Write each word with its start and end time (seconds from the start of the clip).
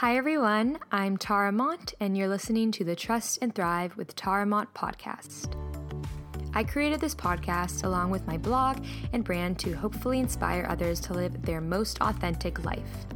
Hi, 0.00 0.16
everyone. 0.16 0.78
I'm 0.92 1.16
Tara 1.16 1.50
Mont, 1.50 1.94
and 1.98 2.16
you're 2.16 2.28
listening 2.28 2.70
to 2.70 2.84
the 2.84 2.94
Trust 2.94 3.40
and 3.42 3.52
Thrive 3.52 3.96
with 3.96 4.14
Tara 4.14 4.46
Mont 4.46 4.72
podcast. 4.72 5.56
I 6.54 6.62
created 6.62 7.00
this 7.00 7.16
podcast 7.16 7.82
along 7.82 8.10
with 8.10 8.24
my 8.24 8.38
blog 8.38 8.84
and 9.12 9.24
brand 9.24 9.58
to 9.58 9.72
hopefully 9.72 10.20
inspire 10.20 10.64
others 10.68 11.00
to 11.00 11.14
live 11.14 11.42
their 11.42 11.60
most 11.60 12.00
authentic 12.00 12.64
life. 12.64 13.06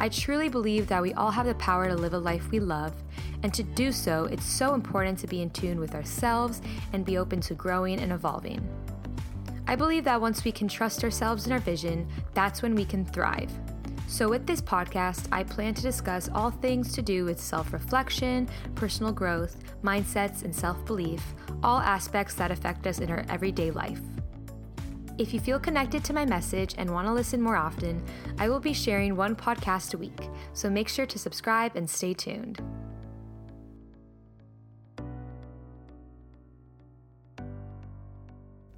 I 0.00 0.08
truly 0.08 0.48
believe 0.48 0.86
that 0.86 1.02
we 1.02 1.12
all 1.12 1.30
have 1.30 1.44
the 1.44 1.54
power 1.56 1.86
to 1.86 1.94
live 1.94 2.14
a 2.14 2.18
life 2.18 2.50
we 2.50 2.60
love, 2.60 2.94
and 3.42 3.52
to 3.52 3.62
do 3.62 3.92
so, 3.92 4.24
it's 4.24 4.46
so 4.46 4.72
important 4.72 5.18
to 5.18 5.26
be 5.26 5.42
in 5.42 5.50
tune 5.50 5.78
with 5.78 5.94
ourselves 5.94 6.62
and 6.94 7.04
be 7.04 7.18
open 7.18 7.42
to 7.42 7.52
growing 7.52 8.00
and 8.00 8.10
evolving. 8.10 8.66
I 9.66 9.76
believe 9.76 10.04
that 10.04 10.22
once 10.22 10.44
we 10.44 10.52
can 10.52 10.66
trust 10.66 11.04
ourselves 11.04 11.44
and 11.44 11.52
our 11.52 11.60
vision, 11.60 12.08
that's 12.32 12.62
when 12.62 12.74
we 12.74 12.86
can 12.86 13.04
thrive. 13.04 13.52
So, 14.12 14.28
with 14.28 14.46
this 14.46 14.60
podcast, 14.60 15.26
I 15.32 15.42
plan 15.42 15.72
to 15.72 15.80
discuss 15.80 16.28
all 16.34 16.50
things 16.50 16.92
to 16.92 17.00
do 17.00 17.24
with 17.24 17.40
self 17.40 17.72
reflection, 17.72 18.46
personal 18.74 19.10
growth, 19.10 19.56
mindsets, 19.82 20.42
and 20.42 20.54
self 20.54 20.84
belief, 20.84 21.24
all 21.62 21.80
aspects 21.80 22.34
that 22.34 22.50
affect 22.50 22.86
us 22.86 22.98
in 22.98 23.10
our 23.10 23.24
everyday 23.30 23.70
life. 23.70 24.02
If 25.16 25.32
you 25.32 25.40
feel 25.40 25.58
connected 25.58 26.04
to 26.04 26.12
my 26.12 26.26
message 26.26 26.74
and 26.76 26.90
want 26.90 27.06
to 27.06 27.12
listen 27.14 27.40
more 27.40 27.56
often, 27.56 28.04
I 28.38 28.50
will 28.50 28.60
be 28.60 28.74
sharing 28.74 29.16
one 29.16 29.34
podcast 29.34 29.94
a 29.94 29.98
week, 29.98 30.28
so 30.52 30.68
make 30.68 30.90
sure 30.90 31.06
to 31.06 31.18
subscribe 31.18 31.74
and 31.74 31.88
stay 31.88 32.12
tuned. 32.12 32.60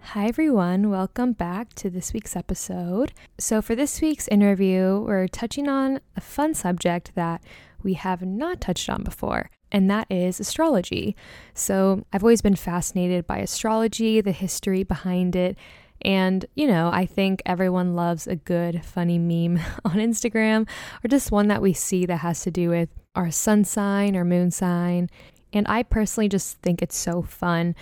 Hi, 0.09 0.27
everyone. 0.27 0.91
Welcome 0.91 1.33
back 1.33 1.73
to 1.77 1.89
this 1.89 2.13
week's 2.13 2.37
episode. 2.37 3.15
So, 3.39 3.63
for 3.63 3.75
this 3.75 4.03
week's 4.03 4.29
interview, 4.29 5.01
we're 5.01 5.27
touching 5.27 5.67
on 5.67 5.99
a 6.15 6.21
fun 6.21 6.53
subject 6.53 7.13
that 7.15 7.43
we 7.83 7.95
have 7.95 8.21
not 8.21 8.61
touched 8.61 8.91
on 8.91 9.03
before, 9.03 9.51
and 9.73 9.91
that 9.91 10.07
is 10.11 10.39
astrology. 10.39 11.17
So, 11.55 12.05
I've 12.13 12.23
always 12.23 12.43
been 12.43 12.55
fascinated 12.55 13.27
by 13.27 13.39
astrology, 13.39 14.21
the 14.21 14.31
history 14.31 14.83
behind 14.85 15.35
it. 15.35 15.57
And, 16.03 16.45
you 16.55 16.67
know, 16.69 16.91
I 16.93 17.07
think 17.07 17.43
everyone 17.47 17.97
loves 17.97 18.27
a 18.27 18.37
good, 18.37 18.85
funny 18.85 19.19
meme 19.19 19.59
on 19.87 19.95
Instagram 19.95 20.69
or 21.03 21.09
just 21.09 21.33
one 21.33 21.49
that 21.49 21.63
we 21.63 21.73
see 21.73 22.05
that 22.07 22.19
has 22.19 22.43
to 22.43 22.51
do 22.51 22.69
with 22.69 22.91
our 23.17 23.31
sun 23.31 23.65
sign 23.65 24.17
or 24.17 24.25
moon 24.25 24.51
sign. 24.51 25.09
And 25.55 25.67
I 25.67 25.83
personally 25.83 26.29
just 26.29 26.59
think 26.59 26.83
it's 26.83 26.97
so 26.97 27.23
fun 27.23 27.75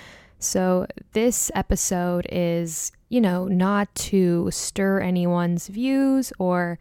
so, 0.42 0.86
this 1.12 1.50
episode 1.54 2.26
is, 2.30 2.90
you 3.08 3.20
know, 3.20 3.46
not 3.46 3.94
to 3.94 4.50
stir 4.50 5.00
anyone's 5.00 5.68
views 5.68 6.32
or 6.38 6.78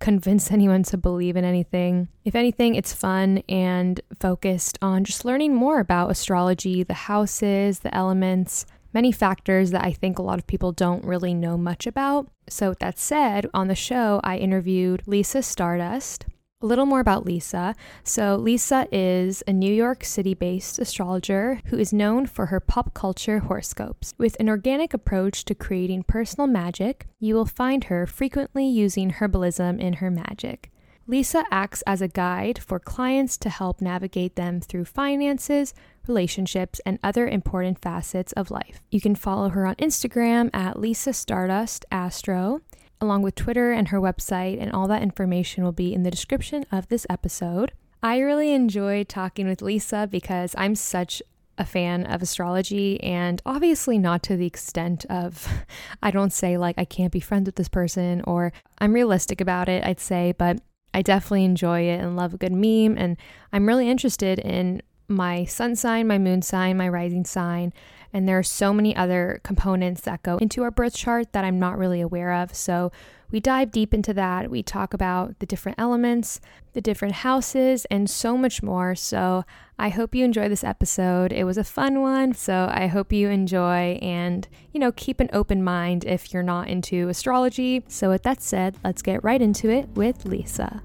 convince 0.00 0.50
anyone 0.58 0.82
to 0.84 0.96
believe 0.96 1.36
in 1.36 1.44
anything. 1.44 2.08
If 2.24 2.34
anything, 2.34 2.74
it's 2.74 2.92
fun 2.92 3.42
and 3.48 4.00
focused 4.20 4.78
on 4.82 5.04
just 5.04 5.24
learning 5.24 5.54
more 5.54 5.80
about 5.80 6.10
astrology, 6.10 6.82
the 6.82 6.94
houses, 6.94 7.80
the 7.80 7.94
elements, 7.94 8.66
many 8.92 9.12
factors 9.12 9.70
that 9.70 9.84
I 9.84 9.92
think 9.92 10.18
a 10.18 10.22
lot 10.22 10.38
of 10.38 10.46
people 10.46 10.72
don't 10.72 11.04
really 11.04 11.34
know 11.34 11.56
much 11.56 11.86
about. 11.86 12.28
So, 12.48 12.70
with 12.70 12.80
that 12.80 12.98
said, 12.98 13.46
on 13.54 13.68
the 13.68 13.74
show, 13.74 14.20
I 14.24 14.38
interviewed 14.38 15.02
Lisa 15.06 15.42
Stardust. 15.42 16.26
A 16.64 16.72
little 16.74 16.86
more 16.86 17.00
about 17.00 17.26
Lisa. 17.26 17.74
So, 18.04 18.36
Lisa 18.36 18.88
is 18.90 19.42
a 19.46 19.52
New 19.52 19.70
York 19.70 20.02
City 20.02 20.32
based 20.32 20.78
astrologer 20.78 21.60
who 21.66 21.76
is 21.76 21.92
known 21.92 22.24
for 22.24 22.46
her 22.46 22.58
pop 22.58 22.94
culture 22.94 23.40
horoscopes. 23.40 24.14
With 24.16 24.34
an 24.40 24.48
organic 24.48 24.94
approach 24.94 25.44
to 25.44 25.54
creating 25.54 26.04
personal 26.04 26.46
magic, 26.46 27.06
you 27.20 27.34
will 27.34 27.44
find 27.44 27.84
her 27.84 28.06
frequently 28.06 28.66
using 28.66 29.10
herbalism 29.10 29.78
in 29.78 29.94
her 29.94 30.10
magic. 30.10 30.70
Lisa 31.06 31.44
acts 31.50 31.82
as 31.86 32.00
a 32.00 32.08
guide 32.08 32.58
for 32.58 32.78
clients 32.78 33.36
to 33.36 33.50
help 33.50 33.82
navigate 33.82 34.36
them 34.36 34.62
through 34.62 34.86
finances, 34.86 35.74
relationships, 36.08 36.80
and 36.86 36.98
other 37.02 37.28
important 37.28 37.82
facets 37.82 38.32
of 38.32 38.50
life. 38.50 38.80
You 38.90 39.02
can 39.02 39.16
follow 39.16 39.50
her 39.50 39.66
on 39.66 39.74
Instagram 39.74 40.48
at 40.54 40.80
Lisa 40.80 41.12
Stardust 41.12 41.84
Astro 41.90 42.62
along 43.00 43.22
with 43.22 43.34
Twitter 43.34 43.72
and 43.72 43.88
her 43.88 44.00
website, 44.00 44.60
and 44.60 44.72
all 44.72 44.88
that 44.88 45.02
information 45.02 45.64
will 45.64 45.72
be 45.72 45.94
in 45.94 46.02
the 46.02 46.10
description 46.10 46.64
of 46.72 46.88
this 46.88 47.06
episode. 47.10 47.72
I 48.02 48.18
really 48.18 48.52
enjoyed 48.52 49.08
talking 49.08 49.46
with 49.46 49.62
Lisa 49.62 50.06
because 50.10 50.54
I'm 50.58 50.74
such 50.74 51.22
a 51.56 51.64
fan 51.64 52.04
of 52.06 52.20
astrology 52.20 53.00
and 53.02 53.40
obviously 53.46 53.98
not 53.98 54.22
to 54.24 54.36
the 54.36 54.46
extent 54.46 55.04
of 55.06 55.48
I 56.02 56.10
don't 56.10 56.32
say 56.32 56.56
like 56.56 56.76
I 56.78 56.84
can't 56.84 57.12
be 57.12 57.20
friends 57.20 57.46
with 57.46 57.56
this 57.56 57.68
person 57.68 58.22
or 58.26 58.52
I'm 58.78 58.92
realistic 58.92 59.40
about 59.40 59.68
it, 59.68 59.84
I'd 59.84 60.00
say, 60.00 60.34
but 60.36 60.60
I 60.92 61.02
definitely 61.02 61.44
enjoy 61.44 61.82
it 61.82 62.00
and 62.00 62.16
love 62.16 62.34
a 62.34 62.38
good 62.38 62.52
meme 62.52 62.98
and 62.98 63.16
I'm 63.52 63.66
really 63.66 63.88
interested 63.88 64.38
in 64.38 64.82
my 65.08 65.44
sun 65.44 65.76
sign, 65.76 66.06
my 66.06 66.18
moon 66.18 66.42
sign, 66.42 66.76
my 66.76 66.88
rising 66.88 67.24
sign, 67.24 67.72
and 68.14 68.28
there 68.28 68.38
are 68.38 68.44
so 68.44 68.72
many 68.72 68.94
other 68.94 69.40
components 69.42 70.00
that 70.02 70.22
go 70.22 70.38
into 70.38 70.62
our 70.62 70.70
birth 70.70 70.94
chart 70.94 71.32
that 71.32 71.44
I'm 71.44 71.58
not 71.58 71.76
really 71.76 72.00
aware 72.00 72.32
of. 72.32 72.54
So 72.54 72.92
we 73.32 73.40
dive 73.40 73.72
deep 73.72 73.92
into 73.92 74.14
that. 74.14 74.48
We 74.48 74.62
talk 74.62 74.94
about 74.94 75.40
the 75.40 75.46
different 75.46 75.80
elements, 75.80 76.40
the 76.72 76.80
different 76.80 77.16
houses, 77.16 77.84
and 77.90 78.08
so 78.08 78.38
much 78.38 78.62
more. 78.62 78.94
So 78.94 79.44
I 79.76 79.88
hope 79.88 80.14
you 80.14 80.24
enjoy 80.24 80.48
this 80.48 80.62
episode. 80.62 81.32
It 81.32 81.42
was 81.42 81.58
a 81.58 81.64
fun 81.64 82.00
one. 82.00 82.34
So 82.34 82.70
I 82.70 82.86
hope 82.86 83.12
you 83.12 83.28
enjoy 83.28 83.98
and, 84.00 84.46
you 84.72 84.78
know, 84.78 84.92
keep 84.92 85.18
an 85.18 85.30
open 85.32 85.64
mind 85.64 86.04
if 86.04 86.32
you're 86.32 86.44
not 86.44 86.68
into 86.68 87.08
astrology. 87.08 87.84
So 87.88 88.10
with 88.10 88.22
that 88.22 88.40
said, 88.40 88.76
let's 88.84 89.02
get 89.02 89.24
right 89.24 89.42
into 89.42 89.68
it 89.68 89.88
with 89.96 90.24
Lisa. 90.24 90.80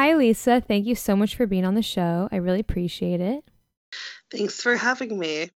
Hi, 0.00 0.14
Lisa. 0.14 0.60
Thank 0.60 0.86
you 0.86 0.94
so 0.94 1.16
much 1.16 1.34
for 1.34 1.44
being 1.44 1.64
on 1.64 1.74
the 1.74 1.82
show. 1.82 2.28
I 2.30 2.36
really 2.36 2.60
appreciate 2.60 3.20
it. 3.20 3.42
Thanks 4.30 4.62
for 4.62 4.76
having 4.76 5.18
me 5.18 5.50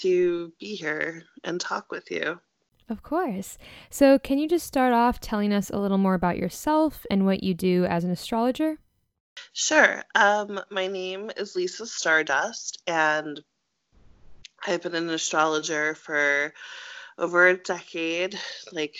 to 0.00 0.52
be 0.58 0.74
here 0.74 1.22
and 1.44 1.60
talk 1.60 1.92
with 1.92 2.10
you. 2.10 2.40
Of 2.88 3.04
course. 3.04 3.56
So, 3.90 4.18
can 4.18 4.38
you 4.38 4.48
just 4.48 4.66
start 4.66 4.92
off 4.92 5.20
telling 5.20 5.52
us 5.52 5.70
a 5.70 5.78
little 5.78 5.96
more 5.96 6.14
about 6.14 6.38
yourself 6.38 7.06
and 7.08 7.24
what 7.24 7.44
you 7.44 7.54
do 7.54 7.84
as 7.84 8.02
an 8.02 8.10
astrologer? 8.10 8.80
Sure. 9.52 10.02
Um, 10.16 10.58
my 10.72 10.88
name 10.88 11.30
is 11.36 11.54
Lisa 11.54 11.86
Stardust, 11.86 12.82
and 12.88 13.40
I've 14.66 14.82
been 14.82 14.96
an 14.96 15.08
astrologer 15.08 15.94
for 15.94 16.52
over 17.16 17.46
a 17.46 17.56
decade, 17.56 18.36
like 18.72 18.96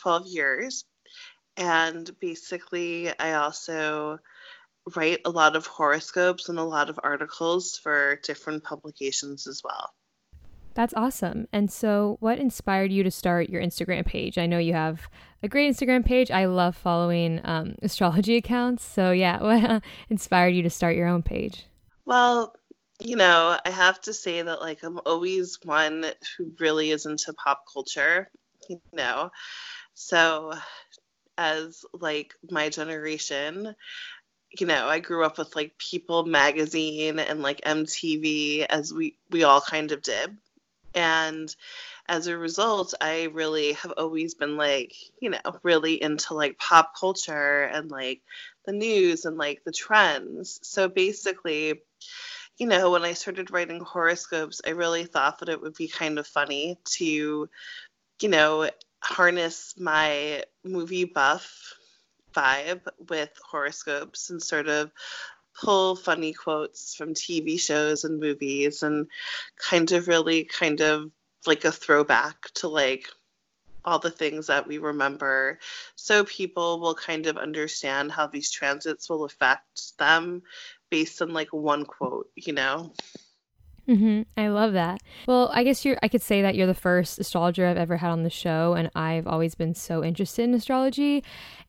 12 0.00 0.26
years. 0.26 0.86
And 1.58 2.10
basically, 2.18 3.10
I 3.18 3.34
also 3.34 4.20
write 4.94 5.20
a 5.24 5.30
lot 5.30 5.56
of 5.56 5.66
horoscopes 5.66 6.48
and 6.48 6.58
a 6.58 6.64
lot 6.64 6.90
of 6.90 6.98
articles 7.02 7.78
for 7.82 8.20
different 8.24 8.64
publications 8.64 9.46
as 9.46 9.62
well. 9.64 9.92
That's 10.74 10.94
awesome. 10.94 11.48
And 11.52 11.70
so, 11.72 12.18
what 12.20 12.38
inspired 12.38 12.92
you 12.92 13.02
to 13.02 13.10
start 13.10 13.50
your 13.50 13.60
Instagram 13.60 14.06
page? 14.06 14.38
I 14.38 14.46
know 14.46 14.58
you 14.58 14.74
have 14.74 15.08
a 15.42 15.48
great 15.48 15.74
Instagram 15.74 16.04
page. 16.04 16.30
I 16.30 16.44
love 16.44 16.76
following 16.76 17.40
um, 17.42 17.74
astrology 17.82 18.36
accounts. 18.36 18.84
So, 18.84 19.10
yeah, 19.10 19.42
what 19.42 19.82
inspired 20.08 20.54
you 20.54 20.62
to 20.62 20.70
start 20.70 20.94
your 20.94 21.08
own 21.08 21.22
page? 21.22 21.66
Well, 22.04 22.54
you 23.00 23.16
know, 23.16 23.58
I 23.64 23.70
have 23.70 24.00
to 24.02 24.12
say 24.12 24.40
that, 24.40 24.60
like, 24.60 24.84
I'm 24.84 25.00
always 25.04 25.58
one 25.64 26.06
who 26.36 26.52
really 26.60 26.90
is 26.92 27.06
into 27.06 27.32
pop 27.32 27.64
culture, 27.72 28.30
you 28.68 28.80
know. 28.92 29.30
So, 29.94 30.54
as 31.36 31.84
like 31.92 32.34
my 32.50 32.68
generation, 32.68 33.74
you 34.50 34.66
know, 34.66 34.86
I 34.86 35.00
grew 35.00 35.24
up 35.24 35.38
with 35.38 35.54
like 35.54 35.78
People 35.78 36.24
magazine 36.24 37.18
and 37.18 37.42
like 37.42 37.60
MTV 37.62 38.66
as 38.68 38.92
we 38.92 39.16
we 39.30 39.44
all 39.44 39.60
kind 39.60 39.92
of 39.92 40.02
did. 40.02 40.36
And 40.94 41.54
as 42.08 42.26
a 42.26 42.36
result, 42.36 42.94
I 43.00 43.24
really 43.24 43.74
have 43.74 43.92
always 43.96 44.34
been 44.34 44.56
like, 44.56 44.94
you 45.20 45.30
know, 45.30 45.38
really 45.62 46.02
into 46.02 46.34
like 46.34 46.58
pop 46.58 46.98
culture 46.98 47.64
and 47.64 47.90
like 47.90 48.22
the 48.64 48.72
news 48.72 49.26
and 49.26 49.36
like 49.36 49.62
the 49.64 49.72
trends. 49.72 50.58
So 50.62 50.88
basically, 50.88 51.82
you 52.56 52.66
know, 52.66 52.90
when 52.90 53.04
I 53.04 53.12
started 53.12 53.50
writing 53.50 53.80
horoscopes, 53.80 54.62
I 54.66 54.70
really 54.70 55.04
thought 55.04 55.40
that 55.40 55.50
it 55.50 55.60
would 55.60 55.74
be 55.74 55.88
kind 55.88 56.18
of 56.18 56.26
funny 56.26 56.78
to, 56.96 57.48
you 58.20 58.28
know, 58.28 58.70
harness 59.00 59.74
my 59.78 60.42
movie 60.64 61.04
buff 61.04 61.77
vibe 62.38 62.80
with 63.08 63.30
horoscopes 63.44 64.30
and 64.30 64.42
sort 64.42 64.68
of 64.68 64.90
pull 65.60 65.96
funny 65.96 66.32
quotes 66.32 66.94
from 66.94 67.14
TV 67.14 67.58
shows 67.58 68.04
and 68.04 68.20
movies 68.20 68.82
and 68.82 69.08
kind 69.56 69.90
of 69.92 70.06
really 70.06 70.44
kind 70.44 70.80
of 70.80 71.10
like 71.46 71.64
a 71.64 71.72
throwback 71.72 72.36
to 72.54 72.68
like 72.68 73.08
all 73.84 73.98
the 73.98 74.10
things 74.10 74.48
that 74.48 74.66
we 74.66 74.78
remember 74.78 75.58
so 75.94 76.24
people 76.24 76.80
will 76.80 76.94
kind 76.94 77.26
of 77.26 77.36
understand 77.36 78.12
how 78.12 78.26
these 78.26 78.50
transits 78.50 79.08
will 79.08 79.24
affect 79.24 79.96
them 79.98 80.42
based 80.90 81.22
on 81.22 81.32
like 81.32 81.52
one 81.52 81.84
quote, 81.84 82.30
you 82.34 82.52
know. 82.52 82.92
Mm-hmm. 83.88 84.22
I 84.36 84.48
love 84.48 84.74
that. 84.74 85.00
Well, 85.26 85.50
I 85.52 85.64
guess 85.64 85.84
you're. 85.84 85.96
I 86.02 86.08
could 86.08 86.20
say 86.20 86.42
that 86.42 86.54
you're 86.54 86.66
the 86.66 86.74
first 86.74 87.18
astrologer 87.18 87.66
I've 87.66 87.78
ever 87.78 87.96
had 87.96 88.10
on 88.10 88.22
the 88.22 88.30
show, 88.30 88.74
and 88.74 88.90
I've 88.94 89.26
always 89.26 89.54
been 89.54 89.74
so 89.74 90.04
interested 90.04 90.42
in 90.42 90.54
astrology. 90.54 91.24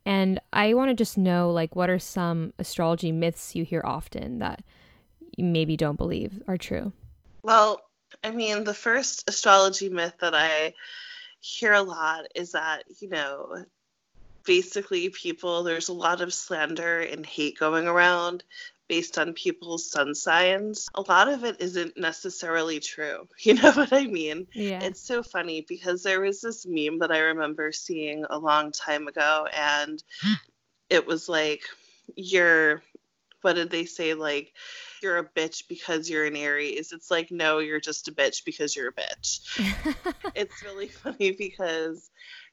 And 0.05 0.39
I 0.51 0.73
want 0.73 0.89
to 0.89 0.95
just 0.95 1.17
know, 1.17 1.51
like, 1.51 1.75
what 1.75 1.89
are 1.89 1.99
some 1.99 2.53
astrology 2.59 3.11
myths 3.11 3.55
you 3.55 3.63
hear 3.63 3.81
often 3.85 4.39
that 4.39 4.63
you 5.37 5.45
maybe 5.45 5.77
don't 5.77 5.97
believe 5.97 6.41
are 6.47 6.57
true? 6.57 6.91
Well, 7.43 7.81
I 8.23 8.31
mean, 8.31 8.65
the 8.65 8.73
first 8.73 9.29
astrology 9.29 9.87
myth 9.87 10.15
that 10.19 10.35
I 10.35 10.73
hear 11.39 11.73
a 11.73 11.81
lot 11.81 12.25
is 12.35 12.51
that 12.51 12.83
you 12.99 13.09
know 13.09 13.63
basically 14.45 15.09
people 15.09 15.63
there's 15.63 15.89
a 15.89 15.93
lot 15.93 16.21
of 16.21 16.33
slander 16.33 16.99
and 16.99 17.25
hate 17.25 17.57
going 17.57 17.87
around 17.87 18.43
based 18.89 19.17
on 19.17 19.33
people's 19.33 19.89
sun 19.89 20.13
signs. 20.13 20.89
A 20.95 21.01
lot 21.01 21.29
of 21.29 21.45
it 21.45 21.57
isn't 21.59 21.97
necessarily 21.97 22.79
true. 22.79 23.27
You 23.39 23.53
know 23.53 23.71
what 23.71 23.93
I 23.93 24.05
mean? 24.05 24.47
Yeah. 24.53 24.83
It's 24.83 25.01
so 25.01 25.23
funny 25.23 25.65
because 25.67 26.03
there 26.03 26.19
was 26.19 26.41
this 26.41 26.65
meme 26.67 26.99
that 26.99 27.11
I 27.11 27.19
remember 27.19 27.71
seeing 27.71 28.25
a 28.29 28.37
long 28.37 28.71
time 28.71 29.07
ago 29.07 29.47
and 29.55 30.03
it 30.89 31.07
was 31.07 31.29
like 31.29 31.61
you're 32.15 32.83
what 33.41 33.53
did 33.53 33.69
they 33.69 33.85
say 33.85 34.13
like 34.13 34.53
you're 35.01 35.17
a 35.17 35.23
bitch 35.23 35.63
because 35.69 36.09
you're 36.09 36.25
an 36.25 36.35
Aries. 36.35 36.91
It's 36.91 37.09
like 37.09 37.31
no, 37.31 37.59
you're 37.59 37.79
just 37.79 38.07
a 38.07 38.11
bitch 38.11 38.43
because 38.43 38.75
you're 38.75 38.89
a 38.89 38.93
bitch. 38.93 39.39
it's 40.35 40.61
really 40.63 40.87
funny 41.03 41.31
because 41.31 42.09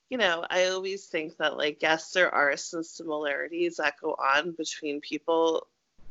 you 0.08 0.18
know, 0.18 0.44
I 0.48 0.66
always 0.66 1.06
think 1.06 1.36
that, 1.38 1.56
like, 1.56 1.82
yes, 1.82 2.12
there 2.12 2.32
are 2.32 2.56
some 2.56 2.84
similarities 2.84 3.76
that 3.76 3.94
go 4.00 4.12
on 4.12 4.52
between 4.52 5.00
people, 5.00 5.66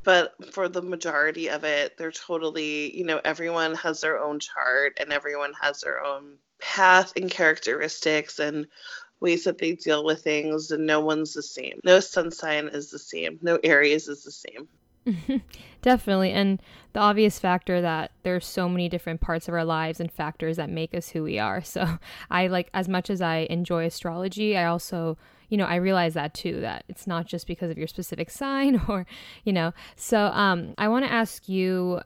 but 0.05 0.53
for 0.53 0.69
the 0.69 0.81
majority 0.81 1.49
of 1.49 1.63
it, 1.63 1.97
they're 1.97 2.11
totally, 2.11 2.95
you 2.95 3.03
know, 3.03 3.19
everyone 3.25 3.75
has 3.75 4.01
their 4.01 4.19
own 4.23 4.39
chart 4.39 4.93
and 4.99 5.11
everyone 5.11 5.53
has 5.59 5.81
their 5.81 6.03
own 6.03 6.37
path 6.61 7.13
and 7.17 7.29
characteristics 7.29 8.39
and 8.39 8.67
ways 9.19 9.43
that 9.45 9.57
they 9.57 9.73
deal 9.73 10.03
with 10.05 10.23
things, 10.23 10.71
and 10.71 10.85
no 10.85 10.99
one's 10.99 11.33
the 11.33 11.41
same. 11.41 11.79
No 11.83 11.99
sun 11.99 12.31
sign 12.31 12.67
is 12.67 12.91
the 12.91 12.99
same, 12.99 13.39
no 13.41 13.59
Aries 13.63 14.07
is 14.07 14.23
the 14.23 14.31
same. 14.31 14.67
Definitely. 15.81 16.31
And 16.31 16.61
the 16.93 16.99
obvious 16.99 17.39
factor 17.39 17.81
that 17.81 18.11
there's 18.23 18.45
so 18.45 18.67
many 18.67 18.89
different 18.89 19.21
parts 19.21 19.47
of 19.47 19.53
our 19.53 19.65
lives 19.65 19.99
and 19.99 20.11
factors 20.11 20.57
that 20.57 20.69
make 20.69 20.93
us 20.93 21.09
who 21.09 21.23
we 21.23 21.39
are. 21.39 21.63
So 21.75 21.99
I 22.31 22.47
like 22.47 22.69
as 22.73 22.87
much 22.87 23.09
as 23.09 23.21
I 23.21 23.47
enjoy 23.49 23.85
astrology, 23.85 24.57
I 24.57 24.65
also, 24.65 25.17
you 25.49 25.57
know, 25.57 25.65
I 25.65 25.75
realize 25.75 26.13
that 26.15 26.33
too, 26.33 26.61
that 26.61 26.85
it's 26.87 27.07
not 27.07 27.25
just 27.25 27.47
because 27.47 27.69
of 27.71 27.77
your 27.77 27.87
specific 27.87 28.29
sign 28.29 28.81
or, 28.87 29.05
you 29.43 29.53
know. 29.53 29.73
So 29.95 30.25
um 30.27 30.73
I 30.77 30.87
want 30.87 31.05
to 31.05 31.11
ask 31.11 31.47
you 31.49 32.01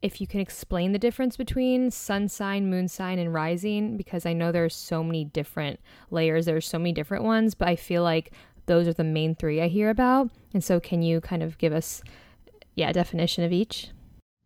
if 0.00 0.20
you 0.20 0.26
can 0.26 0.40
explain 0.40 0.92
the 0.92 0.98
difference 0.98 1.36
between 1.36 1.90
sun 1.90 2.28
sign, 2.28 2.70
moon 2.70 2.88
sign, 2.88 3.18
and 3.18 3.34
rising, 3.34 3.96
because 3.96 4.24
I 4.26 4.32
know 4.32 4.52
there's 4.52 4.76
so 4.76 5.02
many 5.02 5.24
different 5.24 5.80
layers, 6.10 6.46
there's 6.46 6.66
so 6.66 6.78
many 6.78 6.92
different 6.92 7.24
ones, 7.24 7.54
but 7.54 7.68
I 7.68 7.76
feel 7.76 8.02
like 8.02 8.32
those 8.66 8.86
are 8.86 8.92
the 8.92 9.04
main 9.04 9.34
three 9.34 9.60
I 9.60 9.68
hear 9.68 9.90
about. 9.90 10.30
And 10.54 10.62
so, 10.62 10.78
can 10.78 11.02
you 11.02 11.20
kind 11.20 11.42
of 11.42 11.58
give 11.58 11.72
us, 11.72 12.02
yeah, 12.76 12.90
a 12.90 12.92
definition 12.92 13.42
of 13.42 13.52
each? 13.52 13.88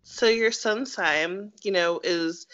So, 0.04 0.26
your 0.26 0.52
sun 0.52 0.86
sign, 0.86 1.52
you 1.62 1.70
know, 1.72 2.00
is 2.02 2.46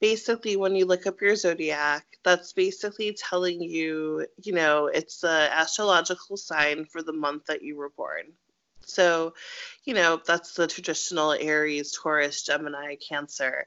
basically 0.00 0.56
when 0.56 0.74
you 0.74 0.86
look 0.86 1.06
up 1.06 1.20
your 1.20 1.36
zodiac, 1.36 2.04
that's 2.24 2.52
basically 2.52 3.12
telling 3.14 3.60
you, 3.60 4.26
you 4.42 4.52
know, 4.52 4.86
it's 4.86 5.20
the 5.20 5.48
astrological 5.52 6.36
sign 6.36 6.84
for 6.84 7.02
the 7.02 7.12
month 7.12 7.46
that 7.46 7.62
you 7.62 7.76
were 7.76 7.90
born. 7.90 8.32
So, 8.84 9.34
you 9.84 9.94
know, 9.94 10.20
that's 10.24 10.54
the 10.54 10.66
traditional 10.66 11.32
Aries, 11.32 11.92
Taurus, 11.92 12.42
Gemini, 12.42 12.96
Cancer. 12.96 13.66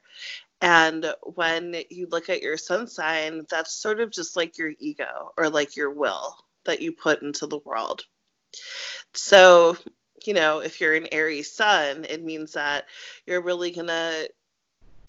And 0.60 1.14
when 1.22 1.76
you 1.90 2.08
look 2.10 2.28
at 2.28 2.42
your 2.42 2.56
sun 2.56 2.86
sign, 2.86 3.46
that's 3.50 3.74
sort 3.74 4.00
of 4.00 4.10
just 4.10 4.36
like 4.36 4.58
your 4.58 4.72
ego 4.78 5.32
or 5.36 5.48
like 5.48 5.76
your 5.76 5.90
will 5.90 6.36
that 6.64 6.80
you 6.80 6.92
put 6.92 7.22
into 7.22 7.46
the 7.46 7.58
world. 7.58 8.04
So, 9.14 9.76
you 10.24 10.34
know, 10.34 10.60
if 10.60 10.80
you're 10.80 10.94
an 10.94 11.08
Aries 11.12 11.52
sun, 11.52 12.04
it 12.08 12.22
means 12.22 12.52
that 12.52 12.84
you're 13.26 13.42
really 13.42 13.72
going 13.72 13.88
to 13.88 14.28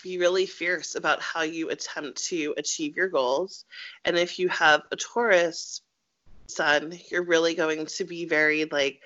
be 0.04 0.18
really 0.18 0.46
fierce 0.46 0.96
about 0.96 1.22
how 1.22 1.42
you 1.42 1.70
attempt 1.70 2.24
to 2.26 2.54
achieve 2.58 2.96
your 2.96 3.08
goals. 3.08 3.66
And 4.06 4.18
if 4.18 4.38
you 4.38 4.50
have 4.50 4.84
a 4.92 4.96
Taurus 4.96 5.82
sun, 6.48 7.00
you're 7.10 7.24
really 7.24 7.56
going 7.56 7.86
to 7.86 8.04
be 8.04 8.26
very 8.26 8.66
like 8.66 9.00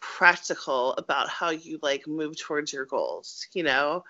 practical 0.00 0.92
about 0.94 1.28
how 1.28 1.50
you 1.50 1.78
like 1.82 2.06
move 2.06 2.38
towards 2.38 2.72
your 2.72 2.84
goals, 2.84 3.46
you 3.52 3.64
know? 3.64 4.04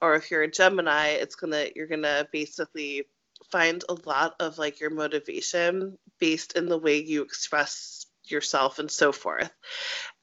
Or 0.00 0.14
if 0.14 0.30
you're 0.30 0.42
a 0.42 0.50
Gemini, 0.50 1.08
it's 1.08 1.34
to 1.52 1.72
you're 1.74 1.86
to 1.88 2.28
basically 2.32 3.06
find 3.50 3.84
a 3.88 3.96
lot 4.06 4.36
of 4.38 4.58
like 4.58 4.80
your 4.80 4.90
motivation 4.90 5.98
based 6.18 6.56
in 6.56 6.66
the 6.66 6.78
way 6.78 7.02
you 7.02 7.22
express 7.22 8.06
yourself 8.24 8.78
and 8.78 8.90
so 8.90 9.12
forth. 9.12 9.50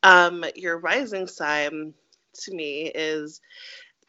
Um, 0.01 0.45
your 0.55 0.79
rising 0.79 1.27
sign 1.27 1.93
to 2.41 2.53
me 2.53 2.83
is 2.93 3.41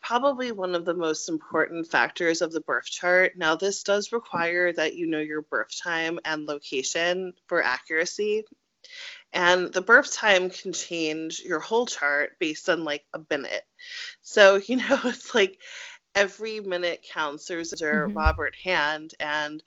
probably 0.00 0.52
one 0.52 0.74
of 0.74 0.84
the 0.84 0.94
most 0.94 1.28
important 1.28 1.86
factors 1.86 2.42
of 2.42 2.52
the 2.52 2.60
birth 2.60 2.86
chart. 2.86 3.32
Now, 3.36 3.56
this 3.56 3.82
does 3.82 4.12
require 4.12 4.72
that 4.72 4.94
you 4.94 5.06
know 5.06 5.20
your 5.20 5.42
birth 5.42 5.76
time 5.82 6.18
and 6.24 6.46
location 6.46 7.32
for 7.46 7.62
accuracy. 7.62 8.44
And 9.32 9.72
the 9.72 9.82
birth 9.82 10.14
time 10.14 10.50
can 10.50 10.72
change 10.72 11.40
your 11.40 11.60
whole 11.60 11.86
chart 11.86 12.38
based 12.38 12.68
on 12.68 12.84
like 12.84 13.04
a 13.12 13.20
minute. 13.30 13.64
So, 14.22 14.56
you 14.66 14.76
know, 14.76 15.00
it's 15.04 15.34
like 15.34 15.58
every 16.14 16.60
minute 16.60 17.06
counts. 17.12 17.46
There's 17.46 17.72
mm-hmm. 17.72 18.16
Robert 18.16 18.54
Hand, 18.62 19.12
and 19.20 19.62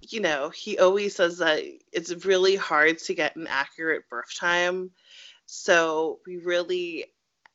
you 0.00 0.20
know, 0.20 0.50
he 0.50 0.78
always 0.78 1.14
says 1.14 1.38
that 1.38 1.62
it's 1.92 2.24
really 2.24 2.56
hard 2.56 2.98
to 2.98 3.14
get 3.14 3.36
an 3.36 3.46
accurate 3.46 4.08
birth 4.08 4.34
time. 4.36 4.90
So 5.46 6.18
we 6.26 6.38
really, 6.38 7.06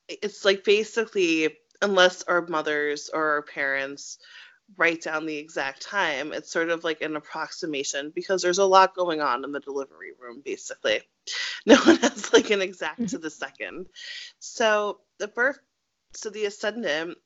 it's 0.07 0.45
like 0.45 0.63
basically, 0.63 1.57
unless 1.81 2.23
our 2.23 2.45
mothers 2.47 3.09
or 3.13 3.31
our 3.31 3.41
parents 3.41 4.17
write 4.75 5.01
down 5.01 5.25
the 5.25 5.37
exact 5.37 5.81
time, 5.81 6.33
it's 6.33 6.51
sort 6.51 6.69
of 6.69 6.83
like 6.83 7.01
an 7.01 7.15
approximation 7.15 8.11
because 8.13 8.41
there's 8.41 8.57
a 8.57 8.65
lot 8.65 8.95
going 8.95 9.21
on 9.21 9.43
in 9.43 9.51
the 9.51 9.59
delivery 9.59 10.11
room, 10.19 10.41
basically. 10.43 11.01
No 11.65 11.75
one 11.75 11.97
has 11.97 12.31
like 12.31 12.51
an 12.51 12.61
exact 12.61 13.01
mm-hmm. 13.01 13.07
to 13.07 13.17
the 13.17 13.29
second. 13.29 13.87
So 14.39 15.01
the 15.19 15.27
birth, 15.27 15.59
so 16.13 16.29
the 16.29 16.45
ascendant 16.45 17.17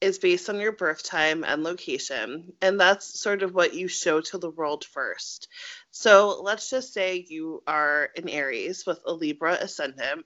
is 0.00 0.18
based 0.18 0.48
on 0.48 0.58
your 0.58 0.72
birth 0.72 1.02
time 1.02 1.44
and 1.44 1.62
location, 1.62 2.54
and 2.62 2.80
that's 2.80 3.20
sort 3.20 3.42
of 3.42 3.54
what 3.54 3.74
you 3.74 3.88
show 3.88 4.22
to 4.22 4.38
the 4.38 4.48
world 4.48 4.84
first. 4.86 5.48
So 5.90 6.40
let's 6.42 6.70
just 6.70 6.94
say 6.94 7.26
you 7.28 7.62
are 7.66 8.08
an 8.16 8.30
Aries 8.30 8.84
with 8.86 9.00
a 9.06 9.12
Libra 9.12 9.52
ascendant. 9.52 10.24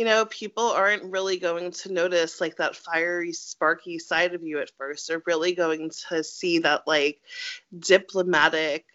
You 0.00 0.06
know, 0.06 0.24
people 0.24 0.64
aren't 0.64 1.12
really 1.12 1.36
going 1.36 1.72
to 1.72 1.92
notice 1.92 2.40
like 2.40 2.56
that 2.56 2.74
fiery, 2.74 3.34
sparky 3.34 3.98
side 3.98 4.32
of 4.32 4.42
you 4.42 4.58
at 4.58 4.70
first. 4.78 5.06
They're 5.06 5.22
really 5.26 5.54
going 5.54 5.90
to 6.08 6.24
see 6.24 6.60
that 6.60 6.86
like 6.86 7.20
diplomatic, 7.78 8.86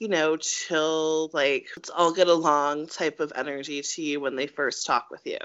you 0.00 0.08
know, 0.08 0.36
chill, 0.36 1.30
like 1.32 1.68
let's 1.74 1.88
all 1.88 2.12
get 2.12 2.28
along 2.28 2.88
type 2.88 3.20
of 3.20 3.32
energy 3.34 3.80
to 3.80 4.02
you 4.02 4.20
when 4.20 4.36
they 4.36 4.46
first 4.46 4.86
talk 4.86 5.06
with 5.10 5.22
you. 5.24 5.38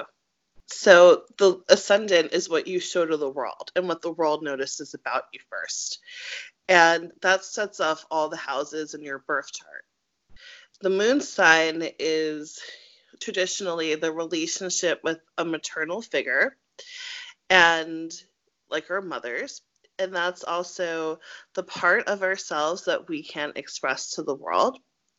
So 0.66 1.24
the 1.38 1.64
ascendant 1.70 2.34
is 2.34 2.50
what 2.50 2.68
you 2.68 2.82
show 2.82 3.06
to 3.06 3.16
the 3.16 3.30
world 3.30 3.72
and 3.74 3.88
what 3.88 4.02
the 4.02 4.12
world 4.12 4.44
notices 4.44 4.96
about 4.96 5.24
you 5.32 5.40
first. 5.50 6.00
And 6.68 7.14
that 7.22 7.46
sets 7.46 7.80
off 7.80 8.06
all 8.12 8.28
the 8.28 8.36
houses 8.36 8.94
in 8.94 9.02
your 9.02 9.20
birth 9.20 9.50
chart. 9.54 9.86
The 10.82 10.90
moon 10.90 11.22
sign 11.22 11.88
is 12.00 12.60
traditionally 13.26 13.96
the 13.96 14.12
relationship 14.12 15.02
with 15.04 15.20
a 15.38 15.44
maternal 15.44 16.02
figure 16.02 16.56
and 17.50 18.12
like 18.70 18.90
our 18.92 19.02
mothers. 19.02 19.62
And 19.98 20.14
that's 20.14 20.44
also 20.44 21.20
the 21.56 21.64
part 21.64 22.08
of 22.08 22.22
ourselves 22.22 22.86
that 22.86 23.10
we 23.10 23.24
can't 23.24 23.58
express 23.58 24.12
to 24.12 24.24
the 24.24 24.36
world. 24.36 24.78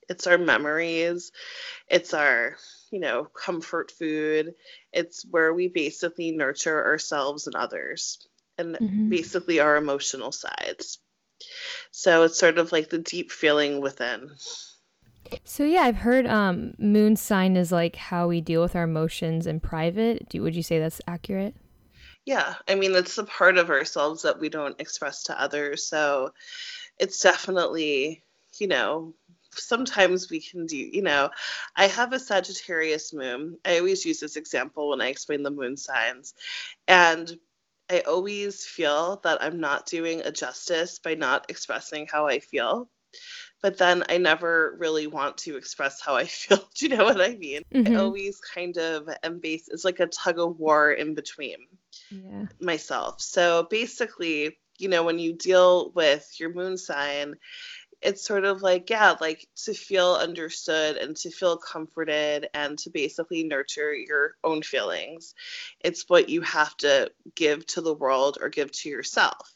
It's 0.09 0.29
our 0.29 0.39
memories, 0.39 1.33
it's 1.89 2.15
our 2.15 2.57
you 2.91 3.01
know, 3.01 3.25
comfort 3.25 3.91
food. 3.91 4.55
It's 4.93 5.25
where 5.29 5.53
we 5.53 5.69
basically 5.69 6.31
nurture 6.31 6.87
ourselves 6.87 7.47
and 7.47 7.57
others 7.57 8.27
and 8.59 8.77
mm-hmm. 8.77 9.09
basically 9.09 9.61
our 9.61 9.77
emotional 9.77 10.33
sides. 10.33 10.99
So 11.91 12.23
it's 12.23 12.39
sort 12.39 12.59
of 12.59 12.73
like 12.73 12.89
the 12.89 12.99
deep 12.99 13.31
feeling 13.31 13.81
within. 13.81 14.31
So 15.45 15.64
yeah, 15.64 15.83
I've 15.83 15.97
heard 15.97 16.26
um, 16.26 16.75
moon 16.78 17.16
sign 17.16 17.56
is 17.56 17.73
like 17.73 17.97
how 17.97 18.28
we 18.28 18.40
deal 18.40 18.62
with 18.62 18.76
our 18.76 18.85
emotions 18.85 19.47
in 19.47 19.61
private. 19.61 20.28
Do, 20.28 20.42
would 20.42 20.54
you 20.54 20.62
say 20.62 20.78
that's 20.78 21.00
accurate? 21.06 21.54
Yeah, 22.25 22.54
I 22.68 22.75
mean 22.75 22.95
it's 22.95 23.16
the 23.16 23.25
part 23.25 23.56
of 23.56 23.71
ourselves 23.71 24.23
that 24.23 24.40
we 24.40 24.49
don't 24.49 24.80
express 24.80 25.23
to 25.25 25.40
others. 25.40 25.87
So 25.87 26.33
it's 26.99 27.21
definitely, 27.21 28.25
you 28.59 28.66
know, 28.66 29.14
sometimes 29.54 30.30
we 30.30 30.40
can 30.40 30.66
do, 30.66 30.76
you 30.76 31.02
know, 31.02 31.30
I 31.76 31.87
have 31.87 32.12
a 32.12 32.18
Sagittarius 32.18 33.12
moon. 33.12 33.59
I 33.64 33.78
always 33.78 34.04
use 34.04 34.21
this 34.21 34.37
example 34.37 34.90
when 34.90 35.00
I 35.00 35.09
explain 35.09 35.42
the 35.42 35.50
moon 35.50 35.76
signs. 35.76 36.35
And 36.88 37.38
I 37.88 38.00
always 38.00 38.64
feel 38.64 39.21
that 39.23 39.42
I'm 39.42 39.61
not 39.61 39.87
doing 39.87 40.21
a 40.21 40.33
justice 40.33 40.99
by 40.99 41.14
not 41.14 41.47
expressing 41.49 42.06
how 42.11 42.26
I 42.26 42.40
feel. 42.40 42.88
But 43.63 43.79
then 43.79 44.05
I 44.09 44.19
never 44.19 44.77
really 44.79 45.07
want 45.07 45.39
to 45.39 45.57
express 45.57 46.01
how 46.01 46.17
I 46.17 46.25
feel. 46.27 46.59
Do 46.75 46.87
you 46.87 46.97
know 46.97 47.05
what 47.05 47.21
I 47.21 47.37
mean? 47.37 47.63
Mm-hmm. 47.75 47.95
I 47.95 48.01
always 48.01 48.41
kind 48.41 48.77
of 48.77 49.09
am 49.23 49.39
based, 49.39 49.71
it's 49.73 49.85
like 49.85 50.01
a 50.01 50.07
tug 50.07 50.39
of 50.39 50.59
war 50.59 50.93
in 50.93 51.15
between 51.15 51.57
yeah. 52.11 52.47
myself. 52.61 53.21
So 53.21 53.67
basically, 53.69 54.59
you 54.79 54.89
know, 54.89 55.05
when 55.05 55.19
you 55.19 55.33
deal 55.33 55.91
with 55.95 56.29
your 56.39 56.53
moon 56.53 56.77
sign, 56.77 57.37
it's 58.03 58.25
sort 58.25 58.45
of 58.45 58.63
like 58.63 58.91
yeah 58.91 59.15
like 59.21 59.47
to 59.57 59.73
feel 59.73 60.15
understood 60.15 60.97
and 60.97 61.17
to 61.17 61.31
feel 61.31 61.57
comforted 61.57 62.49
and 62.55 62.79
to 62.79 62.91
basically 62.91 63.43
nurture 63.43 63.95
your 63.95 64.35
own 64.45 64.63
feelings 64.63 65.35
it's 65.81 66.09
what 66.09 66.29
you 66.29 66.41
have 66.43 66.77
to 66.77 67.11
give 67.35 67.67
to 67.67 67.81
the 67.81 67.95
world 67.95 68.39
or 68.41 68.49
give 68.49 68.71
to 68.71 68.89
yourself 68.89 69.56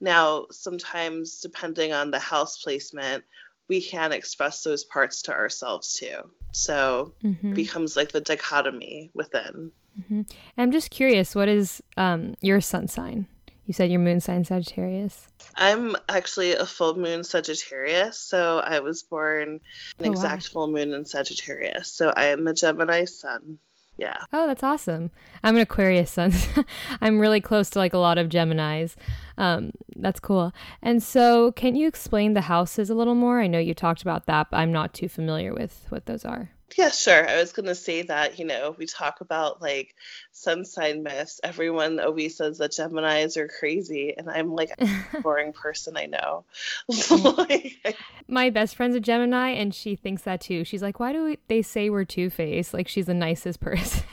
now 0.00 0.46
sometimes 0.50 1.40
depending 1.40 1.92
on 1.92 2.10
the 2.10 2.18
house 2.18 2.62
placement 2.62 3.24
we 3.68 3.80
can 3.80 4.12
express 4.12 4.62
those 4.62 4.84
parts 4.84 5.22
to 5.22 5.32
ourselves 5.32 5.94
too 5.94 6.18
so 6.52 7.14
mm-hmm. 7.22 7.54
becomes 7.54 7.96
like 7.96 8.12
the 8.12 8.20
dichotomy 8.20 9.10
within 9.14 9.70
mm-hmm. 9.98 10.22
i'm 10.58 10.72
just 10.72 10.90
curious 10.90 11.34
what 11.34 11.48
is 11.48 11.82
um, 11.96 12.34
your 12.40 12.60
sun 12.60 12.88
sign 12.88 13.26
you 13.66 13.72
said 13.72 13.90
your 13.90 14.00
moon 14.00 14.20
sign 14.20 14.44
Sagittarius. 14.44 15.26
I'm 15.56 15.96
actually 16.08 16.52
a 16.54 16.66
full 16.66 16.96
moon 16.96 17.24
Sagittarius, 17.24 18.18
so 18.18 18.58
I 18.58 18.80
was 18.80 19.02
born 19.02 19.60
an 19.98 20.06
oh, 20.06 20.10
exact 20.10 20.50
wow. 20.50 20.52
full 20.52 20.66
moon 20.68 20.92
in 20.92 21.04
Sagittarius. 21.04 21.90
So 21.90 22.12
I 22.14 22.26
am 22.26 22.46
a 22.46 22.52
Gemini 22.52 23.06
sun. 23.06 23.58
Yeah. 23.96 24.16
Oh, 24.32 24.46
that's 24.46 24.62
awesome. 24.64 25.10
I'm 25.44 25.54
an 25.54 25.62
Aquarius 25.62 26.10
sun. 26.10 26.32
I'm 27.00 27.20
really 27.20 27.40
close 27.40 27.70
to 27.70 27.78
like 27.78 27.92
a 27.94 27.98
lot 27.98 28.18
of 28.18 28.28
Geminis. 28.28 28.96
Um, 29.38 29.70
that's 29.94 30.18
cool. 30.18 30.52
And 30.82 31.02
so, 31.02 31.52
can 31.52 31.76
you 31.76 31.86
explain 31.86 32.34
the 32.34 32.42
houses 32.42 32.90
a 32.90 32.94
little 32.94 33.14
more? 33.14 33.40
I 33.40 33.46
know 33.46 33.58
you 33.60 33.74
talked 33.74 34.02
about 34.02 34.26
that, 34.26 34.50
but 34.50 34.56
I'm 34.56 34.72
not 34.72 34.94
too 34.94 35.08
familiar 35.08 35.54
with 35.54 35.86
what 35.90 36.06
those 36.06 36.24
are. 36.24 36.50
Yeah, 36.76 36.90
sure. 36.90 37.28
I 37.28 37.36
was 37.36 37.52
going 37.52 37.66
to 37.66 37.74
say 37.74 38.02
that, 38.02 38.38
you 38.38 38.44
know, 38.44 38.74
we 38.76 38.86
talk 38.86 39.20
about 39.20 39.62
like 39.62 39.94
sun 40.32 40.64
sign 40.64 41.02
myths. 41.02 41.40
Everyone 41.44 42.00
always 42.00 42.36
says 42.36 42.58
that 42.58 42.72
Geminis 42.72 43.36
are 43.36 43.48
crazy. 43.48 44.14
And 44.16 44.28
I'm 44.28 44.52
like 44.54 44.72
a 44.78 45.20
boring 45.22 45.52
person 45.52 45.96
I 45.96 46.06
know. 46.06 46.44
like, 47.36 47.96
My 48.26 48.50
best 48.50 48.74
friend's 48.74 48.96
a 48.96 49.00
Gemini 49.00 49.50
and 49.50 49.74
she 49.74 49.94
thinks 49.94 50.22
that 50.22 50.40
too. 50.40 50.64
She's 50.64 50.82
like, 50.82 50.98
why 50.98 51.12
do 51.12 51.24
we, 51.24 51.38
they 51.48 51.62
say 51.62 51.90
we're 51.90 52.04
two 52.04 52.28
faced? 52.28 52.74
Like 52.74 52.88
she's 52.88 53.06
the 53.06 53.14
nicest 53.14 53.60
person, 53.60 54.04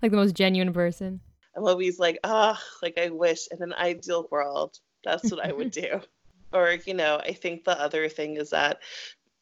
like 0.00 0.10
the 0.10 0.16
most 0.16 0.34
genuine 0.34 0.72
person. 0.72 1.20
I'm 1.56 1.66
always 1.66 1.98
like, 2.00 2.18
ah, 2.24 2.60
oh, 2.60 2.78
like 2.82 2.98
I 2.98 3.10
wish 3.10 3.46
in 3.50 3.62
an 3.62 3.74
ideal 3.74 4.26
world, 4.30 4.78
that's 5.04 5.30
what 5.30 5.44
I 5.44 5.52
would 5.52 5.70
do. 5.70 6.00
or, 6.52 6.78
you 6.84 6.94
know, 6.94 7.18
I 7.18 7.32
think 7.32 7.64
the 7.64 7.78
other 7.78 8.08
thing 8.08 8.38
is 8.38 8.50
that 8.50 8.78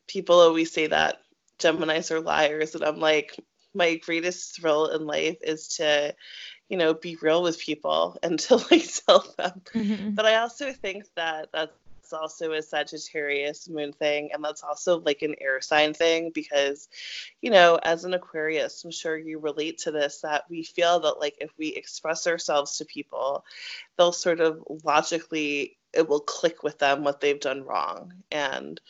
people 0.08 0.40
always 0.40 0.72
say 0.72 0.88
that 0.88 1.18
Geminis 1.60 2.10
are 2.10 2.20
liars. 2.20 2.74
And 2.74 2.84
I'm 2.84 2.98
like, 2.98 3.36
my 3.74 3.96
greatest 3.96 4.56
thrill 4.56 4.86
in 4.86 5.06
life 5.06 5.38
is 5.42 5.68
to, 5.76 6.14
you 6.68 6.76
know, 6.76 6.94
be 6.94 7.16
real 7.20 7.42
with 7.42 7.58
people 7.58 8.18
and 8.22 8.38
to 8.40 8.56
like 8.56 8.88
tell 9.06 9.24
them. 9.36 9.62
Mm-hmm. 9.74 10.10
But 10.10 10.26
I 10.26 10.36
also 10.36 10.72
think 10.72 11.04
that 11.16 11.50
that's 11.52 11.72
also 12.12 12.52
a 12.52 12.62
Sagittarius 12.62 13.68
moon 13.68 13.92
thing, 13.92 14.30
and 14.32 14.44
that's 14.44 14.64
also 14.64 14.98
like 15.00 15.22
an 15.22 15.36
air 15.40 15.60
sign 15.60 15.94
thing 15.94 16.32
because, 16.34 16.88
you 17.40 17.50
know, 17.50 17.78
as 17.82 18.04
an 18.04 18.14
Aquarius, 18.14 18.84
I'm 18.84 18.90
sure 18.90 19.16
you 19.16 19.38
relate 19.38 19.78
to 19.78 19.92
this 19.92 20.22
that 20.22 20.44
we 20.48 20.64
feel 20.64 21.00
that 21.00 21.20
like 21.20 21.36
if 21.40 21.50
we 21.58 21.68
express 21.68 22.26
ourselves 22.26 22.78
to 22.78 22.84
people, 22.84 23.44
they'll 23.96 24.12
sort 24.12 24.40
of 24.40 24.62
logically 24.84 25.76
it 25.92 26.08
will 26.08 26.20
click 26.20 26.62
with 26.62 26.78
them 26.78 27.04
what 27.04 27.20
they've 27.20 27.40
done 27.40 27.64
wrong 27.64 28.12
and 28.30 28.80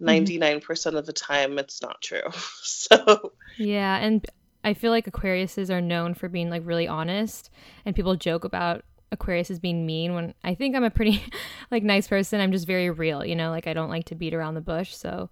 99% 0.00 0.60
mm-hmm. 0.60 0.96
of 0.96 1.06
the 1.06 1.12
time 1.12 1.58
it's 1.58 1.82
not 1.82 2.00
true. 2.02 2.22
so 2.62 3.32
Yeah, 3.58 3.96
and 3.96 4.26
I 4.64 4.74
feel 4.74 4.90
like 4.90 5.06
Aquariuses 5.06 5.70
are 5.70 5.80
known 5.80 6.14
for 6.14 6.28
being 6.28 6.50
like 6.50 6.62
really 6.64 6.88
honest 6.88 7.50
and 7.84 7.94
people 7.94 8.16
joke 8.16 8.44
about 8.44 8.84
Aquarius 9.12 9.50
as 9.50 9.58
being 9.58 9.86
mean 9.86 10.14
when 10.14 10.34
I 10.42 10.54
think 10.54 10.74
I'm 10.74 10.84
a 10.84 10.90
pretty 10.90 11.22
like 11.70 11.82
nice 11.82 12.08
person. 12.08 12.40
I'm 12.40 12.52
just 12.52 12.66
very 12.66 12.90
real, 12.90 13.24
you 13.24 13.36
know, 13.36 13.50
like 13.50 13.66
I 13.66 13.72
don't 13.72 13.90
like 13.90 14.06
to 14.06 14.14
beat 14.14 14.34
around 14.34 14.54
the 14.54 14.60
bush, 14.60 14.94
so 14.94 15.30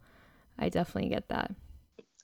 I 0.59 0.69
definitely 0.69 1.11
get 1.11 1.29
that. 1.29 1.53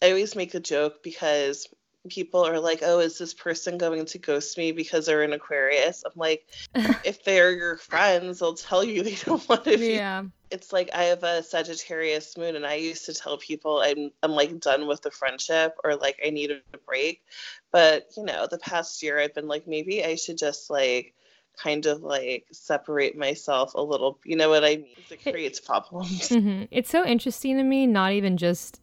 I 0.02 0.09
always 0.09 0.37
make 0.37 0.54
a 0.54 0.61
joke 0.61 1.02
because 1.02 1.66
people 2.09 2.45
are 2.47 2.59
like, 2.59 2.80
"Oh, 2.83 3.00
is 3.00 3.19
this 3.19 3.35
person 3.35 3.78
going 3.78 4.04
to 4.07 4.19
ghost 4.19 4.57
me 4.57 4.73
because 4.73 5.07
they're 5.07 5.23
an 5.23 5.33
Aquarius?" 5.33 6.02
I'm 6.04 6.12
like, 6.16 6.47
if 7.04 7.25
they're 7.25 7.52
your 7.52 7.76
friends, 7.76 8.38
they'll 8.38 8.54
tell 8.54 8.83
you 8.83 9.02
they 9.02 9.16
don't 9.16 9.47
want 9.49 9.64
to 9.64 9.76
be. 9.76 9.95
Yeah. 9.95 10.25
It's 10.50 10.73
like 10.73 10.90
I 10.95 11.04
have 11.04 11.23
a 11.23 11.42
Sagittarius 11.42 12.37
moon, 12.37 12.57
and 12.57 12.66
I 12.66 12.75
used 12.75 13.07
to 13.07 13.14
tell 13.14 13.38
people 13.38 13.80
I'm 13.80 14.11
I'm 14.23 14.33
like 14.33 14.59
done 14.61 14.87
with 14.87 15.02
the 15.02 15.11
friendship 15.11 15.76
or 15.85 15.97
like 15.97 16.21
I 16.25 16.30
need 16.30 16.50
a 16.50 16.78
break. 16.78 17.23
But 17.71 18.09
you 18.16 18.25
know, 18.25 18.47
the 18.50 18.59
past 18.59 19.02
year 19.02 19.19
I've 19.19 19.35
been 19.35 19.49
like, 19.49 19.66
maybe 19.66 20.04
I 20.04 20.16
should 20.16 20.38
just 20.38 20.71
like 20.71 21.14
kind 21.57 21.87
of 21.87 22.02
like 22.02 22.47
separate 22.52 23.16
myself 23.16 23.75
a 23.75 23.83
little. 23.83 24.19
You 24.25 24.37
know 24.37 24.49
what 24.49 24.64
I 24.64 24.76
mean? 24.76 24.87
It 25.11 25.23
creates 25.23 25.61
problems. 25.61 26.30
Mm-hmm. 26.30 26.64
It's 26.71 26.90
so 26.90 27.04
interesting 27.04 27.57
to 27.59 27.62
me, 27.62 27.87
not 27.87 28.12
even 28.12 28.37
just 28.37 28.80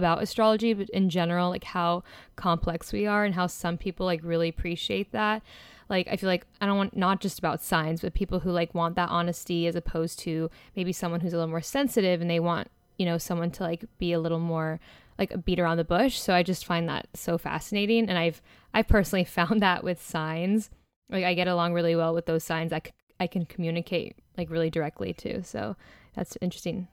about 0.00 0.22
astrology, 0.22 0.74
but 0.74 0.90
in 0.90 1.08
general, 1.08 1.50
like 1.50 1.62
how 1.62 2.02
complex 2.34 2.92
we 2.92 3.06
are 3.06 3.24
and 3.24 3.36
how 3.36 3.46
some 3.46 3.78
people 3.78 4.04
like 4.04 4.20
really 4.24 4.48
appreciate 4.48 5.12
that. 5.12 5.42
Like 5.88 6.08
I 6.08 6.16
feel 6.16 6.28
like 6.28 6.46
I 6.60 6.66
don't 6.66 6.76
want 6.76 6.96
not 6.96 7.20
just 7.20 7.38
about 7.38 7.62
signs, 7.62 8.00
but 8.00 8.14
people 8.14 8.40
who 8.40 8.50
like 8.50 8.74
want 8.74 8.96
that 8.96 9.10
honesty 9.10 9.66
as 9.68 9.76
opposed 9.76 10.18
to 10.20 10.50
maybe 10.74 10.92
someone 10.92 11.20
who's 11.20 11.32
a 11.32 11.36
little 11.36 11.50
more 11.50 11.60
sensitive 11.60 12.20
and 12.20 12.28
they 12.28 12.40
want, 12.40 12.68
you 12.96 13.06
know, 13.06 13.18
someone 13.18 13.52
to 13.52 13.62
like 13.62 13.84
be 13.98 14.12
a 14.12 14.20
little 14.20 14.40
more 14.40 14.80
like 15.18 15.30
a 15.30 15.38
beat 15.38 15.60
around 15.60 15.76
the 15.76 15.84
bush. 15.84 16.18
So 16.18 16.34
I 16.34 16.42
just 16.42 16.64
find 16.64 16.88
that 16.88 17.08
so 17.14 17.38
fascinating. 17.38 18.08
And 18.08 18.18
I've 18.18 18.42
I've 18.74 18.88
personally 18.88 19.24
found 19.38 19.60
that 19.62 19.84
with 19.84 20.02
signs. 20.02 20.70
Like 21.10 21.24
I 21.24 21.34
get 21.34 21.46
along 21.48 21.74
really 21.74 21.94
well 21.94 22.14
with 22.14 22.26
those 22.26 22.42
signs. 22.42 22.72
I, 22.72 22.80
c- 22.84 22.92
I 23.20 23.26
can 23.26 23.44
communicate 23.44 24.16
like 24.38 24.50
really 24.50 24.70
directly 24.70 25.12
too. 25.12 25.42
So 25.44 25.76
that's 26.14 26.38
interesting 26.40 26.88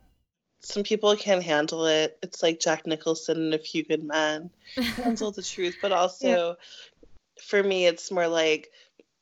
some 0.62 0.84
people 0.84 1.16
can 1.16 1.42
handle 1.42 1.86
it. 1.86 2.18
It's 2.22 2.44
like 2.44 2.60
Jack 2.60 2.86
Nicholson 2.86 3.38
and 3.38 3.54
A 3.54 3.60
Few 3.60 3.84
Good 3.84 4.04
Men 4.04 4.50
handle 4.76 5.32
the 5.32 5.44
truth, 5.44 5.78
but 5.82 5.92
also 5.92 6.28
yeah. 6.28 6.54
for 7.42 7.62
me, 7.62 7.86
it's 7.86 8.12
more 8.12 8.28
like 8.28 8.72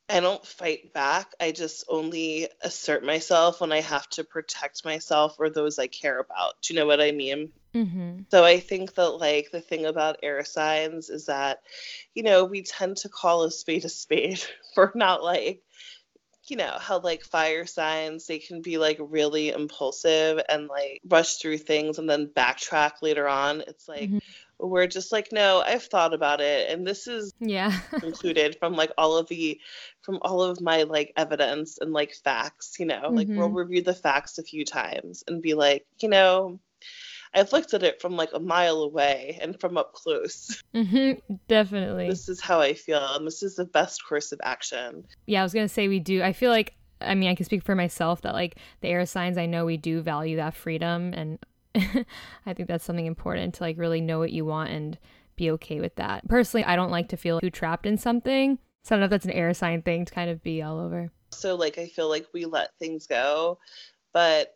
I 0.07 0.19
don't 0.19 0.45
fight 0.45 0.93
back. 0.93 1.33
I 1.39 1.51
just 1.51 1.85
only 1.89 2.47
assert 2.61 3.03
myself 3.03 3.59
when 3.59 3.71
I 3.71 3.81
have 3.81 4.07
to 4.11 4.23
protect 4.23 4.85
myself 4.85 5.35
or 5.39 5.49
those 5.49 5.79
I 5.79 5.87
care 5.87 6.19
about. 6.19 6.61
Do 6.61 6.73
you 6.73 6.79
know 6.79 6.85
what 6.85 7.01
I 7.01 7.11
mean? 7.11 7.51
Mm-hmm. 7.73 8.19
So 8.29 8.43
I 8.43 8.59
think 8.59 8.93
that 8.95 9.09
like 9.11 9.49
the 9.51 9.61
thing 9.61 9.85
about 9.85 10.19
air 10.21 10.45
signs 10.45 11.09
is 11.09 11.25
that, 11.25 11.63
you 12.13 12.21
know, 12.21 12.45
we 12.45 12.61
tend 12.61 12.97
to 12.97 13.09
call 13.09 13.43
a 13.43 13.51
spade 13.51 13.83
a 13.85 13.89
spade. 13.89 14.43
We're 14.77 14.91
not 14.93 15.23
like 15.23 15.63
you 16.47 16.57
know 16.57 16.77
how 16.79 16.99
like 16.99 17.23
fire 17.23 17.65
signs 17.65 18.27
they 18.27 18.39
can 18.39 18.61
be 18.61 18.77
like 18.77 18.97
really 18.99 19.49
impulsive 19.49 20.39
and 20.49 20.67
like 20.67 21.01
rush 21.07 21.35
through 21.35 21.57
things 21.57 21.97
and 21.97 22.09
then 22.09 22.27
backtrack 22.27 23.01
later 23.01 23.27
on 23.27 23.61
it's 23.61 23.87
like 23.87 24.09
mm-hmm. 24.09 24.17
we're 24.59 24.87
just 24.87 25.11
like 25.11 25.31
no 25.31 25.61
i've 25.65 25.83
thought 25.83 26.13
about 26.13 26.41
it 26.41 26.69
and 26.69 26.85
this 26.85 27.07
is 27.07 27.33
yeah 27.39 27.77
included 28.03 28.57
from 28.59 28.73
like 28.75 28.91
all 28.97 29.17
of 29.17 29.27
the 29.27 29.59
from 30.01 30.19
all 30.21 30.41
of 30.41 30.61
my 30.61 30.83
like 30.83 31.13
evidence 31.17 31.77
and 31.79 31.93
like 31.93 32.13
facts 32.13 32.75
you 32.79 32.85
know 32.85 33.01
mm-hmm. 33.05 33.15
like 33.15 33.27
we'll 33.27 33.47
mm-hmm. 33.47 33.57
review 33.57 33.81
the 33.81 33.93
facts 33.93 34.37
a 34.37 34.43
few 34.43 34.65
times 34.65 35.23
and 35.27 35.41
be 35.41 35.53
like 35.53 35.85
you 35.99 36.09
know 36.09 36.59
I've 37.35 37.51
looked 37.51 37.73
at 37.73 37.83
it 37.83 38.01
from 38.01 38.15
like 38.15 38.29
a 38.33 38.39
mile 38.39 38.77
away 38.77 39.37
and 39.41 39.59
from 39.59 39.77
up 39.77 39.93
close. 39.93 40.63
Mm-hmm, 40.73 41.35
definitely. 41.47 42.09
This 42.09 42.29
is 42.29 42.39
how 42.39 42.61
I 42.61 42.73
feel, 42.73 43.05
and 43.13 43.27
this 43.27 43.43
is 43.43 43.55
the 43.55 43.65
best 43.65 44.05
course 44.07 44.31
of 44.31 44.39
action. 44.43 45.05
Yeah, 45.25 45.41
I 45.41 45.43
was 45.43 45.53
gonna 45.53 45.67
say 45.67 45.87
we 45.87 45.99
do. 45.99 46.23
I 46.23 46.33
feel 46.33 46.51
like 46.51 46.75
I 47.01 47.13
mean 47.13 47.29
I 47.29 47.35
can 47.35 47.45
speak 47.45 47.63
for 47.63 47.75
myself 47.75 48.21
that 48.21 48.33
like 48.33 48.57
the 48.81 48.87
air 48.87 49.05
signs 49.05 49.37
I 49.37 49.45
know 49.45 49.65
we 49.65 49.77
do 49.77 50.01
value 50.01 50.37
that 50.37 50.55
freedom, 50.55 51.13
and 51.13 51.39
I 52.45 52.53
think 52.53 52.69
that's 52.69 52.85
something 52.85 53.05
important 53.05 53.55
to 53.55 53.63
like 53.63 53.77
really 53.77 54.01
know 54.01 54.19
what 54.19 54.31
you 54.31 54.45
want 54.45 54.71
and 54.71 54.97
be 55.35 55.51
okay 55.51 55.81
with 55.81 55.95
that. 55.97 56.27
Personally, 56.29 56.63
I 56.63 56.75
don't 56.75 56.91
like 56.91 57.09
to 57.09 57.17
feel 57.17 57.41
too 57.41 57.49
trapped 57.49 57.85
in 57.85 57.97
something. 57.97 58.57
So 58.83 58.95
I 58.95 58.97
don't 58.97 59.01
know 59.01 59.05
if 59.05 59.11
that's 59.11 59.25
an 59.25 59.31
air 59.31 59.53
sign 59.53 59.81
thing 59.81 60.05
to 60.05 60.13
kind 60.13 60.29
of 60.29 60.43
be 60.43 60.61
all 60.61 60.79
over. 60.79 61.11
So 61.31 61.55
like 61.55 61.77
I 61.77 61.87
feel 61.87 62.07
like 62.07 62.27
we 62.33 62.45
let 62.45 62.69
things 62.79 63.07
go, 63.07 63.59
but 64.13 64.53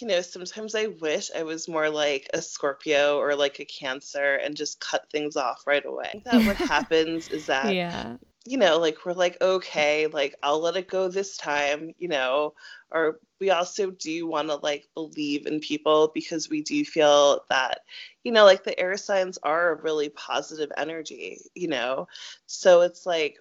you 0.00 0.06
know, 0.08 0.20
sometimes 0.20 0.74
I 0.74 0.86
wish 0.86 1.30
I 1.34 1.42
was 1.42 1.68
more 1.68 1.90
like 1.90 2.28
a 2.34 2.42
Scorpio 2.42 3.18
or 3.18 3.34
like 3.34 3.60
a 3.60 3.64
Cancer 3.64 4.36
and 4.36 4.56
just 4.56 4.80
cut 4.80 5.10
things 5.10 5.36
off 5.36 5.66
right 5.66 5.84
away. 5.84 6.22
That 6.24 6.46
what 6.46 6.56
happens 6.56 7.28
is 7.28 7.46
that, 7.46 7.74
yeah. 7.74 8.16
you 8.44 8.56
know, 8.56 8.78
like 8.78 9.04
we're 9.04 9.12
like, 9.12 9.40
okay, 9.40 10.06
like 10.06 10.34
I'll 10.42 10.60
let 10.60 10.76
it 10.76 10.88
go 10.88 11.08
this 11.08 11.36
time, 11.36 11.94
you 11.98 12.08
know, 12.08 12.54
or 12.90 13.18
we 13.40 13.50
also 13.50 13.90
do 13.90 14.26
want 14.26 14.48
to 14.48 14.56
like 14.56 14.88
believe 14.94 15.46
in 15.46 15.60
people 15.60 16.10
because 16.14 16.48
we 16.48 16.62
do 16.62 16.84
feel 16.84 17.44
that, 17.50 17.80
you 18.24 18.32
know, 18.32 18.44
like 18.44 18.64
the 18.64 18.78
air 18.78 18.96
signs 18.96 19.38
are 19.42 19.70
a 19.70 19.82
really 19.82 20.08
positive 20.10 20.70
energy, 20.76 21.38
you 21.54 21.68
know, 21.68 22.08
so 22.46 22.82
it's 22.82 23.06
like, 23.06 23.38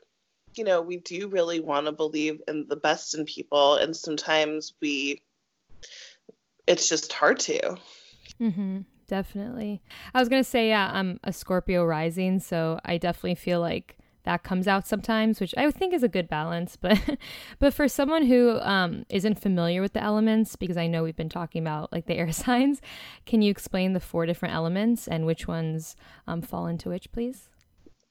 you 0.55 0.63
know, 0.63 0.81
we 0.81 0.97
do 0.97 1.27
really 1.27 1.59
want 1.59 1.85
to 1.85 1.91
believe 1.91 2.41
in 2.47 2.67
the 2.67 2.75
best 2.75 3.13
in 3.15 3.25
people, 3.25 3.75
and 3.75 3.95
sometimes 3.95 4.73
we, 4.81 5.21
it's 6.67 6.89
just 6.89 7.11
hard 7.11 7.39
to. 7.39 7.77
Mm-hmm. 8.39 8.79
Definitely. 9.07 9.81
I 10.13 10.19
was 10.19 10.27
gonna 10.27 10.43
say, 10.43 10.69
yeah, 10.69 10.91
I'm 10.93 11.19
a 11.23 11.31
Scorpio 11.31 11.85
rising, 11.85 12.39
so 12.39 12.79
I 12.83 12.97
definitely 12.97 13.35
feel 13.35 13.61
like 13.61 13.97
that 14.27 14.43
comes 14.43 14.67
out 14.67 14.85
sometimes, 14.85 15.39
which 15.39 15.55
I 15.55 15.71
think 15.71 15.93
is 15.93 16.03
a 16.03 16.09
good 16.09 16.27
balance. 16.27 16.77
But 16.81 16.99
but 17.59 17.73
for 17.73 17.87
someone 17.87 18.25
who 18.25 18.59
um, 18.59 19.05
not 19.09 19.39
familiar 19.39 19.81
with 19.81 19.93
the 19.93 20.03
elements, 20.03 20.57
because 20.57 20.75
I 20.75 20.87
know 20.87 21.03
we've 21.03 21.15
been 21.15 21.29
talking 21.29 21.61
about 21.61 21.93
like 21.93 22.05
the 22.05 22.15
air 22.15 22.31
signs, 22.45 22.81
can 23.25 23.41
you 23.41 23.49
explain 23.49 23.93
the 23.93 24.01
four 24.01 24.25
different 24.25 24.53
elements 24.53 25.07
and 25.07 25.25
which 25.25 25.47
ones 25.47 25.95
um, 26.27 26.41
fall 26.41 26.67
into 26.67 26.89
which, 26.89 27.09
please? 27.13 27.49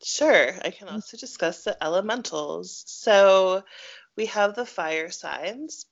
Sure. 0.02 0.52
I 0.64 0.70
can 0.70 0.88
also 0.88 1.18
discuss 1.18 1.64
the 1.64 1.76
elementals. 1.84 2.84
So 2.86 3.62
we 4.16 4.26
have 4.26 4.54
the 4.54 4.66
fire 4.66 5.10
signs 5.10 5.86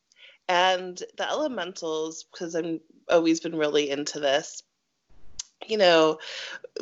and 0.49 1.03
the 1.17 1.29
elementals, 1.29 2.25
because 2.25 2.55
I'm 2.55 2.81
always 3.09 3.41
been 3.41 3.57
really 3.57 3.91
into 3.91 4.21
this 4.21 4.63
you 5.69 5.79
know, 5.79 6.19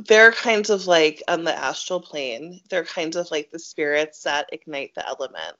they're 0.06 0.32
kind 0.32 0.68
of 0.70 0.86
like 0.86 1.22
on 1.28 1.44
the 1.44 1.56
astral 1.56 2.00
plane, 2.00 2.60
they're 2.70 2.84
kind 2.84 3.14
of 3.16 3.30
like 3.30 3.50
the 3.50 3.58
spirits 3.58 4.22
that 4.22 4.48
ignite 4.52 4.94
the 4.94 5.06
element. 5.06 5.56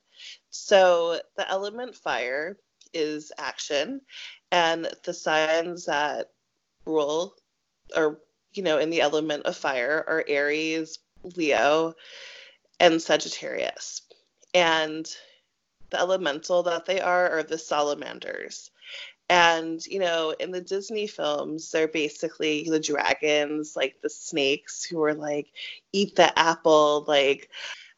So 0.50 1.20
the 1.36 1.48
element 1.50 1.94
fire 1.94 2.58
is 2.92 3.32
action, 3.38 4.00
and 4.50 4.88
the 5.04 5.14
signs 5.14 5.86
that 5.86 6.30
rule 6.84 7.34
or 7.96 8.18
you 8.54 8.62
know 8.62 8.78
in 8.78 8.90
the 8.90 9.00
element 9.00 9.44
of 9.46 9.56
fire 9.56 10.04
are 10.06 10.24
Aries, 10.28 10.98
Leo, 11.36 11.94
and 12.80 13.00
Sagittarius. 13.00 14.02
And 14.54 15.08
the 15.92 16.00
elemental 16.00 16.64
that 16.64 16.86
they 16.86 17.00
are 17.00 17.30
are 17.38 17.44
the 17.44 17.58
salamanders. 17.58 18.70
And, 19.30 19.84
you 19.86 20.00
know, 20.00 20.34
in 20.38 20.50
the 20.50 20.60
Disney 20.60 21.06
films, 21.06 21.70
they're 21.70 21.88
basically 21.88 22.64
the 22.64 22.80
dragons, 22.80 23.74
like 23.76 23.96
the 24.02 24.10
snakes 24.10 24.84
who 24.84 25.02
are 25.04 25.14
like, 25.14 25.48
eat 25.92 26.16
the 26.16 26.38
apple, 26.38 27.04
like, 27.08 27.50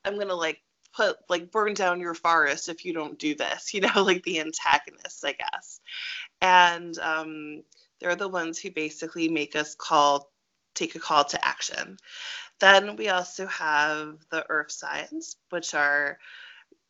I'm 0.05 0.15
going 0.17 0.29
to 0.29 0.37
like 0.37 0.61
put, 0.95 1.17
like, 1.29 1.51
burn 1.51 1.75
down 1.75 2.01
your 2.01 2.15
forest 2.15 2.69
if 2.69 2.85
you 2.85 2.93
don't 2.93 3.19
do 3.19 3.35
this, 3.35 3.75
you 3.75 3.81
know, 3.81 4.03
like 4.03 4.23
the 4.25 4.41
antagonists, 4.41 5.25
I 5.25 5.33
guess. 5.33 5.81
And 6.41 6.99
um, 7.01 7.63
they're 8.01 8.17
the 8.17 8.29
ones 8.29 8.59
who 8.59 8.71
basically 8.71 9.29
make 9.29 9.57
us 9.57 9.75
call, 9.75 10.31
take 10.75 10.95
a 10.95 11.01
call 11.01 11.25
to 11.25 11.45
action. 11.45 11.99
Then 12.61 12.97
we 12.97 13.09
also 13.09 13.47
have 13.47 14.19
the 14.31 14.47
earth 14.49 14.73
signs, 14.73 15.37
which 15.51 15.75
are 15.75 16.19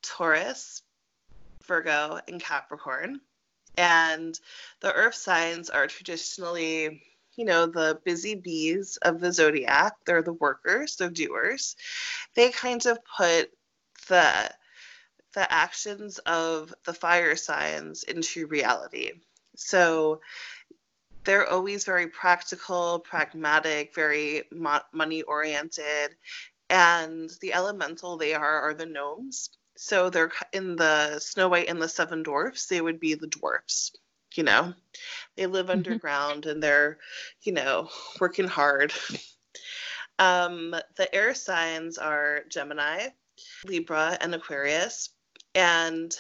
Taurus, 0.02 0.82
Virgo, 1.66 2.21
and 2.28 2.40
Capricorn. 2.40 3.21
And 3.76 4.38
the 4.80 4.92
earth 4.92 5.16
signs 5.16 5.71
are 5.71 5.87
traditionally, 5.87 7.02
you 7.37 7.44
know, 7.44 7.66
the 7.66 8.00
busy 8.04 8.35
bees 8.35 8.97
of 9.02 9.21
the 9.21 9.33
zodiac. 9.33 9.94
They're 10.06 10.23
the 10.23 10.33
workers, 10.33 10.97
the 10.97 11.11
doers. 11.11 11.76
They 12.35 12.50
kind 12.50 12.85
of 12.87 12.99
put 13.16 13.50
the 14.09 14.50
the 15.35 15.52
actions 15.52 16.18
of 16.18 16.73
the 16.85 16.94
fire 16.94 17.35
signs 17.35 18.04
into 18.04 18.47
reality. 18.47 19.11
So 19.56 20.21
they're 21.25 21.49
always 21.49 21.85
very 21.85 22.06
practical, 22.06 23.00
pragmatic, 23.00 23.94
very 23.94 24.44
mo- 24.52 24.83
money 24.92 25.23
oriented. 25.23 26.14
And 26.71 27.30
the 27.40 27.52
elemental 27.52 28.16
they 28.16 28.35
are 28.35 28.61
are 28.61 28.75
the 28.75 28.87
gnomes 28.87 29.50
so 29.76 30.10
they're 30.10 30.32
in 30.52 30.76
the 30.76 31.18
Snow 31.18 31.48
White 31.48 31.68
and 31.68 31.80
the 31.80 31.88
Seven 31.88 32.22
Dwarfs, 32.22 32.66
they 32.66 32.80
would 32.80 33.00
be 33.00 33.14
the 33.14 33.26
dwarfs. 33.26 33.92
You 34.34 34.42
know, 34.42 34.74
they 35.36 35.46
live 35.46 35.66
mm-hmm. 35.66 35.78
underground 35.78 36.46
and 36.46 36.62
they're, 36.62 36.98
you 37.42 37.52
know, 37.52 37.88
working 38.20 38.48
hard. 38.48 38.92
um, 40.18 40.74
the 40.96 41.14
air 41.14 41.34
signs 41.34 41.98
are 41.98 42.42
Gemini, 42.48 43.08
Libra, 43.64 44.18
and 44.20 44.34
Aquarius. 44.34 45.10
And 45.54 46.14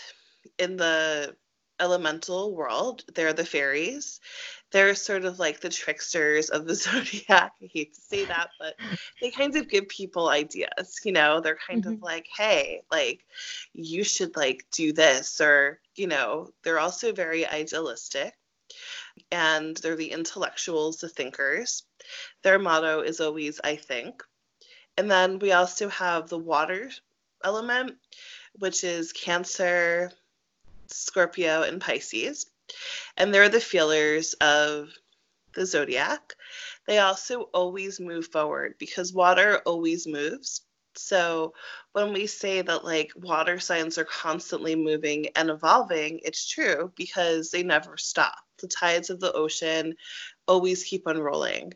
in 0.58 0.76
the 0.76 1.34
elemental 1.80 2.54
world, 2.54 3.04
they're 3.14 3.32
the 3.32 3.44
fairies 3.44 4.20
they're 4.74 4.96
sort 4.96 5.24
of 5.24 5.38
like 5.38 5.60
the 5.60 5.68
tricksters 5.68 6.50
of 6.50 6.66
the 6.66 6.74
zodiac. 6.84 7.52
I 7.62 7.70
hate 7.72 7.94
to 7.94 8.00
say 8.00 8.24
that, 8.24 8.50
but 8.58 8.74
they 9.20 9.30
kind 9.30 9.54
of 9.54 9.68
give 9.70 9.88
people 9.88 10.28
ideas. 10.28 11.00
You 11.04 11.12
know, 11.12 11.40
they're 11.40 11.56
kind 11.56 11.84
mm-hmm. 11.84 11.92
of 11.92 12.02
like, 12.02 12.26
hey, 12.36 12.82
like 12.90 13.24
you 13.72 14.02
should 14.02 14.36
like 14.36 14.66
do 14.72 14.92
this, 14.92 15.40
or 15.40 15.78
you 15.94 16.08
know, 16.08 16.50
they're 16.64 16.80
also 16.80 17.12
very 17.12 17.46
idealistic, 17.46 18.34
and 19.30 19.76
they're 19.76 19.94
the 19.94 20.10
intellectuals, 20.10 20.96
the 20.96 21.08
thinkers. 21.08 21.84
Their 22.42 22.58
motto 22.58 23.00
is 23.00 23.20
always, 23.20 23.60
"I 23.62 23.76
think." 23.76 24.24
And 24.98 25.08
then 25.08 25.38
we 25.38 25.52
also 25.52 25.88
have 25.88 26.28
the 26.28 26.38
water 26.38 26.90
element, 27.44 27.96
which 28.58 28.82
is 28.82 29.12
Cancer, 29.12 30.10
Scorpio, 30.88 31.62
and 31.62 31.80
Pisces 31.80 32.46
and 33.16 33.32
they're 33.32 33.48
the 33.48 33.60
feelers 33.60 34.34
of 34.34 34.90
the 35.54 35.66
zodiac. 35.66 36.34
They 36.86 36.98
also 36.98 37.42
always 37.54 38.00
move 38.00 38.26
forward 38.26 38.74
because 38.78 39.12
water 39.12 39.60
always 39.66 40.06
moves. 40.06 40.62
So 40.96 41.54
when 41.92 42.12
we 42.12 42.26
say 42.26 42.62
that 42.62 42.84
like 42.84 43.10
water 43.16 43.58
signs 43.58 43.98
are 43.98 44.04
constantly 44.04 44.76
moving 44.76 45.28
and 45.34 45.50
evolving, 45.50 46.20
it's 46.24 46.48
true 46.48 46.92
because 46.96 47.50
they 47.50 47.62
never 47.62 47.96
stop. 47.96 48.38
The 48.60 48.68
tides 48.68 49.10
of 49.10 49.20
the 49.20 49.32
ocean 49.32 49.94
always 50.46 50.84
keep 50.84 51.06
on 51.06 51.18
rolling. 51.18 51.72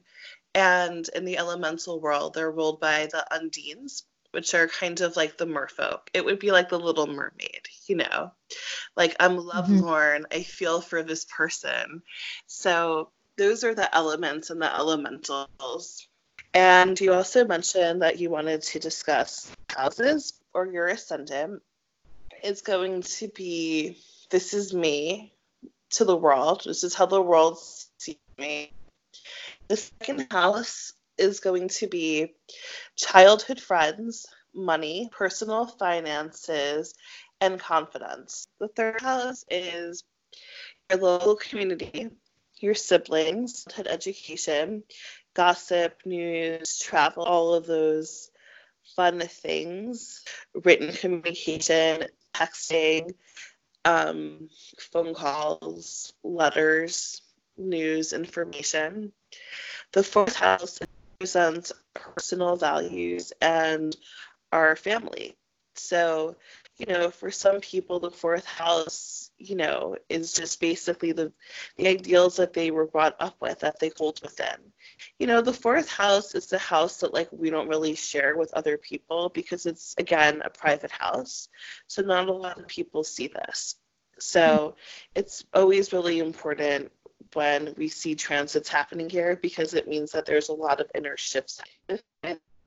And 0.54 1.08
in 1.14 1.24
the 1.24 1.38
elemental 1.38 2.00
world, 2.00 2.34
they're 2.34 2.50
ruled 2.50 2.80
by 2.80 3.06
the 3.06 3.26
undines, 3.32 4.02
which 4.32 4.54
are 4.54 4.68
kind 4.68 5.00
of 5.00 5.16
like 5.16 5.36
the 5.36 5.46
merfolk. 5.46 6.08
It 6.12 6.24
would 6.24 6.38
be 6.38 6.50
like 6.50 6.68
the 6.68 6.78
little 6.78 7.06
mermaid, 7.06 7.68
you 7.86 7.96
know? 7.96 8.32
Like 8.96 9.16
I'm 9.20 9.36
mm-hmm. 9.36 9.48
lovelorn, 9.48 10.22
mm-hmm. 10.22 10.38
I 10.38 10.42
feel 10.42 10.80
for 10.80 11.02
this 11.02 11.24
person. 11.24 12.02
So 12.46 13.10
those 13.36 13.64
are 13.64 13.74
the 13.74 13.94
elements 13.94 14.50
and 14.50 14.60
the 14.60 14.74
elementals. 14.74 16.06
And 16.54 16.98
you 17.00 17.12
also 17.12 17.46
mentioned 17.46 18.02
that 18.02 18.18
you 18.18 18.30
wanted 18.30 18.62
to 18.62 18.78
discuss 18.78 19.50
houses 19.68 20.40
or 20.54 20.66
your 20.66 20.86
ascendant 20.88 21.62
is 22.42 22.62
going 22.62 23.02
to 23.02 23.28
be 23.28 23.98
this 24.30 24.54
is 24.54 24.74
me 24.74 25.32
to 25.90 26.04
the 26.04 26.16
world. 26.16 26.62
This 26.64 26.84
is 26.84 26.94
how 26.94 27.06
the 27.06 27.20
world 27.20 27.58
sees 27.98 28.16
me. 28.38 28.72
The 29.68 29.76
second 29.76 30.26
house 30.30 30.92
is 31.18 31.40
going 31.40 31.68
to 31.68 31.86
be 31.86 32.34
childhood 32.96 33.60
friends, 33.60 34.26
money, 34.54 35.08
personal 35.12 35.66
finances, 35.66 36.94
and 37.40 37.60
confidence. 37.60 38.48
The 38.58 38.68
third 38.68 39.00
house 39.00 39.44
is 39.50 40.04
your 40.90 41.00
local 41.00 41.36
community, 41.36 42.10
your 42.60 42.74
siblings, 42.74 43.66
education, 43.78 44.82
gossip, 45.34 46.00
news, 46.04 46.78
travel, 46.78 47.24
all 47.24 47.54
of 47.54 47.66
those 47.66 48.30
fun 48.96 49.20
things, 49.20 50.24
written 50.64 50.92
communication, 50.92 52.04
texting, 52.34 53.14
um, 53.84 54.48
phone 54.92 55.14
calls, 55.14 56.12
letters, 56.22 57.22
news, 57.56 58.12
information. 58.12 59.12
The 59.92 60.02
fourth 60.02 60.36
house 60.36 60.78
represents 61.18 61.72
personal 61.94 62.54
values 62.54 63.32
and 63.40 63.96
our 64.52 64.76
family. 64.76 65.36
So, 65.74 66.36
you 66.76 66.86
know, 66.86 67.10
for 67.10 67.32
some 67.32 67.60
people, 67.60 67.98
the 67.98 68.10
fourth 68.10 68.44
house, 68.44 69.32
you 69.36 69.56
know, 69.56 69.96
is 70.08 70.32
just 70.32 70.60
basically 70.60 71.10
the 71.10 71.32
the 71.76 71.88
ideals 71.88 72.36
that 72.36 72.52
they 72.52 72.70
were 72.70 72.86
brought 72.86 73.16
up 73.18 73.34
with 73.40 73.60
that 73.60 73.80
they 73.80 73.90
hold 73.96 74.20
within. 74.22 74.72
You 75.18 75.26
know, 75.26 75.40
the 75.40 75.52
fourth 75.52 75.88
house 75.88 76.36
is 76.36 76.46
the 76.46 76.58
house 76.58 76.98
that 76.98 77.14
like 77.14 77.28
we 77.32 77.50
don't 77.50 77.68
really 77.68 77.96
share 77.96 78.36
with 78.36 78.54
other 78.54 78.78
people 78.78 79.28
because 79.28 79.66
it's 79.66 79.96
again 79.98 80.42
a 80.44 80.50
private 80.50 80.92
house. 80.92 81.48
So 81.88 82.02
not 82.02 82.28
a 82.28 82.32
lot 82.32 82.60
of 82.60 82.68
people 82.68 83.02
see 83.02 83.26
this. 83.26 83.74
So 84.20 84.76
it's 85.16 85.44
always 85.52 85.92
really 85.92 86.20
important 86.20 86.92
when 87.34 87.74
we 87.76 87.88
see 87.88 88.14
transits 88.14 88.68
happening 88.68 89.08
here 89.08 89.38
because 89.42 89.74
it 89.74 89.88
means 89.88 90.12
that 90.12 90.24
there's 90.24 90.48
a 90.48 90.52
lot 90.52 90.80
of 90.80 90.90
inner 90.94 91.16
shifts. 91.16 91.60
This 91.86 92.02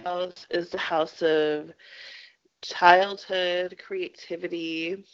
house 0.03 0.45
is 0.49 0.69
the 0.69 0.77
house 0.77 1.21
of 1.21 1.71
childhood, 2.61 3.79
creativity, 3.85 5.05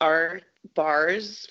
art, 0.00 0.44
bars, 0.74 1.46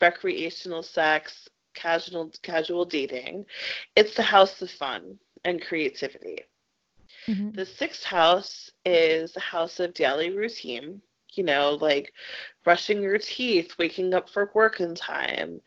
recreational 0.00 0.82
sex, 0.82 1.48
casual 1.74 2.30
casual 2.42 2.84
dating. 2.84 3.44
It's 3.96 4.14
the 4.14 4.22
house 4.22 4.60
of 4.62 4.70
fun 4.70 5.18
and 5.44 5.62
creativity. 5.62 6.40
Mm-hmm. 7.26 7.52
The 7.52 7.66
sixth 7.66 8.04
house 8.04 8.70
is 8.84 9.32
the 9.32 9.40
house 9.40 9.80
of 9.80 9.94
daily 9.94 10.30
routine, 10.30 11.02
you 11.34 11.44
know, 11.44 11.78
like 11.80 12.12
brushing 12.64 13.02
your 13.02 13.18
teeth, 13.18 13.74
waking 13.78 14.14
up 14.14 14.28
for 14.28 14.50
work 14.54 14.80
in 14.80 14.94
time, 14.94 15.60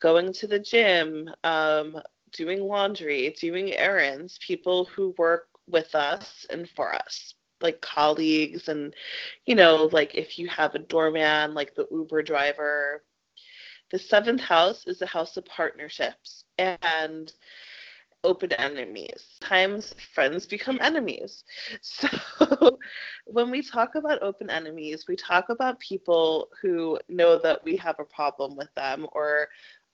going 0.00 0.32
to 0.32 0.46
the 0.46 0.58
gym, 0.58 1.28
um, 1.44 2.00
doing 2.32 2.62
laundry, 2.62 3.34
doing 3.40 3.74
errands, 3.74 4.38
people 4.46 4.84
who 4.86 5.14
work 5.18 5.48
with 5.68 5.94
us 5.94 6.46
and 6.50 6.68
for 6.70 6.94
us, 6.94 7.34
like 7.60 7.80
colleagues, 7.80 8.68
and, 8.68 8.94
you 9.46 9.54
know, 9.54 9.88
like 9.92 10.14
if 10.14 10.38
you 10.38 10.48
have 10.48 10.74
a 10.74 10.78
doorman, 10.78 11.54
like 11.54 11.74
the 11.74 11.86
Uber 11.90 12.22
driver. 12.22 13.04
The 13.90 13.98
seventh 13.98 14.40
house 14.40 14.86
is 14.86 15.00
the 15.00 15.06
house 15.06 15.36
of 15.36 15.44
partnerships. 15.46 16.44
And 16.58 17.32
open 18.24 18.52
enemies. 18.52 19.24
Times 19.40 19.94
friends 20.14 20.46
become 20.46 20.78
enemies. 20.80 21.44
So 21.82 22.78
when 23.26 23.50
we 23.50 23.62
talk 23.62 23.94
about 23.94 24.22
open 24.22 24.50
enemies, 24.50 25.06
we 25.06 25.16
talk 25.16 25.48
about 25.48 25.78
people 25.80 26.48
who 26.60 26.98
know 27.08 27.38
that 27.38 27.64
we 27.64 27.76
have 27.76 27.96
a 27.98 28.04
problem 28.04 28.56
with 28.56 28.72
them 28.74 29.06
or 29.12 29.48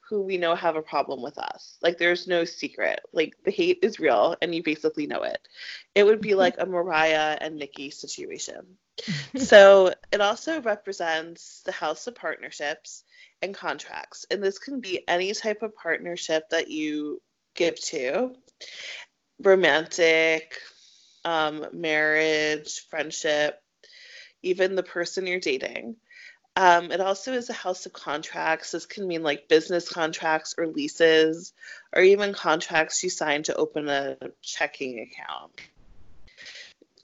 who 0.09 0.23
we 0.23 0.37
know 0.37 0.55
have 0.55 0.77
a 0.77 0.83
problem 0.83 1.23
with 1.23 1.37
us. 1.39 1.79
Like 1.83 1.99
there's 1.99 2.27
no 2.27 2.45
secret. 2.45 3.01
Like 3.13 3.35
the 3.45 3.51
hate 3.51 3.81
is 3.83 3.99
real 3.99 4.37
and 4.41 4.55
you 4.55 4.63
basically 4.63 5.07
know 5.07 5.23
it. 5.23 5.47
It 5.95 6.05
would 6.05 6.21
be 6.21 6.31
mm-hmm. 6.31 6.39
like 6.39 6.55
a 6.59 6.67
Mariah 6.67 7.37
and 7.41 7.57
Nicki 7.57 7.91
situation. 7.91 8.79
so 9.37 9.93
it 10.13 10.21
also 10.21 10.61
represents 10.63 11.63
the 11.67 11.73
house 11.73 12.07
of 12.07 12.15
partnerships 12.15 13.05
and 13.43 13.55
contracts. 13.55 14.27
And 14.31 14.43
this 14.43 14.59
can 14.59 14.81
be 14.81 15.07
any 15.09 15.33
type 15.35 15.63
of 15.63 15.77
partnership 15.77 16.49
that 16.51 16.71
you 16.71 17.21
give 17.57 17.81
to 17.87 18.35
romantic, 19.43 20.59
um, 21.25 21.67
marriage, 21.73 22.87
friendship, 22.89 23.61
even 24.43 24.77
the 24.77 24.83
person 24.83 25.27
you're 25.27 25.41
dating. 25.41 25.97
Um, 26.59 26.91
it 26.91 27.03
also 27.03 27.35
is 27.35 27.51
a 27.51 27.55
house 27.55 27.85
of 27.85 27.93
contracts. 27.93 28.71
This 28.71 28.87
can 28.87 29.07
mean 29.07 29.23
like 29.23 29.49
business 29.49 29.91
contracts 29.91 30.55
or 30.57 30.67
leases, 30.67 31.53
or 31.95 32.03
even 32.03 32.33
contracts 32.33 33.03
you 33.03 33.11
sign 33.11 33.43
to 33.45 33.55
open 33.55 33.89
a 33.89 34.17
checking 34.41 35.01
account. 35.01 35.53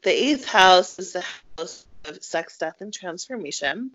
The 0.05 0.11
eighth 0.11 0.47
house 0.47 0.99
is 0.99 1.13
the 1.13 1.25
house 1.59 1.85
of 2.07 2.25
sex, 2.25 2.57
death, 2.57 2.81
and 2.81 2.93
transformation. 2.93 3.91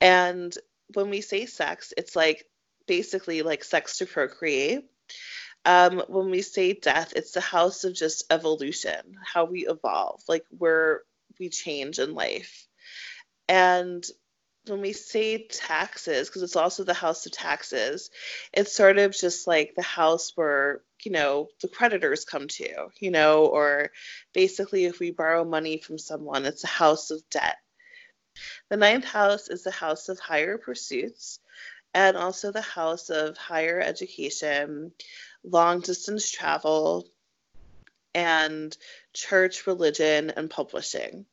And 0.00 0.56
when 0.94 1.10
we 1.10 1.20
say 1.20 1.44
sex, 1.44 1.92
it's 1.96 2.16
like 2.16 2.46
basically 2.86 3.42
like 3.42 3.64
sex 3.64 3.98
to 3.98 4.06
procreate. 4.06 4.86
Um, 5.64 6.02
when 6.08 6.30
we 6.30 6.42
say 6.42 6.72
death, 6.72 7.12
it's 7.16 7.32
the 7.32 7.40
house 7.40 7.84
of 7.84 7.94
just 7.94 8.24
evolution, 8.30 9.18
how 9.22 9.44
we 9.44 9.66
evolve, 9.66 10.22
like 10.26 10.44
where 10.56 11.02
we 11.38 11.48
change 11.48 11.98
in 11.98 12.14
life. 12.14 12.66
And 13.48 14.04
when 14.66 14.80
we 14.80 14.92
say 14.92 15.46
taxes, 15.48 16.28
because 16.28 16.42
it's 16.42 16.56
also 16.56 16.84
the 16.84 16.94
house 16.94 17.26
of 17.26 17.32
taxes, 17.32 18.10
it's 18.52 18.74
sort 18.74 18.98
of 18.98 19.12
just 19.12 19.46
like 19.46 19.74
the 19.74 19.82
house 19.82 20.32
where, 20.34 20.82
you 21.04 21.12
know, 21.12 21.48
the 21.62 21.68
creditors 21.68 22.24
come 22.24 22.48
to, 22.48 22.88
you 22.98 23.10
know, 23.10 23.46
or 23.46 23.90
basically 24.32 24.84
if 24.84 25.00
we 25.00 25.10
borrow 25.10 25.44
money 25.44 25.78
from 25.78 25.98
someone, 25.98 26.44
it's 26.44 26.64
a 26.64 26.68
house 26.68 27.10
of 27.10 27.22
debt. 27.30 27.56
The 28.68 28.76
ninth 28.76 29.04
house 29.04 29.48
is 29.48 29.64
the 29.64 29.70
house 29.70 30.08
of 30.08 30.18
higher 30.20 30.58
pursuits 30.58 31.40
and 31.92 32.16
also 32.16 32.52
the 32.52 32.60
house 32.60 33.10
of 33.10 33.36
higher 33.36 33.80
education, 33.80 34.92
long 35.44 35.80
distance 35.80 36.30
travel, 36.30 37.08
and 38.14 38.76
church, 39.12 39.66
religion, 39.66 40.30
and 40.30 40.50
publishing. 40.50 41.26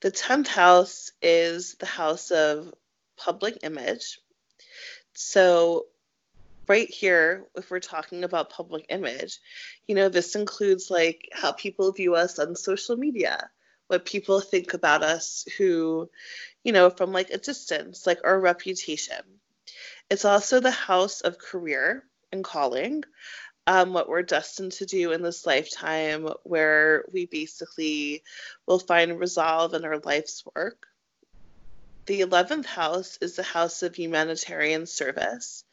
The 0.00 0.10
10th 0.10 0.48
house 0.48 1.12
is 1.22 1.74
the 1.74 1.86
house 1.86 2.30
of 2.30 2.74
public 3.16 3.58
image. 3.62 4.18
So, 5.14 5.86
right 6.66 6.88
here, 6.88 7.46
if 7.54 7.70
we're 7.70 7.80
talking 7.80 8.24
about 8.24 8.50
public 8.50 8.86
image, 8.88 9.38
you 9.86 9.94
know, 9.94 10.08
this 10.08 10.34
includes 10.34 10.90
like 10.90 11.28
how 11.32 11.52
people 11.52 11.92
view 11.92 12.14
us 12.14 12.38
on 12.38 12.56
social 12.56 12.96
media, 12.96 13.50
what 13.86 14.04
people 14.04 14.40
think 14.40 14.74
about 14.74 15.02
us 15.02 15.46
who, 15.58 16.10
you 16.64 16.72
know, 16.72 16.90
from 16.90 17.12
like 17.12 17.30
a 17.30 17.38
distance, 17.38 18.06
like 18.06 18.20
our 18.24 18.38
reputation. 18.38 19.22
It's 20.10 20.24
also 20.24 20.60
the 20.60 20.70
house 20.70 21.20
of 21.20 21.38
career 21.38 22.04
and 22.32 22.42
calling, 22.42 23.04
um, 23.66 23.92
what 23.92 24.08
we're 24.08 24.22
destined 24.22 24.72
to 24.72 24.86
do 24.86 25.12
in 25.12 25.22
this 25.22 25.46
lifetime, 25.46 26.28
where 26.42 27.04
we 27.12 27.26
basically 27.26 28.22
will 28.66 28.78
find 28.78 29.18
resolve 29.20 29.74
in 29.74 29.84
our 29.84 29.98
life's 29.98 30.42
work. 30.54 30.86
The 32.06 32.22
11th 32.22 32.66
house 32.66 33.18
is 33.20 33.36
the 33.36 33.44
house 33.44 33.82
of 33.84 33.94
humanitarian 33.94 34.86
service 34.86 35.64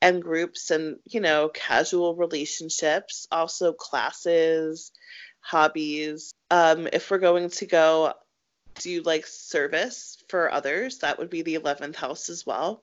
and 0.00 0.22
groups 0.22 0.70
and, 0.70 0.96
you 1.04 1.20
know, 1.20 1.50
casual 1.52 2.14
relationships, 2.14 3.26
also 3.30 3.72
classes, 3.72 4.92
hobbies. 5.40 6.32
Um, 6.50 6.88
if 6.92 7.10
we're 7.10 7.18
going 7.18 7.50
to 7.50 7.66
go 7.66 8.14
do 8.76 9.02
like 9.02 9.26
service 9.26 10.22
for 10.28 10.50
others, 10.50 10.98
that 10.98 11.18
would 11.18 11.30
be 11.30 11.42
the 11.42 11.56
11th 11.56 11.96
house 11.96 12.30
as 12.30 12.46
well. 12.46 12.82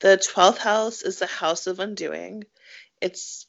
The 0.00 0.16
12th 0.16 0.58
house 0.58 1.02
is 1.02 1.18
the 1.18 1.26
house 1.26 1.66
of 1.66 1.80
undoing. 1.80 2.44
It's 3.00 3.46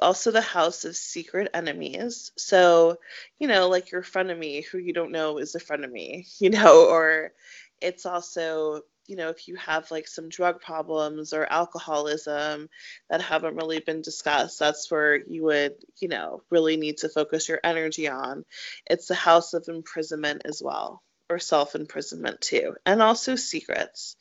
also 0.00 0.30
the 0.30 0.40
house 0.40 0.84
of 0.84 0.96
secret 0.96 1.50
enemies. 1.54 2.32
So, 2.36 2.98
you 3.38 3.48
know, 3.48 3.68
like 3.68 3.90
your 3.90 4.02
frenemy 4.02 4.64
who 4.66 4.78
you 4.78 4.92
don't 4.92 5.12
know 5.12 5.38
is 5.38 5.54
a 5.54 5.60
frenemy, 5.60 6.26
you 6.40 6.50
know, 6.50 6.88
or 6.88 7.32
it's 7.80 8.06
also, 8.06 8.82
you 9.06 9.16
know, 9.16 9.28
if 9.28 9.46
you 9.46 9.54
have 9.56 9.90
like 9.90 10.08
some 10.08 10.28
drug 10.28 10.60
problems 10.60 11.32
or 11.32 11.44
alcoholism 11.44 12.68
that 13.08 13.22
haven't 13.22 13.54
really 13.54 13.78
been 13.78 14.02
discussed, 14.02 14.58
that's 14.58 14.90
where 14.90 15.16
you 15.16 15.44
would, 15.44 15.74
you 16.00 16.08
know, 16.08 16.42
really 16.50 16.76
need 16.76 16.98
to 16.98 17.08
focus 17.08 17.48
your 17.48 17.60
energy 17.62 18.08
on. 18.08 18.44
It's 18.86 19.06
the 19.06 19.14
house 19.14 19.54
of 19.54 19.68
imprisonment 19.68 20.42
as 20.44 20.60
well, 20.62 21.02
or 21.30 21.38
self 21.38 21.76
imprisonment 21.76 22.40
too, 22.40 22.74
and 22.84 23.00
also 23.00 23.36
secrets 23.36 24.16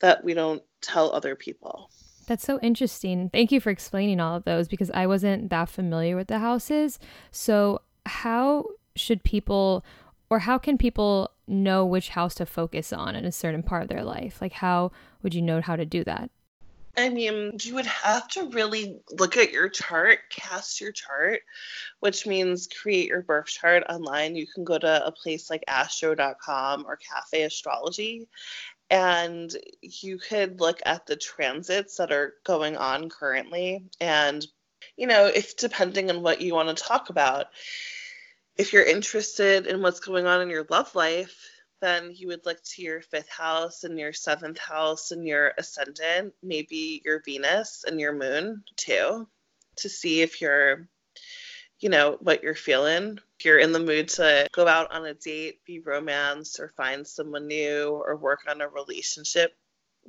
that 0.00 0.24
we 0.24 0.34
don't 0.34 0.62
tell 0.80 1.12
other 1.12 1.34
people. 1.34 1.90
That's 2.26 2.44
so 2.44 2.58
interesting. 2.60 3.30
Thank 3.30 3.50
you 3.52 3.60
for 3.60 3.70
explaining 3.70 4.20
all 4.20 4.36
of 4.36 4.44
those 4.44 4.68
because 4.68 4.90
I 4.90 5.06
wasn't 5.06 5.48
that 5.50 5.68
familiar 5.68 6.14
with 6.14 6.28
the 6.28 6.38
houses. 6.38 6.98
So, 7.30 7.80
how 8.04 8.66
should 8.96 9.22
people 9.22 9.84
or 10.30 10.40
how 10.40 10.58
can 10.58 10.76
people 10.76 11.30
know 11.46 11.86
which 11.86 12.10
house 12.10 12.34
to 12.36 12.46
focus 12.46 12.92
on 12.92 13.16
in 13.16 13.24
a 13.24 13.32
certain 13.32 13.62
part 13.62 13.82
of 13.82 13.88
their 13.88 14.04
life? 14.04 14.40
Like, 14.40 14.52
how 14.52 14.92
would 15.22 15.34
you 15.34 15.42
know 15.42 15.60
how 15.60 15.76
to 15.76 15.86
do 15.86 16.04
that? 16.04 16.30
I 16.96 17.10
mean, 17.10 17.52
you 17.60 17.74
would 17.74 17.86
have 17.86 18.26
to 18.28 18.48
really 18.48 18.98
look 19.12 19.36
at 19.36 19.52
your 19.52 19.68
chart, 19.68 20.18
cast 20.30 20.80
your 20.80 20.90
chart, 20.90 21.42
which 22.00 22.26
means 22.26 22.66
create 22.66 23.06
your 23.06 23.22
birth 23.22 23.46
chart 23.46 23.84
online. 23.88 24.34
You 24.34 24.48
can 24.52 24.64
go 24.64 24.78
to 24.78 25.06
a 25.06 25.12
place 25.12 25.48
like 25.48 25.62
astro.com 25.68 26.84
or 26.86 26.96
Cafe 26.96 27.42
Astrology 27.42 28.26
and 28.90 29.54
you 29.82 30.18
could 30.18 30.60
look 30.60 30.80
at 30.86 31.06
the 31.06 31.16
transits 31.16 31.96
that 31.96 32.12
are 32.12 32.34
going 32.44 32.76
on 32.76 33.08
currently 33.08 33.84
and 34.00 34.46
you 34.96 35.06
know 35.06 35.26
if 35.26 35.56
depending 35.56 36.10
on 36.10 36.22
what 36.22 36.40
you 36.40 36.54
want 36.54 36.74
to 36.74 36.84
talk 36.84 37.10
about 37.10 37.46
if 38.56 38.72
you're 38.72 38.84
interested 38.84 39.66
in 39.66 39.82
what's 39.82 40.00
going 40.00 40.26
on 40.26 40.40
in 40.40 40.48
your 40.48 40.66
love 40.70 40.94
life 40.94 41.50
then 41.80 42.12
you 42.14 42.28
would 42.28 42.44
look 42.44 42.58
to 42.64 42.82
your 42.82 43.00
fifth 43.00 43.28
house 43.28 43.84
and 43.84 43.98
your 43.98 44.12
seventh 44.12 44.58
house 44.58 45.10
and 45.10 45.26
your 45.26 45.52
ascendant 45.58 46.32
maybe 46.42 47.02
your 47.04 47.20
venus 47.24 47.84
and 47.86 48.00
your 48.00 48.12
moon 48.12 48.62
too 48.76 49.28
to 49.76 49.88
see 49.88 50.22
if 50.22 50.40
you're 50.40 50.88
you 51.80 51.88
know, 51.88 52.16
what 52.20 52.42
you're 52.42 52.54
feeling. 52.54 53.18
If 53.38 53.44
you're 53.44 53.58
in 53.58 53.72
the 53.72 53.80
mood 53.80 54.08
to 54.10 54.48
go 54.52 54.66
out 54.66 54.92
on 54.92 55.06
a 55.06 55.14
date, 55.14 55.64
be 55.64 55.78
romance, 55.78 56.58
or 56.58 56.72
find 56.76 57.06
someone 57.06 57.46
new, 57.46 57.90
or 58.04 58.16
work 58.16 58.40
on 58.48 58.60
a 58.60 58.68
relationship, 58.68 59.56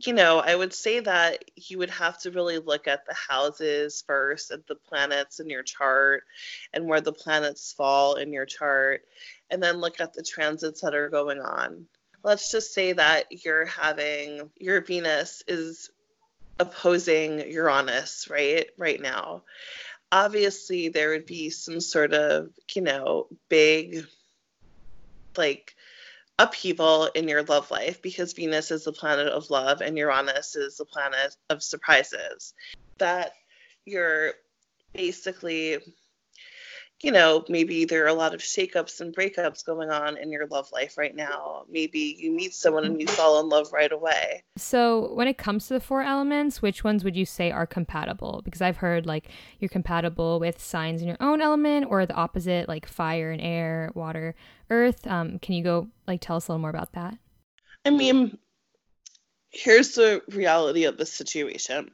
you 0.06 0.14
know, 0.14 0.40
I 0.40 0.56
would 0.56 0.74
say 0.74 1.02
that 1.02 1.44
you 1.56 1.78
would 1.80 1.90
have 1.90 2.18
to 2.20 2.32
really 2.32 2.58
look 2.58 2.88
at 2.88 3.06
the 3.06 3.14
houses 3.14 4.04
first, 4.08 4.52
at 4.52 4.66
the 4.66 4.76
planets 4.76 5.40
in 5.40 5.50
your 5.50 5.64
chart, 5.64 6.24
and 6.74 6.88
where 6.88 7.02
the 7.02 7.14
planets 7.14 7.74
fall 7.74 8.16
in 8.16 8.32
your 8.32 8.46
chart, 8.46 9.04
and 9.50 9.62
then 9.62 9.78
look 9.78 10.00
at 10.00 10.14
the 10.14 10.24
transits 10.24 10.82
that 10.82 10.96
are 10.96 11.10
going 11.10 11.40
on. 11.40 11.86
Let's 12.24 12.52
just 12.52 12.74
say 12.74 12.94
that 12.94 13.46
you're 13.46 13.66
having 13.66 14.50
your 14.58 14.82
Venus 14.82 15.44
is 15.48 15.90
opposing 16.60 17.50
Uranus, 17.52 18.28
right? 18.30 18.68
Right 18.78 19.02
now 19.02 19.44
obviously 20.12 20.90
there 20.90 21.10
would 21.10 21.26
be 21.26 21.50
some 21.50 21.80
sort 21.80 22.14
of, 22.14 22.50
you 22.74 22.82
know, 22.82 23.28
big 23.50 24.06
like 25.38 25.76
upheaval 26.38 27.06
in 27.16 27.28
your 27.28 27.44
love 27.44 27.70
life 27.70 28.02
because 28.02 28.34
Venus 28.34 28.72
is 28.72 28.86
the 28.86 28.92
planet 28.92 29.28
of 29.28 29.50
love 29.50 29.82
and 29.82 29.98
Uranus 29.98 30.56
is 30.56 30.78
the 30.78 30.86
planet 30.86 31.36
of 31.50 31.62
surprises. 31.62 32.54
That 32.98 33.34
you're 33.86 34.34
basically 34.94 35.80
you 37.02 37.12
know, 37.12 37.46
maybe 37.48 37.86
there 37.86 38.04
are 38.04 38.10
a 38.10 38.14
lot 38.14 38.34
of 38.34 38.42
shakeups 38.42 39.00
and 39.00 39.16
breakups 39.16 39.66
going 39.66 39.90
on 39.90 40.18
in 40.18 40.32
your 40.32 40.48
love 40.48 40.70
life 40.74 40.98
right 40.98 41.16
now. 41.16 41.64
Maybe 41.70 42.18
you 42.20 42.32
meet 42.32 42.54
someone 42.54 42.84
and 42.84 43.00
you 43.00 43.08
fall 43.08 43.40
in 43.40 43.48
love 43.48 43.72
right 43.72 43.92
away. 43.92 44.44
So, 44.58 45.14
when 45.14 45.28
it 45.28 45.38
comes 45.38 45.68
to 45.68 45.76
the 45.76 45.80
four 45.80 46.02
elements, 46.02 46.62
which 46.62 46.84
ones 46.84 47.06
would 47.06 47.16
you 47.16 47.26
say 47.26 47.52
are 47.52 47.66
compatible? 47.66 48.42
Because 48.44 48.62
I've 48.62 48.78
heard 48.78 49.06
like 49.06 49.30
you're 49.60 49.70
compatible 49.70 50.40
with 50.40 50.62
signs 50.62 51.02
in 51.02 51.08
your 51.08 51.18
own 51.22 51.42
element 51.42 51.88
or 51.90 52.06
the 52.06 52.16
opposite, 52.16 52.68
like 52.68 52.86
fire 52.86 53.32
and 53.32 53.42
air, 53.42 53.92
water, 53.96 54.36
earth. 54.70 55.08
Um, 55.08 55.40
can 55.40 55.56
you 55.56 55.64
go 55.64 55.88
like 56.06 56.20
tell 56.20 56.36
us 56.36 56.48
a 56.48 56.52
little 56.52 56.62
more 56.62 56.70
about 56.70 56.92
that? 56.94 57.18
I 57.86 57.92
mean, 57.92 58.38
here's 59.52 59.94
the 59.94 60.22
reality 60.30 60.84
of 60.84 60.98
the 60.98 61.06
situation 61.06 61.92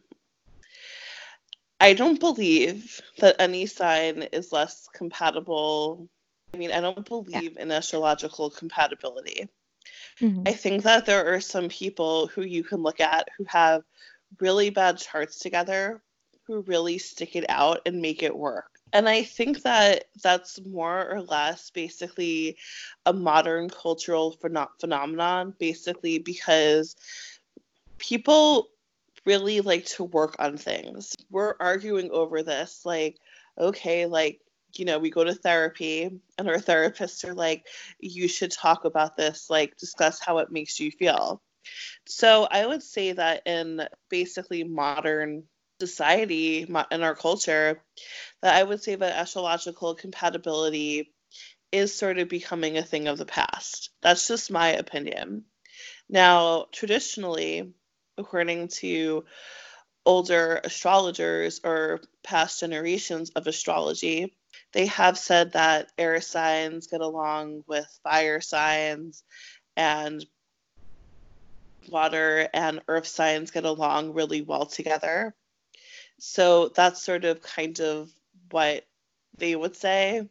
I 1.79 1.93
don't 1.93 2.19
believe 2.19 3.01
that 3.19 3.35
any 3.39 3.65
sign 3.65 4.23
is 4.31 4.51
less 4.51 4.87
compatible. 4.93 6.07
I 6.53 6.57
mean, 6.57 6.71
I 6.71 6.79
don't 6.79 7.05
believe 7.05 7.53
yeah. 7.55 7.61
in 7.61 7.71
astrological 7.71 8.49
compatibility. 8.49 9.49
Mm-hmm. 10.21 10.43
I 10.47 10.53
think 10.53 10.83
that 10.83 11.05
there 11.05 11.33
are 11.33 11.41
some 11.41 11.69
people 11.69 12.27
who 12.27 12.41
you 12.43 12.63
can 12.63 12.81
look 12.81 12.99
at 12.99 13.27
who 13.37 13.43
have 13.45 13.83
really 14.39 14.69
bad 14.69 14.97
charts 14.97 15.39
together 15.39 16.01
who 16.47 16.61
really 16.61 16.97
stick 16.97 17.35
it 17.35 17.45
out 17.49 17.81
and 17.85 18.01
make 18.01 18.23
it 18.23 18.35
work. 18.35 18.67
And 18.93 19.09
I 19.09 19.23
think 19.23 19.63
that 19.63 20.05
that's 20.23 20.63
more 20.65 21.09
or 21.09 21.21
less 21.21 21.69
basically 21.71 22.57
a 23.05 23.11
modern 23.11 23.69
cultural 23.69 24.37
phen- 24.41 24.67
phenomenon, 24.79 25.53
basically 25.59 26.19
because 26.19 26.95
people 27.97 28.69
really 29.25 29.61
like 29.61 29.85
to 29.85 30.03
work 30.03 30.35
on 30.39 30.57
things. 30.57 31.15
We're 31.29 31.55
arguing 31.59 32.11
over 32.11 32.43
this, 32.43 32.81
like, 32.85 33.17
okay, 33.57 34.05
like, 34.05 34.39
you 34.75 34.85
know, 34.85 34.99
we 34.99 35.09
go 35.09 35.23
to 35.23 35.33
therapy 35.33 36.19
and 36.37 36.49
our 36.49 36.57
therapists 36.57 37.27
are 37.27 37.33
like, 37.33 37.65
you 37.99 38.27
should 38.27 38.51
talk 38.51 38.85
about 38.85 39.15
this, 39.15 39.49
like, 39.49 39.77
discuss 39.77 40.19
how 40.19 40.39
it 40.39 40.51
makes 40.51 40.79
you 40.79 40.91
feel. 40.91 41.41
So 42.05 42.47
I 42.49 42.65
would 42.65 42.83
say 42.83 43.13
that 43.13 43.43
in 43.47 43.81
basically 44.09 44.63
modern 44.63 45.43
society 45.79 46.67
in 46.91 47.03
our 47.03 47.15
culture, 47.15 47.81
that 48.41 48.55
I 48.55 48.63
would 48.63 48.83
say 48.83 48.95
that 48.95 49.17
astrological 49.17 49.95
compatibility 49.95 51.13
is 51.71 51.93
sort 51.93 52.19
of 52.19 52.29
becoming 52.29 52.77
a 52.77 52.83
thing 52.83 53.07
of 53.07 53.17
the 53.17 53.25
past. 53.25 53.89
That's 54.01 54.27
just 54.27 54.51
my 54.51 54.69
opinion. 54.69 55.45
Now, 56.07 56.67
traditionally, 56.71 57.73
according 58.17 58.67
to 58.69 59.25
older 60.05 60.61
astrologers 60.63 61.61
or 61.63 61.99
past 62.23 62.59
generations 62.59 63.31
of 63.31 63.47
astrology, 63.47 64.35
they 64.73 64.85
have 64.87 65.17
said 65.17 65.53
that 65.53 65.91
air 65.97 66.21
signs 66.21 66.87
get 66.87 67.01
along 67.01 67.63
with 67.67 67.87
fire 68.03 68.41
signs 68.41 69.23
and 69.75 70.25
water 71.89 72.47
and 72.53 72.81
earth 72.87 73.07
signs 73.07 73.51
get 73.51 73.65
along 73.65 74.13
really 74.13 74.41
well 74.41 74.65
together. 74.65 75.35
So 76.19 76.69
that's 76.69 77.01
sort 77.01 77.25
of 77.25 77.41
kind 77.41 77.79
of 77.79 78.09
what 78.51 78.85
they 79.37 79.55
would 79.55 79.75
say. 79.75 80.27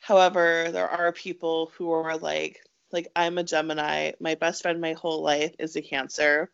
However, 0.00 0.70
there 0.70 0.88
are 0.88 1.12
people 1.12 1.72
who 1.76 1.90
are 1.90 2.16
like, 2.16 2.60
like 2.92 3.08
I'm 3.16 3.38
a 3.38 3.42
Gemini. 3.42 4.12
My 4.20 4.36
best 4.36 4.62
friend 4.62 4.80
my 4.80 4.92
whole 4.92 5.22
life 5.22 5.54
is 5.58 5.74
a 5.76 5.82
Cancer. 5.82 6.50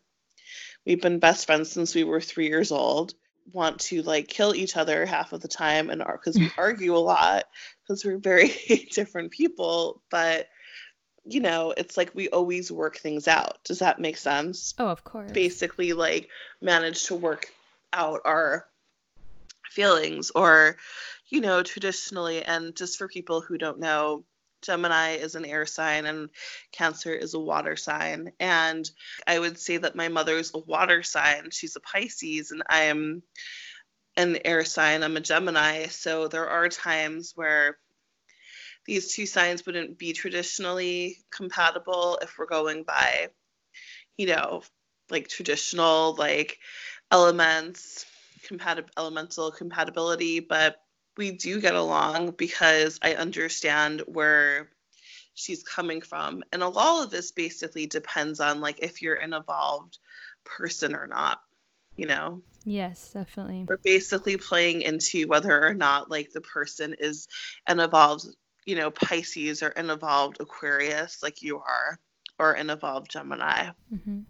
We've 0.85 1.01
been 1.01 1.19
best 1.19 1.45
friends 1.45 1.71
since 1.71 1.95
we 1.95 2.03
were 2.03 2.21
three 2.21 2.47
years 2.47 2.71
old. 2.71 3.13
Want 3.51 3.79
to 3.81 4.01
like 4.01 4.27
kill 4.27 4.55
each 4.55 4.77
other 4.77 5.05
half 5.05 5.33
of 5.33 5.41
the 5.41 5.47
time, 5.47 5.89
and 5.89 6.03
because 6.05 6.37
we 6.37 6.49
argue 6.57 6.95
a 6.95 6.97
lot 6.97 7.45
because 7.81 8.03
we're 8.05 8.17
very 8.17 8.49
different 8.91 9.31
people. 9.31 10.01
But 10.09 10.47
you 11.25 11.39
know, 11.39 11.73
it's 11.75 11.95
like 11.95 12.13
we 12.13 12.29
always 12.29 12.71
work 12.71 12.97
things 12.97 13.27
out. 13.27 13.63
Does 13.63 13.79
that 13.79 13.99
make 13.99 14.17
sense? 14.17 14.73
Oh, 14.77 14.87
of 14.87 15.03
course. 15.03 15.31
Basically, 15.31 15.93
like 15.93 16.29
manage 16.61 17.05
to 17.05 17.15
work 17.15 17.47
out 17.91 18.21
our 18.25 18.65
feelings, 19.69 20.31
or 20.35 20.77
you 21.29 21.41
know, 21.41 21.63
traditionally, 21.63 22.43
and 22.43 22.75
just 22.75 22.97
for 22.97 23.07
people 23.07 23.41
who 23.41 23.57
don't 23.57 23.79
know, 23.79 24.23
Gemini 24.63 25.15
is 25.15 25.35
an 25.35 25.45
air 25.45 25.65
sign 25.65 26.05
and 26.05 26.29
Cancer 26.71 27.13
is 27.13 27.33
a 27.33 27.39
water 27.39 27.75
sign. 27.75 28.31
And 28.39 28.89
I 29.27 29.39
would 29.39 29.59
say 29.59 29.77
that 29.77 29.95
my 29.95 30.07
mother's 30.07 30.51
a 30.53 30.59
water 30.59 31.03
sign. 31.03 31.49
She's 31.51 31.75
a 31.75 31.79
Pisces, 31.79 32.51
and 32.51 32.63
I 32.67 32.83
am 32.83 33.23
an 34.17 34.39
air 34.45 34.65
sign. 34.65 35.03
I'm 35.03 35.17
a 35.17 35.21
Gemini. 35.21 35.87
So 35.87 36.27
there 36.27 36.49
are 36.49 36.69
times 36.69 37.33
where 37.35 37.77
these 38.85 39.13
two 39.13 39.25
signs 39.25 39.65
wouldn't 39.65 39.97
be 39.97 40.13
traditionally 40.13 41.17
compatible 41.31 42.19
if 42.21 42.37
we're 42.37 42.45
going 42.45 42.83
by, 42.83 43.29
you 44.17 44.27
know, 44.27 44.61
like 45.09 45.27
traditional, 45.27 46.15
like 46.15 46.59
elements, 47.11 48.05
compatible 48.45 48.89
elemental 48.97 49.51
compatibility. 49.51 50.39
But 50.41 50.82
we 51.17 51.31
do 51.31 51.61
get 51.61 51.75
along 51.75 52.31
because 52.31 52.99
I 53.01 53.13
understand 53.15 54.01
where 54.07 54.69
she's 55.33 55.63
coming 55.63 56.01
from. 56.01 56.43
And 56.51 56.63
a 56.63 56.67
lot 56.67 57.03
of 57.03 57.11
this 57.11 57.31
basically 57.31 57.85
depends 57.85 58.39
on 58.39 58.61
like 58.61 58.79
if 58.81 59.01
you're 59.01 59.15
an 59.15 59.33
evolved 59.33 59.97
person 60.43 60.95
or 60.95 61.07
not, 61.07 61.41
you 61.95 62.05
know? 62.07 62.41
Yes, 62.65 63.11
definitely. 63.13 63.65
We're 63.67 63.77
basically 63.77 64.37
playing 64.37 64.83
into 64.83 65.27
whether 65.27 65.65
or 65.65 65.73
not 65.73 66.09
like 66.09 66.31
the 66.31 66.41
person 66.41 66.95
is 66.99 67.27
an 67.67 67.79
evolved, 67.79 68.25
you 68.65 68.75
know, 68.75 68.89
Pisces 68.91 69.61
or 69.61 69.69
an 69.69 69.89
evolved 69.89 70.37
Aquarius 70.39 71.21
like 71.21 71.41
you 71.41 71.57
are, 71.57 71.99
or 72.39 72.53
an 72.53 72.69
evolved 72.69 73.11
Gemini. 73.11 73.69
Mm-hmm. 73.93 74.21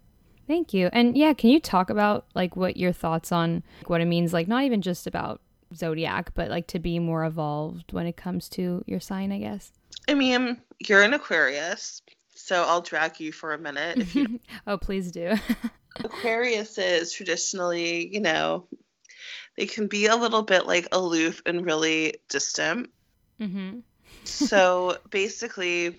Thank 0.48 0.74
you. 0.74 0.89
And 0.91 1.15
yeah, 1.15 1.34
can 1.34 1.52
you 1.52 1.60
talk 1.60 1.89
about 1.89 2.26
like 2.34 2.56
what 2.56 2.76
your 2.76 2.91
thoughts 2.91 3.32
on 3.32 3.63
what 3.86 4.02
it 4.02 4.06
means, 4.06 4.34
like 4.34 4.48
not 4.48 4.63
even 4.63 4.82
just 4.82 5.08
about 5.08 5.41
zodiac, 5.76 6.34
but 6.34 6.50
like 6.50 6.68
to 6.68 6.80
be 6.80 7.00
more 7.00 7.26
evolved 7.26 7.94
when 7.94 8.08
it 8.08 8.18
comes 8.18 8.50
to 8.50 8.84
your 8.86 9.00
sign, 9.00 9.32
I 9.32 9.40
guess. 9.40 9.72
I 10.08 10.14
mean, 10.14 10.58
you're 10.80 11.02
an 11.02 11.14
Aquarius, 11.14 12.02
so 12.36 12.64
I'll 12.64 12.82
drag 12.82 13.20
you 13.20 13.32
for 13.32 13.54
a 13.54 13.58
minute 13.58 14.00
if 14.00 14.16
you. 14.16 14.40
oh, 14.68 14.78
please 14.78 15.12
do. 15.12 15.36
Aquarius 16.04 16.78
is 16.78 17.14
traditionally, 17.14 18.14
you 18.14 18.20
know, 18.20 18.68
they 19.56 19.66
can 19.66 19.88
be 19.88 20.08
a 20.08 20.16
little 20.16 20.42
bit 20.42 20.66
like 20.66 20.88
aloof 20.92 21.42
and 21.46 21.66
really 21.66 22.16
distant. 22.30 22.90
Mm-hmm. 23.40 23.80
so 24.24 24.98
basically, 25.10 25.98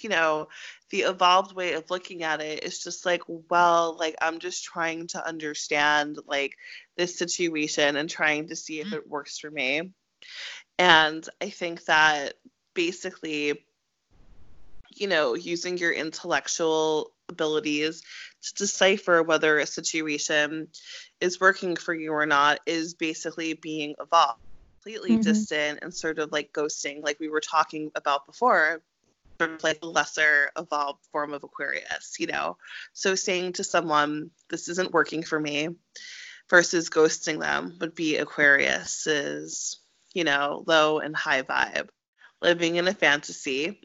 you 0.00 0.08
know, 0.08 0.48
the 0.90 1.02
evolved 1.02 1.54
way 1.54 1.72
of 1.72 1.90
looking 1.90 2.22
at 2.22 2.40
it 2.40 2.64
is 2.64 2.82
just 2.82 3.06
like, 3.06 3.22
well, 3.26 3.96
like 3.98 4.16
I'm 4.20 4.38
just 4.38 4.64
trying 4.64 5.06
to 5.08 5.26
understand 5.26 6.18
like 6.26 6.56
this 6.96 7.18
situation 7.18 7.96
and 7.96 8.08
trying 8.08 8.48
to 8.48 8.56
see 8.56 8.80
if 8.80 8.88
mm. 8.88 8.94
it 8.94 9.08
works 9.08 9.38
for 9.38 9.50
me. 9.50 9.90
And 10.78 11.26
I 11.40 11.50
think 11.50 11.84
that 11.86 12.34
basically, 12.74 13.64
you 14.94 15.08
know, 15.08 15.34
using 15.34 15.78
your 15.78 15.92
intellectual 15.92 17.12
abilities 17.28 18.02
to 18.42 18.54
decipher 18.54 19.22
whether 19.22 19.58
a 19.58 19.66
situation 19.66 20.68
is 21.20 21.40
working 21.40 21.76
for 21.76 21.94
you 21.94 22.12
or 22.12 22.26
not 22.26 22.60
is 22.66 22.94
basically 22.94 23.54
being 23.54 23.94
evolved 24.00 24.40
completely 24.82 25.12
mm-hmm. 25.12 25.20
distant 25.20 25.78
and 25.82 25.94
sort 25.94 26.18
of 26.18 26.32
like 26.32 26.52
ghosting 26.52 27.02
like 27.02 27.18
we 27.20 27.28
were 27.28 27.40
talking 27.40 27.90
about 27.94 28.26
before 28.26 28.82
sort 29.40 29.52
of 29.52 29.62
like 29.62 29.78
a 29.82 29.86
lesser 29.86 30.50
evolved 30.58 31.04
form 31.12 31.32
of 31.32 31.44
aquarius 31.44 32.16
you 32.18 32.26
know 32.26 32.56
so 32.92 33.14
saying 33.14 33.52
to 33.52 33.62
someone 33.62 34.30
this 34.50 34.68
isn't 34.68 34.92
working 34.92 35.22
for 35.22 35.38
me 35.38 35.68
versus 36.50 36.90
ghosting 36.90 37.40
them 37.40 37.76
would 37.80 37.94
be 37.94 38.16
Aquarius's, 38.16 39.80
you 40.14 40.24
know, 40.24 40.64
low 40.66 40.98
and 40.98 41.16
high 41.16 41.42
vibe, 41.42 41.88
living 42.40 42.76
in 42.76 42.88
a 42.88 42.94
fantasy. 42.94 43.80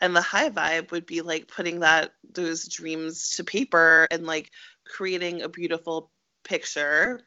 And 0.00 0.16
the 0.16 0.20
high 0.20 0.50
vibe 0.50 0.90
would 0.90 1.06
be 1.06 1.20
like 1.20 1.46
putting 1.46 1.80
that 1.80 2.12
those 2.28 2.66
dreams 2.66 3.36
to 3.36 3.44
paper 3.44 4.08
and 4.10 4.26
like 4.26 4.50
creating 4.84 5.42
a 5.42 5.48
beautiful 5.48 6.10
picture 6.42 7.20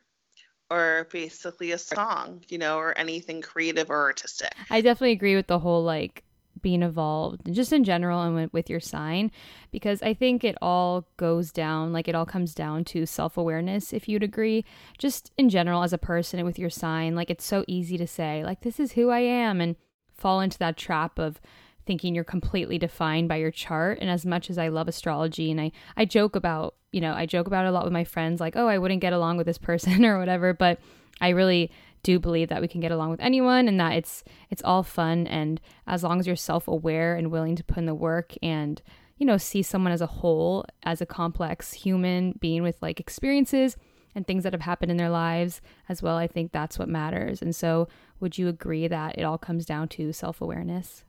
or 0.69 1.07
basically 1.09 1.71
a 1.71 1.77
song, 1.77 2.43
you 2.49 2.57
know, 2.57 2.77
or 2.77 2.97
anything 2.97 3.41
creative 3.41 3.89
or 3.89 4.01
artistic. 4.01 4.51
I 4.69 4.81
definitely 4.81 5.13
agree 5.13 5.35
with 5.35 5.47
the 5.47 5.59
whole 5.59 5.83
like 5.83 6.24
being 6.65 6.81
evolved 6.81 7.41
just 7.53 7.71
in 7.71 7.83
general 7.83 8.23
and 8.23 8.49
with 8.51 8.71
your 8.71 8.79
sign 8.79 9.29
because 9.69 10.01
i 10.01 10.15
think 10.15 10.43
it 10.43 10.57
all 10.63 11.07
goes 11.15 11.51
down 11.51 11.93
like 11.93 12.07
it 12.07 12.15
all 12.15 12.25
comes 12.25 12.55
down 12.55 12.83
to 12.83 13.05
self-awareness 13.05 13.93
if 13.93 14.09
you'd 14.09 14.23
agree. 14.23 14.65
Just 14.97 15.31
in 15.37 15.47
general 15.47 15.83
as 15.83 15.93
a 15.93 15.99
person 15.99 16.43
with 16.43 16.57
your 16.57 16.71
sign 16.71 17.13
like 17.13 17.29
it's 17.29 17.45
so 17.45 17.63
easy 17.67 17.99
to 17.99 18.07
say 18.07 18.43
like 18.43 18.61
this 18.61 18.79
is 18.79 18.93
who 18.93 19.11
i 19.11 19.19
am 19.19 19.61
and 19.61 19.75
fall 20.15 20.41
into 20.41 20.57
that 20.57 20.75
trap 20.75 21.19
of 21.19 21.39
thinking 21.85 22.15
you're 22.15 22.23
completely 22.23 22.79
defined 22.79 23.29
by 23.29 23.35
your 23.35 23.51
chart. 23.51 23.99
And 24.01 24.09
as 24.09 24.25
much 24.25 24.49
as 24.49 24.57
i 24.57 24.69
love 24.69 24.87
astrology 24.87 25.51
and 25.51 25.61
i 25.61 25.71
i 25.95 26.03
joke 26.03 26.35
about 26.35 26.73
you 26.91 26.99
know 26.99 27.13
i 27.13 27.27
joke 27.27 27.45
about 27.45 27.65
it 27.65 27.69
a 27.69 27.71
lot 27.71 27.83
with 27.83 27.93
my 27.93 28.05
friends 28.05 28.41
like 28.41 28.55
oh 28.55 28.67
i 28.67 28.79
wouldn't 28.79 29.01
get 29.01 29.13
along 29.13 29.37
with 29.37 29.45
this 29.45 29.59
person 29.59 30.03
or 30.09 30.17
whatever 30.17 30.51
but 30.51 30.79
i 31.21 31.29
really 31.29 31.69
do 32.05 32.19
believe 32.19 32.49
that 32.49 32.61
we 32.61 32.67
can 32.67 32.79
get 32.81 32.91
along 32.91 33.09
with 33.09 33.19
anyone 33.19 33.67
and 33.67 33.79
that 33.79 33.93
it's 33.93 34.23
it's 34.51 34.61
all 34.63 34.83
fun. 34.83 35.25
And 35.25 35.59
as 35.87 36.03
long 36.03 36.19
as 36.19 36.27
you're 36.27 36.35
self-aware 36.35 37.15
and 37.15 37.31
willing 37.31 37.55
to 37.55 37.63
put 37.63 37.79
in 37.79 37.87
the 37.87 37.95
work 37.95 38.33
and 38.43 38.79
you 39.17 39.25
know 39.25 39.37
see 39.37 39.63
someone 39.63 39.91
as 39.91 40.01
a 40.01 40.07
whole 40.07 40.65
as 40.83 41.01
a 41.01 41.05
complex 41.05 41.73
human 41.73 42.33
being 42.39 42.61
with 42.61 42.79
like 42.79 42.99
experiences 42.99 43.75
and 44.13 44.27
things 44.27 44.43
that 44.43 44.53
have 44.53 44.61
happened 44.61 44.91
in 44.91 44.97
their 44.97 45.09
lives 45.09 45.61
as 45.89 46.01
well 46.01 46.15
i 46.15 46.27
think 46.27 46.51
that's 46.51 46.77
what 46.77 46.87
matters. 46.87 47.41
And 47.41 47.55
so 47.55 47.87
would 48.19 48.37
you 48.37 48.47
agree 48.47 48.87
that 48.87 49.17
it 49.17 49.23
all 49.23 49.39
comes 49.39 49.65
down 49.65 49.87
to 49.89 50.13
self-awareness? 50.13 51.03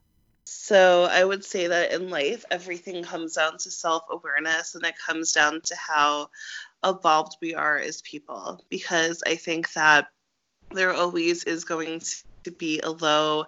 So 0.48 1.08
I 1.10 1.24
would 1.24 1.44
say 1.44 1.66
that 1.66 1.92
in 1.92 2.08
life, 2.08 2.44
everything 2.50 3.02
comes 3.02 3.34
down 3.34 3.58
to 3.58 3.70
self 3.70 4.04
awareness 4.10 4.76
and 4.76 4.84
it 4.86 4.94
comes 5.04 5.32
down 5.32 5.60
to 5.62 5.74
how 5.74 6.30
evolved 6.84 7.36
we 7.42 7.54
are 7.54 7.78
as 7.78 8.00
people. 8.02 8.64
Because 8.70 9.22
I 9.26 9.34
think 9.34 9.72
that 9.72 10.06
there 10.70 10.92
always 10.92 11.44
is 11.44 11.64
going 11.64 12.02
to 12.44 12.50
be 12.50 12.80
a 12.80 12.90
low 12.90 13.44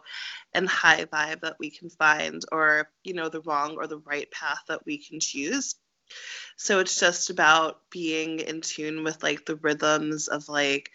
and 0.55 0.69
high 0.69 1.05
vibe 1.05 1.41
that 1.41 1.59
we 1.59 1.71
can 1.71 1.91
find, 1.91 2.43
or, 2.51 2.91
you 3.05 3.15
know, 3.15 3.29
the 3.29 3.43
wrong 3.43 3.77
or 3.77 3.87
the 3.87 3.99
right 3.99 4.31
path 4.31 4.63
that 4.69 4.85
we 4.87 4.99
can 4.99 5.21
choose. 5.21 5.75
So 6.57 6.81
it's 6.81 6.99
just 6.99 7.31
about 7.31 7.83
being 7.91 8.41
in 8.41 8.63
tune 8.63 9.05
with 9.05 9.23
like 9.23 9.45
the 9.45 9.57
rhythms 9.57 10.29
of 10.29 10.49
like, 10.49 10.91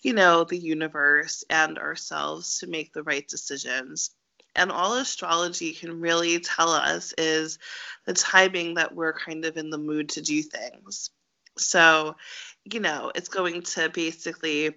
you 0.00 0.14
know, 0.14 0.44
the 0.44 0.56
universe 0.56 1.44
and 1.50 1.78
ourselves 1.78 2.58
to 2.58 2.66
make 2.66 2.92
the 2.92 3.02
right 3.02 3.26
decisions. 3.28 4.10
And 4.56 4.72
all 4.72 4.94
astrology 4.94 5.72
can 5.72 6.00
really 6.00 6.38
tell 6.40 6.70
us 6.70 7.12
is 7.18 7.58
the 8.06 8.14
timing 8.14 8.74
that 8.74 8.94
we're 8.94 9.12
kind 9.12 9.44
of 9.44 9.56
in 9.56 9.70
the 9.70 9.78
mood 9.78 10.08
to 10.10 10.22
do 10.22 10.42
things. 10.42 11.10
So, 11.58 12.16
you 12.64 12.80
know, 12.80 13.12
it's 13.14 13.28
going 13.28 13.62
to 13.62 13.90
basically 13.90 14.74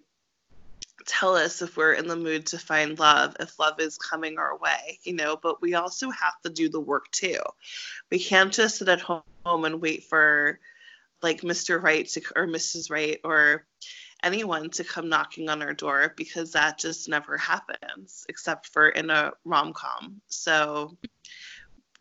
tell 1.06 1.36
us 1.36 1.62
if 1.62 1.78
we're 1.78 1.94
in 1.94 2.08
the 2.08 2.16
mood 2.16 2.48
to 2.48 2.58
find 2.58 2.98
love, 3.00 3.36
if 3.40 3.60
love 3.60 3.80
is 3.80 3.98
coming 3.98 4.38
our 4.38 4.58
way, 4.58 5.00
you 5.04 5.14
know, 5.14 5.38
but 5.38 5.62
we 5.62 5.76
also 5.76 6.10
have 6.10 6.40
to 6.44 6.50
do 6.50 6.70
the 6.70 6.80
work 6.80 7.10
too. 7.12 7.40
We 8.10 8.20
can't 8.20 8.52
just 8.52 8.78
sit 8.78 8.90
at 8.90 9.02
home 9.02 9.24
and 9.46 9.82
wait 9.82 10.04
for 10.04 10.60
like 11.22 11.42
Mr. 11.42 11.82
Right 11.82 12.08
to, 12.10 12.22
or 12.36 12.48
Mrs. 12.48 12.90
Right 12.92 13.20
or 13.24 13.66
anyone 14.24 14.70
to 14.72 14.84
come 14.84 15.10
knocking 15.10 15.50
on 15.50 15.62
our 15.62 15.74
door 15.74 16.14
because 16.16 16.54
that 16.54 16.80
just 16.80 17.08
never 17.08 17.38
happens 17.38 18.26
except 18.30 18.68
for 18.68 18.90
in 18.90 19.10
a 19.10 19.32
rom-com. 19.46 20.22
So, 20.28 20.98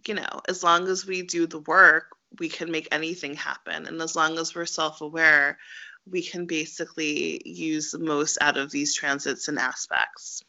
you 0.06 0.14
know, 0.14 0.40
as 0.48 0.62
long 0.62 0.88
as 0.88 1.06
we 1.06 1.22
do 1.22 1.46
the 1.46 1.60
work, 1.60 2.16
we 2.38 2.48
can 2.48 2.70
make 2.70 2.88
anything 2.90 3.34
happen 3.34 3.86
and 3.86 4.00
as 4.00 4.16
long 4.16 4.38
as 4.38 4.54
we're 4.54 4.66
self-aware, 4.66 5.58
we 6.10 6.22
can 6.22 6.46
basically 6.46 7.42
use 7.44 7.90
the 7.90 7.98
most 7.98 8.38
out 8.40 8.56
of 8.56 8.70
these 8.70 8.94
transits 8.94 9.48
and 9.48 9.58
aspects. 9.58 10.42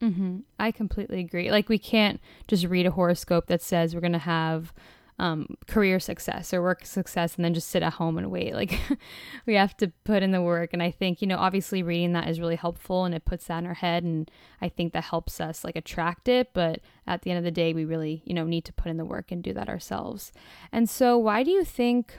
Mm-hmm. 0.00 0.38
I 0.58 0.70
completely 0.70 1.20
agree. 1.20 1.50
Like, 1.50 1.68
we 1.68 1.78
can't 1.78 2.20
just 2.48 2.64
read 2.64 2.86
a 2.86 2.90
horoscope 2.90 3.46
that 3.48 3.60
says 3.60 3.94
we're 3.94 4.00
going 4.00 4.12
to 4.12 4.18
have 4.18 4.72
um, 5.20 5.58
career 5.66 6.00
success 6.00 6.54
or 6.54 6.62
work 6.62 6.86
success 6.86 7.36
and 7.36 7.44
then 7.44 7.52
just 7.52 7.68
sit 7.68 7.82
at 7.82 7.92
home 7.92 8.16
and 8.16 8.30
wait. 8.30 8.54
Like 8.54 8.80
we 9.46 9.54
have 9.54 9.76
to 9.76 9.92
put 10.04 10.22
in 10.22 10.30
the 10.30 10.40
work. 10.40 10.70
And 10.72 10.82
I 10.82 10.90
think, 10.90 11.20
you 11.20 11.28
know, 11.28 11.36
obviously 11.36 11.82
reading 11.82 12.14
that 12.14 12.26
is 12.26 12.40
really 12.40 12.56
helpful 12.56 13.04
and 13.04 13.14
it 13.14 13.26
puts 13.26 13.46
that 13.46 13.58
in 13.58 13.66
our 13.66 13.74
head. 13.74 14.02
And 14.02 14.30
I 14.62 14.70
think 14.70 14.94
that 14.94 15.04
helps 15.04 15.38
us 15.38 15.62
like 15.62 15.76
attract 15.76 16.26
it. 16.26 16.54
But 16.54 16.80
at 17.06 17.20
the 17.20 17.30
end 17.30 17.36
of 17.36 17.44
the 17.44 17.50
day, 17.50 17.74
we 17.74 17.84
really, 17.84 18.22
you 18.24 18.32
know, 18.32 18.44
need 18.44 18.64
to 18.64 18.72
put 18.72 18.90
in 18.90 18.96
the 18.96 19.04
work 19.04 19.30
and 19.30 19.42
do 19.42 19.52
that 19.52 19.68
ourselves. 19.68 20.32
And 20.72 20.88
so, 20.88 21.18
why 21.18 21.42
do 21.42 21.50
you 21.50 21.64
think 21.64 22.18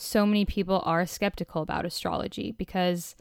so 0.00 0.24
many 0.24 0.44
people 0.44 0.82
are 0.84 1.04
skeptical 1.06 1.62
about 1.62 1.84
astrology? 1.84 2.52
Because 2.52 3.16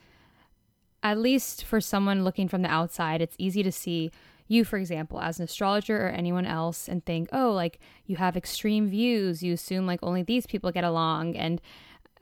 at 1.03 1.17
least 1.17 1.63
for 1.63 1.81
someone 1.81 2.23
looking 2.23 2.47
from 2.47 2.61
the 2.61 2.69
outside, 2.69 3.21
it's 3.21 3.35
easy 3.37 3.63
to 3.63 3.71
see 3.71 4.11
you, 4.47 4.63
for 4.63 4.77
example, 4.77 5.19
as 5.19 5.39
an 5.39 5.45
astrologer 5.45 6.07
or 6.07 6.09
anyone 6.09 6.45
else, 6.45 6.87
and 6.87 7.05
think, 7.05 7.29
oh, 7.31 7.51
like 7.51 7.79
you 8.05 8.15
have 8.15 8.35
extreme 8.35 8.89
views, 8.89 9.43
you 9.43 9.53
assume 9.53 9.85
like 9.85 9.99
only 10.01 10.23
these 10.23 10.47
people 10.47 10.71
get 10.71 10.83
along. 10.83 11.35
And 11.35 11.61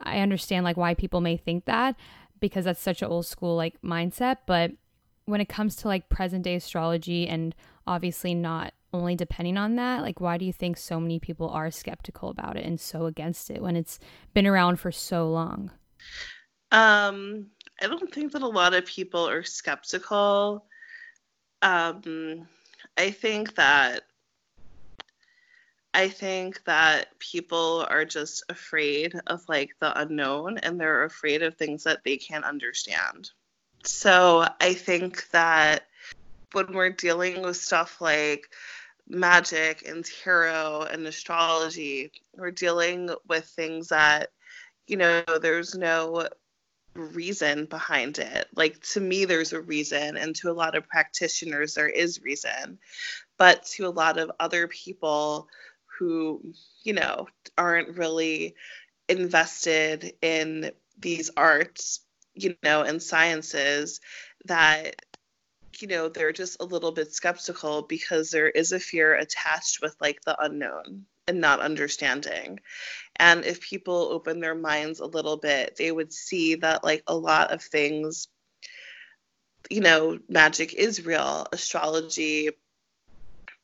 I 0.00 0.20
understand 0.20 0.64
like 0.64 0.76
why 0.76 0.94
people 0.94 1.20
may 1.20 1.36
think 1.36 1.64
that 1.64 1.96
because 2.40 2.64
that's 2.64 2.80
such 2.80 3.02
an 3.02 3.08
old 3.08 3.26
school 3.26 3.56
like 3.56 3.80
mindset. 3.82 4.38
But 4.46 4.72
when 5.24 5.40
it 5.40 5.48
comes 5.48 5.76
to 5.76 5.88
like 5.88 6.08
present 6.08 6.44
day 6.44 6.54
astrology 6.54 7.26
and 7.26 7.54
obviously 7.86 8.34
not 8.34 8.72
only 8.92 9.14
depending 9.14 9.56
on 9.56 9.76
that, 9.76 10.02
like 10.02 10.20
why 10.20 10.38
do 10.38 10.44
you 10.44 10.52
think 10.52 10.76
so 10.76 10.98
many 10.98 11.18
people 11.18 11.48
are 11.50 11.70
skeptical 11.70 12.30
about 12.30 12.56
it 12.56 12.64
and 12.64 12.80
so 12.80 13.06
against 13.06 13.50
it 13.50 13.62
when 13.62 13.76
it's 13.76 13.98
been 14.34 14.46
around 14.46 14.80
for 14.80 14.90
so 14.90 15.28
long? 15.30 15.70
Um, 16.72 17.46
I 17.80 17.86
don't 17.86 18.12
think 18.12 18.32
that 18.32 18.42
a 18.42 18.46
lot 18.46 18.74
of 18.74 18.86
people 18.86 19.28
are 19.28 19.42
skeptical. 19.42 20.66
Um, 21.62 22.46
I 22.96 23.10
think 23.10 23.54
that 23.56 24.02
I 25.94 26.08
think 26.08 26.62
that 26.64 27.18
people 27.18 27.86
are 27.88 28.04
just 28.04 28.44
afraid 28.48 29.14
of 29.26 29.42
like 29.48 29.70
the 29.80 29.98
unknown 29.98 30.58
and 30.58 30.78
they're 30.78 31.04
afraid 31.04 31.42
of 31.42 31.56
things 31.56 31.84
that 31.84 32.04
they 32.04 32.16
can't 32.16 32.44
understand. 32.44 33.30
So 33.84 34.46
I 34.60 34.74
think 34.74 35.28
that 35.30 35.86
when 36.52 36.72
we're 36.72 36.90
dealing 36.90 37.42
with 37.42 37.56
stuff 37.56 38.00
like 38.00 38.48
magic 39.08 39.86
and 39.88 40.04
tarot 40.04 40.88
and 40.90 41.06
astrology, 41.06 42.12
we're 42.36 42.50
dealing 42.50 43.10
with 43.28 43.44
things 43.44 43.88
that, 43.88 44.30
you 44.86 44.96
know, 44.96 45.22
there's 45.40 45.74
no 45.74 46.28
reason 46.94 47.64
behind 47.66 48.18
it. 48.18 48.46
Like 48.54 48.80
to 48.92 49.00
me, 49.00 49.24
there's 49.24 49.52
a 49.52 49.60
reason, 49.60 50.16
and 50.16 50.34
to 50.36 50.50
a 50.50 50.52
lot 50.52 50.76
of 50.76 50.88
practitioners, 50.88 51.74
there 51.74 51.88
is 51.88 52.22
reason. 52.22 52.78
But 53.36 53.64
to 53.66 53.86
a 53.86 53.90
lot 53.90 54.18
of 54.18 54.32
other 54.40 54.66
people 54.68 55.48
who, 55.98 56.54
you 56.82 56.92
know, 56.92 57.28
aren't 57.56 57.96
really 57.96 58.54
invested 59.08 60.14
in 60.22 60.72
these 60.98 61.30
arts, 61.36 62.00
you 62.34 62.56
know, 62.62 62.82
and 62.82 63.02
sciences, 63.02 64.00
that 64.44 64.96
you 65.78 65.88
know 65.88 66.08
they're 66.08 66.32
just 66.32 66.60
a 66.60 66.64
little 66.64 66.92
bit 66.92 67.12
skeptical 67.12 67.82
because 67.82 68.30
there 68.30 68.48
is 68.48 68.72
a 68.72 68.80
fear 68.80 69.14
attached 69.14 69.80
with 69.82 69.94
like 70.00 70.20
the 70.22 70.40
unknown 70.40 71.06
and 71.28 71.40
not 71.40 71.60
understanding. 71.60 72.58
And 73.16 73.44
if 73.44 73.60
people 73.60 74.08
open 74.10 74.40
their 74.40 74.54
minds 74.54 75.00
a 75.00 75.06
little 75.06 75.36
bit, 75.36 75.76
they 75.76 75.92
would 75.92 76.12
see 76.12 76.56
that, 76.56 76.82
like, 76.82 77.02
a 77.06 77.14
lot 77.14 77.52
of 77.52 77.62
things, 77.62 78.28
you 79.70 79.80
know, 79.80 80.18
magic 80.28 80.74
is 80.74 81.04
real, 81.04 81.46
astrology 81.52 82.50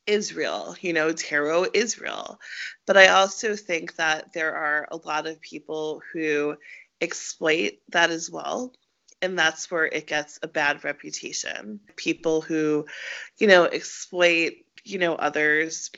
is 0.06 0.34
real, 0.34 0.76
you 0.80 0.92
know, 0.92 1.12
tarot 1.12 1.68
is 1.72 1.98
real. 1.98 2.38
But 2.86 2.96
I 2.96 3.08
also 3.08 3.56
think 3.56 3.96
that 3.96 4.32
there 4.34 4.54
are 4.54 4.86
a 4.90 4.98
lot 4.98 5.26
of 5.26 5.40
people 5.40 6.02
who 6.12 6.56
exploit 7.00 7.78
that 7.90 8.10
as 8.10 8.30
well. 8.30 8.72
And 9.22 9.38
that's 9.38 9.70
where 9.70 9.86
it 9.86 10.06
gets 10.06 10.38
a 10.42 10.48
bad 10.48 10.84
reputation. 10.84 11.80
People 11.96 12.40
who, 12.40 12.86
you 13.38 13.46
know, 13.46 13.64
exploit, 13.64 14.54
you 14.84 14.98
know, 14.98 15.14
others 15.14 15.90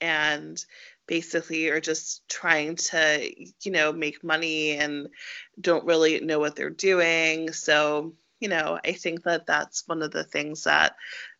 and 0.00 0.62
basically 1.06 1.68
are 1.68 1.80
just 1.80 2.28
trying 2.28 2.76
to, 2.76 3.32
you 3.62 3.70
know, 3.70 3.92
make 3.92 4.24
money 4.24 4.72
and 4.72 5.08
don't 5.60 5.86
really 5.86 6.20
know 6.20 6.38
what 6.38 6.56
they're 6.56 6.70
doing. 6.70 7.52
So, 7.52 8.14
you 8.40 8.48
know, 8.48 8.78
I 8.84 8.92
think 8.92 9.22
that 9.22 9.46
that's 9.46 9.86
one 9.86 10.02
of 10.02 10.10
the 10.10 10.24
things 10.24 10.64
that 10.64 10.96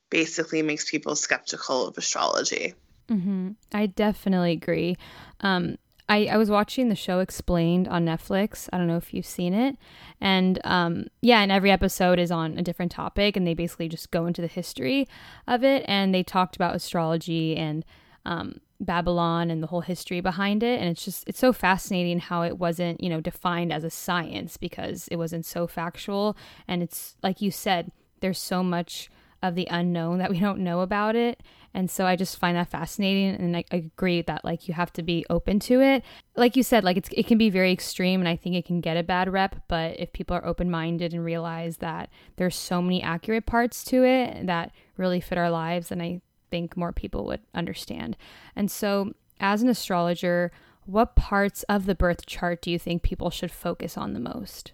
basically 0.09 0.63
makes 0.63 0.89
people 0.89 1.17
skeptical 1.17 1.89
of 1.89 1.99
astrology. 1.99 2.75
Mm-hmm. 3.09 3.51
I 3.73 3.87
definitely 3.87 4.53
agree. 4.53 4.97
Um, 5.41 5.77
I, 6.09 6.27
I 6.27 6.37
was 6.37 6.51
watching 6.51 6.89
the 6.89 6.95
show 6.95 7.19
Explained 7.19 7.89
on 7.89 8.05
Netflix. 8.05 8.69
I 8.73 8.79
don't 8.79 8.87
know 8.87 8.97
if 8.97 9.13
you've 9.13 9.27
seen 9.27 9.55
it. 9.55 9.77
And 10.21 10.61
um, 10.65 11.07
yeah, 11.21 11.41
and 11.41 11.51
every 11.51 11.71
episode 11.71 12.19
is 12.19 12.31
on 12.31 12.57
a 12.59 12.63
different 12.63 12.93
topic, 12.93 13.37
and 13.37 13.47
they 13.47 13.55
basically 13.55 13.89
just 13.89 14.11
go 14.11 14.27
into 14.27 14.41
the 14.41 14.47
history 14.47 15.09
of 15.47 15.65
it. 15.65 15.85
And 15.89 16.15
they 16.15 16.23
talked 16.23 16.55
about 16.57 16.77
astrology 16.77 17.57
and 17.57 17.85
um, 18.25 18.61
Babylon 18.79 19.51
and 19.51 19.63
the 19.63 19.67
whole 19.67 19.81
history 19.81 20.21
behind 20.21 20.63
it. 20.63 20.81
And 20.81 20.89
it's 20.89 21.05
just, 21.05 21.25
it's 21.27 21.39
so 21.41 21.53
fascinating 21.53 22.21
how 22.21 22.43
it 22.43 22.59
wasn't, 22.59 23.03
you 23.03 23.09
know, 23.09 23.21
defined 23.21 23.73
as 23.73 23.85
a 23.85 23.91
science 23.91 24.57
because 24.57 25.09
it 25.09 25.17
wasn't 25.17 25.45
so 25.45 25.67
factual. 25.67 26.37
And 26.69 26.83
it's, 26.83 27.17
like 27.23 27.43
you 27.43 27.51
said, 27.51 27.91
there's 28.21 28.39
so 28.39 28.63
much 28.63 29.11
of 29.43 29.55
the 29.55 29.69
unknown 29.71 30.19
that 30.19 30.31
we 30.31 30.41
don't 30.41 30.61
know 30.61 30.81
about 30.81 31.17
it. 31.17 31.43
And 31.75 31.91
so 31.91 32.07
I 32.07 32.17
just 32.17 32.39
find 32.39 32.57
that 32.57 32.71
fascinating. 32.71 33.35
And 33.35 33.57
I, 33.57 33.65
I 33.71 33.77
agree 33.77 34.23
that, 34.23 34.45
like, 34.45 34.67
you 34.67 34.75
have 34.75 34.93
to 34.95 35.03
be 35.03 35.27
open 35.29 35.61
to 35.61 35.83
it. 35.83 36.03
Like 36.35 36.57
you 36.57 36.63
said, 36.63 36.85
like, 36.85 36.97
it's, 36.97 37.11
it 37.13 37.27
can 37.27 37.37
be 37.37 37.51
very 37.51 37.71
extreme 37.71 38.21
and 38.21 38.29
I 38.29 38.37
think 38.37 38.57
it 38.57 38.65
can 38.65 38.81
get 38.81 38.97
a 38.97 39.03
bad 39.03 39.31
rep. 39.31 39.57
But 39.69 40.01
if 40.01 40.13
people 40.13 40.35
are 40.37 40.47
open 40.47 40.71
minded 40.71 41.13
and 41.13 41.25
realize 41.25 41.79
that 41.79 42.09
there's 42.37 42.57
so 42.57 42.81
many 42.81 43.03
accurate 43.03 43.45
parts 43.45 43.85
to 43.85 44.05
it 44.05 44.47
that 44.47 44.73
really 44.97 45.21
fit 45.21 45.37
our 45.37 45.51
lives, 45.51 45.93
and 45.93 46.03
I 46.03 46.23
think 46.51 46.77
more 46.77 46.93
people 46.93 47.27
would 47.27 47.41
understand. 47.55 48.17
And 48.55 48.71
so, 48.71 49.13
as 49.39 49.61
an 49.61 49.69
astrologer, 49.69 50.51
what 50.87 51.17
parts 51.17 51.63
of 51.65 51.85
the 51.85 51.95
birth 51.95 52.25
chart 52.27 52.63
do 52.63 52.71
you 52.71 52.79
think 52.79 53.03
people 53.03 53.29
should 53.29 53.51
focus 53.51 53.99
on 53.99 54.15
the 54.15 54.21
most? 54.21 54.73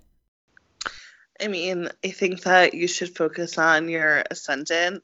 I 1.43 1.49
mean, 1.49 1.89
I 2.05 2.11
think 2.11 2.43
that 2.43 2.75
you 2.75 2.87
should 2.87 3.17
focus 3.17 3.59
on 3.59 3.89
your 3.89 4.23
ascendant 4.31 5.03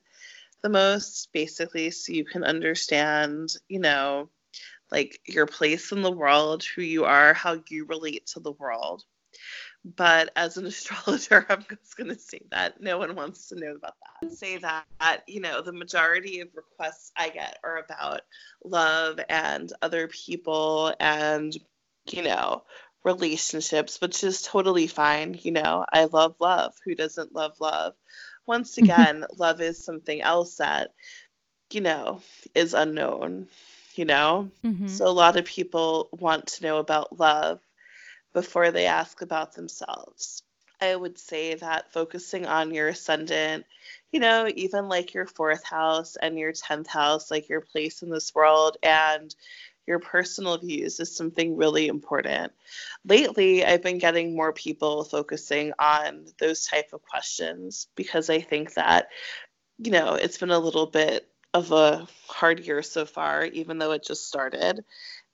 the 0.62 0.68
most, 0.68 1.28
basically, 1.32 1.90
so 1.90 2.12
you 2.12 2.24
can 2.24 2.44
understand, 2.44 3.48
you 3.68 3.80
know, 3.80 4.30
like 4.90 5.20
your 5.26 5.46
place 5.46 5.90
in 5.90 6.02
the 6.02 6.12
world, 6.12 6.64
who 6.64 6.82
you 6.82 7.04
are, 7.04 7.34
how 7.34 7.60
you 7.68 7.86
relate 7.86 8.26
to 8.28 8.40
the 8.40 8.52
world. 8.52 9.04
But 9.84 10.30
as 10.36 10.56
an 10.56 10.66
astrologer, 10.66 11.44
I'm 11.48 11.64
just 11.68 11.96
going 11.96 12.10
to 12.10 12.18
say 12.18 12.40
that 12.50 12.80
no 12.80 12.98
one 12.98 13.16
wants 13.16 13.48
to 13.48 13.56
know 13.56 13.74
about 13.74 13.94
that. 14.22 14.32
Say 14.32 14.58
that, 14.58 15.24
you 15.26 15.40
know, 15.40 15.60
the 15.62 15.72
majority 15.72 16.40
of 16.40 16.48
requests 16.54 17.10
I 17.16 17.30
get 17.30 17.58
are 17.64 17.78
about 17.78 18.22
love 18.64 19.18
and 19.28 19.72
other 19.82 20.08
people 20.08 20.94
and, 21.00 21.52
you 22.10 22.22
know, 22.22 22.62
relationships, 23.04 24.00
which 24.00 24.24
is 24.24 24.42
totally 24.42 24.86
fine. 24.86 25.38
You 25.40 25.52
know, 25.52 25.84
I 25.92 26.04
love 26.04 26.36
love. 26.40 26.74
Who 26.84 26.94
doesn't 26.94 27.34
love 27.34 27.60
love? 27.60 27.94
Once 28.46 28.78
again, 28.78 29.24
love 29.36 29.60
is 29.60 29.84
something 29.84 30.20
else 30.20 30.56
that, 30.56 30.92
you 31.72 31.80
know, 31.80 32.22
is 32.54 32.74
unknown, 32.74 33.48
you 33.94 34.04
know? 34.04 34.50
Mm-hmm. 34.64 34.88
So 34.88 35.06
a 35.06 35.10
lot 35.10 35.36
of 35.36 35.44
people 35.44 36.08
want 36.12 36.46
to 36.48 36.64
know 36.64 36.78
about 36.78 37.18
love 37.18 37.60
before 38.32 38.70
they 38.70 38.86
ask 38.86 39.22
about 39.22 39.54
themselves. 39.54 40.42
I 40.80 40.94
would 40.94 41.18
say 41.18 41.54
that 41.56 41.92
focusing 41.92 42.46
on 42.46 42.72
your 42.72 42.88
ascendant, 42.88 43.66
you 44.12 44.20
know, 44.20 44.48
even 44.54 44.88
like 44.88 45.12
your 45.12 45.26
fourth 45.26 45.64
house 45.64 46.16
and 46.16 46.38
your 46.38 46.52
10th 46.52 46.86
house, 46.86 47.30
like 47.30 47.48
your 47.48 47.60
place 47.60 48.02
in 48.02 48.10
this 48.10 48.32
world 48.34 48.76
and 48.82 49.34
your 49.88 49.98
personal 49.98 50.58
views 50.58 51.00
is 51.00 51.16
something 51.16 51.56
really 51.56 51.88
important. 51.88 52.52
Lately, 53.06 53.64
I've 53.64 53.82
been 53.82 53.96
getting 53.96 54.36
more 54.36 54.52
people 54.52 55.02
focusing 55.04 55.72
on 55.78 56.26
those 56.38 56.66
type 56.66 56.90
of 56.92 57.02
questions 57.02 57.88
because 57.96 58.28
I 58.28 58.40
think 58.40 58.74
that, 58.74 59.08
you 59.78 59.90
know, 59.90 60.12
it's 60.12 60.36
been 60.36 60.50
a 60.50 60.58
little 60.58 60.86
bit 60.86 61.26
of 61.54 61.72
a 61.72 62.06
hard 62.26 62.60
year 62.60 62.82
so 62.82 63.06
far, 63.06 63.46
even 63.46 63.78
though 63.78 63.92
it 63.92 64.04
just 64.04 64.28
started. 64.28 64.84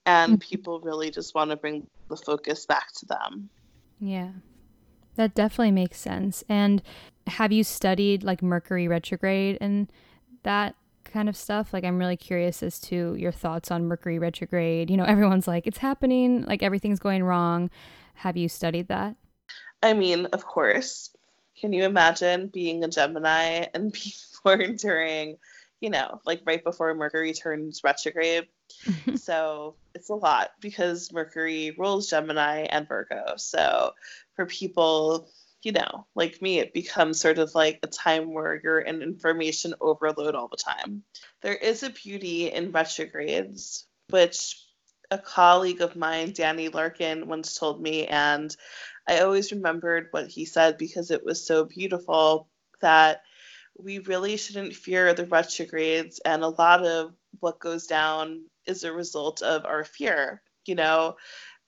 And 0.07 0.35
mm-hmm. 0.35 0.49
people 0.49 0.81
really 0.81 1.11
just 1.11 1.35
want 1.35 1.51
to 1.51 1.57
bring 1.57 1.89
the 2.09 2.17
focus 2.17 2.65
back 2.65 2.93
to 2.99 3.07
them. 3.07 3.49
Yeah. 3.99 4.31
That 5.17 5.35
definitely 5.35 5.73
makes 5.73 5.99
sense. 5.99 6.45
And 6.49 6.81
have 7.27 7.51
you 7.51 7.65
studied 7.65 8.23
like 8.23 8.41
Mercury 8.41 8.87
retrograde 8.87 9.59
and 9.61 9.91
that 10.45 10.77
kind 11.05 11.29
of 11.29 11.37
stuff. 11.37 11.73
Like, 11.73 11.85
I'm 11.85 11.99
really 11.99 12.17
curious 12.17 12.63
as 12.63 12.81
to 12.81 13.15
your 13.17 13.33
thoughts 13.33 13.71
on 13.71 13.87
Mercury 13.87 14.19
retrograde. 14.19 14.91
You 14.91 14.97
know, 14.97 15.05
everyone's 15.05 15.49
like, 15.49 15.67
it's 15.67 15.79
happening, 15.79 16.43
like, 16.43 16.63
everything's 16.63 16.99
going 16.99 17.25
wrong. 17.25 17.71
Have 18.15 18.37
you 18.37 18.49
studied 18.49 18.89
that? 18.89 19.17
I 19.83 19.93
mean, 19.93 20.27
of 20.27 20.45
course. 20.45 21.11
Can 21.61 21.73
you 21.73 21.85
imagine 21.85 22.49
being 22.49 22.83
a 22.83 22.89
Gemini 22.89 23.67
and 23.75 23.93
being 24.45 24.67
born 24.67 24.77
during, 24.77 25.37
you 25.81 25.91
know, 25.91 26.21
like 26.25 26.43
right 26.45 26.65
before 26.65 26.95
Mercury 26.95 27.33
turns 27.33 27.83
retrograde? 27.85 28.49
so 29.17 29.77
it's 29.95 30.09
a 30.09 30.15
lot 30.15 30.51
because 30.61 31.13
Mercury 31.13 31.75
rules 31.79 32.09
Gemini 32.09 32.67
and 32.71 32.89
Virgo. 32.89 33.35
So 33.37 33.93
for 34.35 34.47
people 34.47 35.29
you 35.65 35.73
know, 35.73 36.07
like 36.15 36.43
me, 36.43 36.59
it 36.59 36.75
becomes 36.75 37.19
sort 37.19 37.39
of 37.39 37.55
like 37.55 37.81
a 37.83 37.87
time 37.87 38.35
where 38.35 38.61
you're 38.63 38.81
in 38.81 39.01
information 39.03 39.75
overload 39.81 40.35
all 40.35 40.49
the 40.49 40.59
time. 40.59 41.03
There 41.41 41.55
is 41.55 41.83
a 41.83 41.91
beauty 41.91 42.53
in 42.53 42.71
retrogrades, 42.71 43.87
which 44.11 44.63
a 45.11 45.19
colleague 45.19 45.81
of 45.81 45.97
mine, 45.97 46.33
Danny 46.33 46.69
Larkin, 46.69 47.29
once 47.29 47.59
told 47.59 47.81
me, 47.81 48.07
and 48.07 48.55
I 49.09 49.21
always 49.21 49.53
remembered 49.53 50.09
what 50.11 50.29
he 50.29 50.45
said 50.45 50.77
because 50.77 51.11
it 51.11 51.25
was 51.25 51.47
so 51.47 51.65
beautiful 51.65 52.49
that 52.83 53.23
we 53.79 54.01
really 54.01 54.37
shouldn't 54.37 54.75
fear 54.75 55.15
the 55.15 55.27
retrogrades, 55.27 56.21
and 56.25 56.43
a 56.43 56.49
lot 56.49 56.85
of 56.85 57.15
what 57.41 57.59
goes 57.59 57.87
down 57.87 58.45
is 58.67 58.85
a 58.85 58.93
result 58.93 59.41
of 59.41 59.65
our 59.65 59.85
fear. 59.85 60.43
You 60.67 60.75
know, 60.75 61.17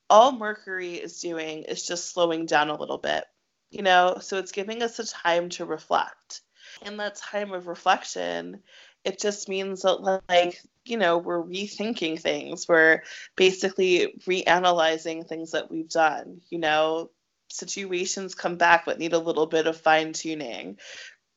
all 0.09 0.31
Mercury 0.31 0.95
is 0.95 1.19
doing 1.19 1.63
is 1.63 1.85
just 1.85 2.13
slowing 2.13 2.45
down 2.45 2.69
a 2.69 2.77
little 2.77 2.97
bit 2.97 3.25
you 3.71 3.81
know 3.81 4.17
so 4.21 4.37
it's 4.37 4.51
giving 4.51 4.81
us 4.83 4.99
a 4.99 5.07
time 5.07 5.49
to 5.49 5.65
reflect. 5.65 6.41
In 6.85 6.97
that 6.97 7.15
time 7.15 7.53
of 7.53 7.67
reflection 7.67 8.61
it 9.03 9.19
just 9.19 9.47
means 9.47 9.83
that 9.83 10.21
like 10.29 10.61
you 10.85 10.97
know 10.97 11.17
we're 11.17 11.43
rethinking 11.43 12.19
things. 12.19 12.67
We're 12.67 13.03
basically 13.35 14.15
reanalyzing 14.25 15.27
things 15.27 15.51
that 15.51 15.71
we've 15.71 15.89
done. 15.89 16.41
You 16.49 16.59
know 16.59 17.11
situations 17.49 18.35
come 18.35 18.57
back 18.57 18.83
but 18.85 18.99
need 18.99 19.13
a 19.13 19.19
little 19.19 19.45
bit 19.45 19.67
of 19.67 19.79
fine 19.79 20.11
tuning 20.11 20.77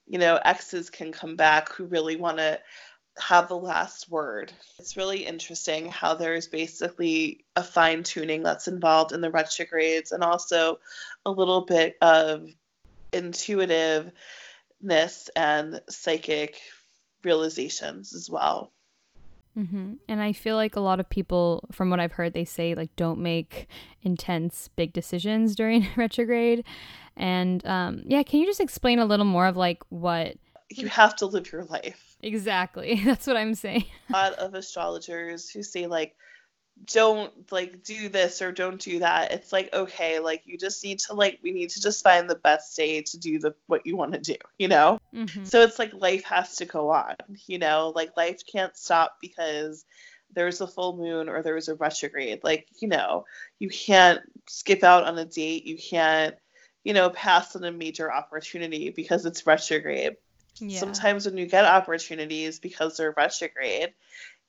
you 0.08 0.18
know 0.18 0.38
exes 0.44 0.90
can 0.90 1.12
come 1.12 1.36
back 1.36 1.72
who 1.72 1.84
really 1.84 2.16
want 2.16 2.38
to 2.38 2.58
have 3.20 3.48
the 3.48 3.56
last 3.56 4.10
word. 4.10 4.52
It's 4.78 4.96
really 4.96 5.26
interesting 5.26 5.90
how 5.90 6.14
there's 6.14 6.48
basically 6.48 7.44
a 7.56 7.62
fine 7.62 8.02
tuning 8.02 8.42
that's 8.42 8.68
involved 8.68 9.12
in 9.12 9.20
the 9.20 9.30
retrogrades 9.30 10.12
and 10.12 10.22
also 10.22 10.78
a 11.24 11.30
little 11.30 11.64
bit 11.64 11.96
of 12.00 12.48
intuitiveness 13.12 14.12
and 15.36 15.80
psychic 15.88 16.60
realizations 17.22 18.14
as 18.14 18.30
well. 18.30 18.72
Mm-hmm. 19.58 19.94
And 20.08 20.22
I 20.22 20.32
feel 20.32 20.56
like 20.56 20.76
a 20.76 20.80
lot 20.80 21.00
of 21.00 21.10
people, 21.10 21.68
from 21.72 21.90
what 21.90 22.00
I've 22.00 22.12
heard, 22.12 22.32
they 22.32 22.44
say 22.44 22.74
like 22.74 22.94
don't 22.96 23.18
make 23.18 23.66
intense 24.02 24.70
big 24.76 24.92
decisions 24.92 25.54
during 25.54 25.86
retrograde. 25.96 26.64
And 27.16 27.64
um, 27.66 28.02
yeah, 28.06 28.22
can 28.22 28.40
you 28.40 28.46
just 28.46 28.60
explain 28.60 28.98
a 28.98 29.04
little 29.04 29.26
more 29.26 29.46
of 29.46 29.56
like 29.56 29.82
what 29.88 30.36
you 30.70 30.88
have 30.88 31.16
to 31.16 31.26
live 31.26 31.50
your 31.50 31.64
life? 31.64 32.09
Exactly. 32.22 33.00
That's 33.04 33.26
what 33.26 33.36
I'm 33.36 33.54
saying. 33.54 33.84
a 34.08 34.12
lot 34.12 34.32
of 34.34 34.54
astrologers 34.54 35.48
who 35.48 35.62
say 35.62 35.86
like 35.86 36.16
don't 36.86 37.52
like 37.52 37.82
do 37.82 38.08
this 38.08 38.40
or 38.40 38.52
don't 38.52 38.80
do 38.80 39.00
that. 39.00 39.32
It's 39.32 39.52
like 39.52 39.72
okay, 39.74 40.18
like 40.18 40.42
you 40.46 40.56
just 40.56 40.82
need 40.82 40.98
to 41.00 41.14
like 41.14 41.38
we 41.42 41.52
need 41.52 41.70
to 41.70 41.80
just 41.80 42.02
find 42.02 42.28
the 42.28 42.36
best 42.36 42.76
day 42.76 43.02
to 43.02 43.18
do 43.18 43.38
the 43.38 43.54
what 43.66 43.86
you 43.86 43.96
want 43.96 44.12
to 44.12 44.18
do, 44.18 44.36
you 44.58 44.68
know? 44.68 44.98
Mm-hmm. 45.14 45.44
So 45.44 45.60
it's 45.60 45.78
like 45.78 45.92
life 45.94 46.24
has 46.24 46.56
to 46.56 46.64
go 46.64 46.90
on, 46.90 47.16
you 47.46 47.58
know? 47.58 47.92
Like 47.94 48.16
life 48.16 48.40
can't 48.50 48.76
stop 48.76 49.16
because 49.20 49.84
there's 50.34 50.60
a 50.60 50.66
full 50.66 50.96
moon 50.96 51.28
or 51.28 51.42
there's 51.42 51.68
a 51.68 51.74
retrograde. 51.74 52.40
Like, 52.42 52.66
you 52.80 52.88
know, 52.88 53.24
you 53.58 53.68
can't 53.68 54.20
skip 54.48 54.84
out 54.84 55.04
on 55.04 55.18
a 55.18 55.24
date, 55.24 55.66
you 55.66 55.76
can't, 55.76 56.34
you 56.84 56.94
know, 56.94 57.10
pass 57.10 57.56
on 57.56 57.64
a 57.64 57.72
major 57.72 58.12
opportunity 58.12 58.90
because 58.90 59.26
it's 59.26 59.46
retrograde. 59.46 60.16
Yeah. 60.58 60.78
Sometimes 60.78 61.26
when 61.26 61.36
you 61.36 61.46
get 61.46 61.64
opportunities 61.64 62.58
because 62.58 62.96
they're 62.96 63.14
retrograde, 63.16 63.94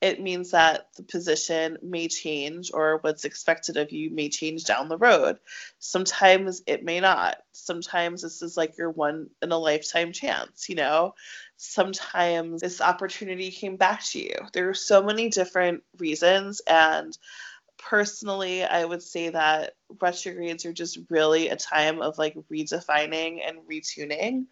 it 0.01 0.19
means 0.19 0.51
that 0.51 0.87
the 0.97 1.03
position 1.03 1.77
may 1.83 2.07
change 2.07 2.71
or 2.73 2.97
what's 3.01 3.23
expected 3.23 3.77
of 3.77 3.91
you 3.91 4.09
may 4.09 4.29
change 4.29 4.63
down 4.65 4.89
the 4.89 4.97
road. 4.97 5.37
Sometimes 5.77 6.63
it 6.65 6.83
may 6.83 6.99
not. 6.99 7.37
Sometimes 7.51 8.23
this 8.23 8.41
is 8.41 8.57
like 8.57 8.77
your 8.79 8.89
one 8.89 9.29
in 9.43 9.51
a 9.51 9.57
lifetime 9.57 10.11
chance, 10.11 10.67
you 10.69 10.75
know? 10.75 11.13
Sometimes 11.57 12.61
this 12.61 12.81
opportunity 12.81 13.51
came 13.51 13.75
back 13.75 14.03
to 14.05 14.19
you. 14.19 14.33
There 14.53 14.69
are 14.69 14.73
so 14.73 15.03
many 15.03 15.29
different 15.29 15.83
reasons 15.99 16.61
and 16.67 17.15
personally 17.77 18.63
i 18.63 18.85
would 18.85 19.01
say 19.01 19.29
that 19.29 19.73
retrogrades 19.99 20.65
are 20.65 20.73
just 20.73 20.99
really 21.09 21.49
a 21.49 21.55
time 21.55 21.99
of 21.99 22.17
like 22.19 22.35
redefining 22.51 23.39
and 23.43 23.57
retuning 23.67 24.45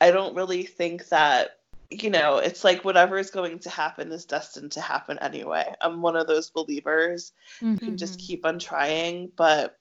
I 0.00 0.10
don't 0.10 0.36
really 0.36 0.64
think 0.64 1.08
that, 1.08 1.58
you 1.90 2.10
know, 2.10 2.38
it's 2.38 2.64
like 2.64 2.84
whatever 2.84 3.18
is 3.18 3.30
going 3.30 3.58
to 3.60 3.70
happen 3.70 4.12
is 4.12 4.24
destined 4.24 4.72
to 4.72 4.80
happen 4.80 5.18
anyway. 5.18 5.72
I'm 5.80 6.02
one 6.02 6.16
of 6.16 6.26
those 6.26 6.50
believers 6.50 7.32
mm-hmm. 7.56 7.72
who 7.72 7.78
can 7.78 7.96
just 7.96 8.18
keep 8.18 8.46
on 8.46 8.58
trying. 8.58 9.30
But, 9.36 9.76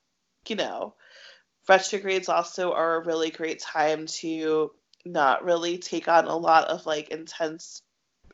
you 0.48 0.56
know, 0.56 0.96
retrogrades 1.68 2.30
also 2.30 2.74
are 2.74 2.96
a 2.96 3.06
really 3.06 3.30
great 3.30 3.60
time 3.60 4.08
to 4.08 4.72
not 5.06 5.44
really 5.44 5.78
take 5.78 6.08
on 6.08 6.26
a 6.26 6.36
lot 6.36 6.68
of 6.68 6.86
like 6.86 7.10
intense 7.10 7.82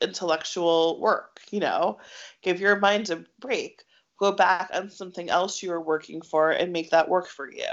intellectual 0.02 1.00
work, 1.00 1.40
you 1.52 1.60
know, 1.60 2.00
give 2.42 2.60
your 2.60 2.80
mind 2.80 3.10
a 3.10 3.24
break, 3.40 3.84
go 4.20 4.32
back 4.32 4.70
on 4.74 4.90
something 4.90 5.30
else 5.30 5.62
you 5.62 5.70
were 5.70 5.82
working 5.82 6.22
for 6.22 6.52
and 6.52 6.74
make 6.74 6.92
that 6.92 7.10
work 7.10 7.28
for 7.28 7.52
you 7.52 7.66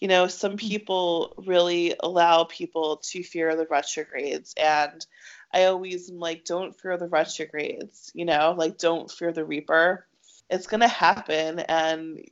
you 0.00 0.08
know, 0.08 0.26
some 0.26 0.52
mm. 0.52 0.58
people 0.58 1.34
really 1.46 1.94
allow 2.00 2.44
people 2.44 2.96
to 3.04 3.22
fear 3.22 3.54
the 3.54 3.66
retrogrades. 3.70 4.54
And 4.56 5.04
I 5.52 5.64
always 5.64 6.10
am 6.10 6.18
like, 6.18 6.44
don't 6.44 6.78
fear 6.78 6.96
the 6.96 7.08
retrogrades, 7.08 8.10
you 8.14 8.24
know, 8.24 8.54
like, 8.56 8.78
don't 8.78 9.10
fear 9.10 9.32
the 9.32 9.44
Reaper. 9.44 10.06
It's 10.48 10.66
going 10.66 10.80
to 10.80 10.88
happen. 10.88 11.60
And, 11.60 12.24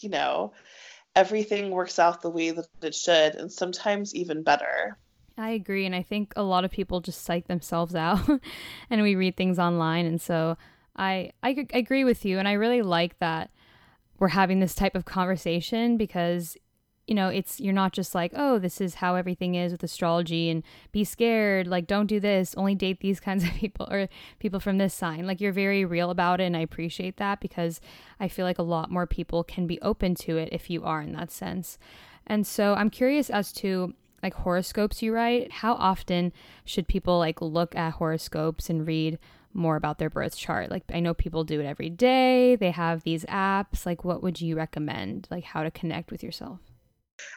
you 0.00 0.08
know, 0.08 0.52
everything 1.14 1.70
works 1.70 1.98
out 1.98 2.22
the 2.22 2.30
way 2.30 2.50
that 2.50 2.66
it 2.82 2.94
should, 2.94 3.34
and 3.34 3.52
sometimes 3.52 4.14
even 4.14 4.42
better. 4.42 4.96
I 5.38 5.50
agree. 5.50 5.84
And 5.84 5.94
I 5.94 6.02
think 6.02 6.32
a 6.34 6.42
lot 6.42 6.64
of 6.64 6.70
people 6.70 7.00
just 7.00 7.22
psych 7.22 7.46
themselves 7.46 7.94
out 7.94 8.28
and 8.90 9.02
we 9.02 9.16
read 9.16 9.36
things 9.36 9.58
online. 9.58 10.06
And 10.06 10.20
so 10.20 10.56
I, 10.96 11.32
I, 11.42 11.66
I 11.74 11.78
agree 11.78 12.04
with 12.04 12.24
you. 12.24 12.38
And 12.38 12.48
I 12.48 12.52
really 12.52 12.82
like 12.82 13.18
that 13.18 13.50
we're 14.18 14.28
having 14.28 14.60
this 14.60 14.74
type 14.74 14.94
of 14.94 15.04
conversation 15.04 15.98
because 15.98 16.56
you 17.06 17.14
know, 17.14 17.28
it's 17.28 17.60
you're 17.60 17.72
not 17.72 17.92
just 17.92 18.14
like, 18.14 18.32
oh, 18.34 18.58
this 18.58 18.80
is 18.80 18.96
how 18.96 19.14
everything 19.14 19.54
is 19.54 19.72
with 19.72 19.82
astrology 19.82 20.50
and 20.50 20.62
be 20.90 21.04
scared, 21.04 21.66
like 21.66 21.86
don't 21.86 22.06
do 22.06 22.18
this, 22.18 22.54
only 22.56 22.74
date 22.74 23.00
these 23.00 23.20
kinds 23.26 23.44
of 23.44 23.50
people 23.50 23.86
or 23.90 24.08
people 24.38 24.60
from 24.60 24.78
this 24.78 24.94
sign. 24.94 25.26
Like 25.26 25.40
you're 25.40 25.52
very 25.52 25.84
real 25.84 26.10
about 26.10 26.40
it 26.40 26.44
and 26.44 26.56
I 26.56 26.60
appreciate 26.60 27.16
that 27.18 27.40
because 27.40 27.80
I 28.18 28.28
feel 28.28 28.44
like 28.44 28.58
a 28.58 28.62
lot 28.62 28.90
more 28.90 29.06
people 29.06 29.44
can 29.44 29.66
be 29.66 29.80
open 29.82 30.14
to 30.16 30.36
it 30.36 30.48
if 30.52 30.68
you 30.68 30.84
are 30.84 31.00
in 31.00 31.12
that 31.12 31.30
sense. 31.30 31.78
And 32.26 32.46
so 32.46 32.74
I'm 32.74 32.90
curious 32.90 33.30
as 33.30 33.52
to 33.54 33.94
like 34.22 34.34
horoscopes 34.34 35.02
you 35.02 35.14
write, 35.14 35.52
how 35.52 35.74
often 35.74 36.32
should 36.64 36.88
people 36.88 37.18
like 37.18 37.40
look 37.40 37.76
at 37.76 37.94
horoscopes 37.94 38.68
and 38.68 38.86
read 38.86 39.18
more 39.54 39.76
about 39.76 39.98
their 39.98 40.10
birth 40.10 40.36
chart? 40.36 40.72
Like 40.72 40.82
I 40.92 40.98
know 40.98 41.14
people 41.14 41.44
do 41.44 41.60
it 41.60 41.66
every 41.66 41.90
day. 41.90 42.56
They 42.56 42.72
have 42.72 43.04
these 43.04 43.24
apps. 43.26 43.86
Like 43.86 44.04
what 44.04 44.24
would 44.24 44.40
you 44.40 44.56
recommend? 44.56 45.28
Like 45.30 45.44
how 45.44 45.62
to 45.62 45.70
connect 45.70 46.10
with 46.10 46.24
yourself? 46.24 46.58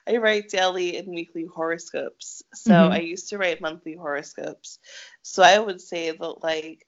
I 0.07 0.17
write 0.17 0.49
daily 0.49 0.97
and 0.97 1.07
weekly 1.07 1.45
horoscopes. 1.45 2.43
So 2.53 2.71
mm-hmm. 2.71 2.93
I 2.93 2.99
used 2.99 3.29
to 3.29 3.37
write 3.37 3.61
monthly 3.61 3.95
horoscopes. 3.95 4.79
So 5.21 5.43
I 5.43 5.59
would 5.59 5.81
say 5.81 6.11
that 6.11 6.43
like 6.43 6.85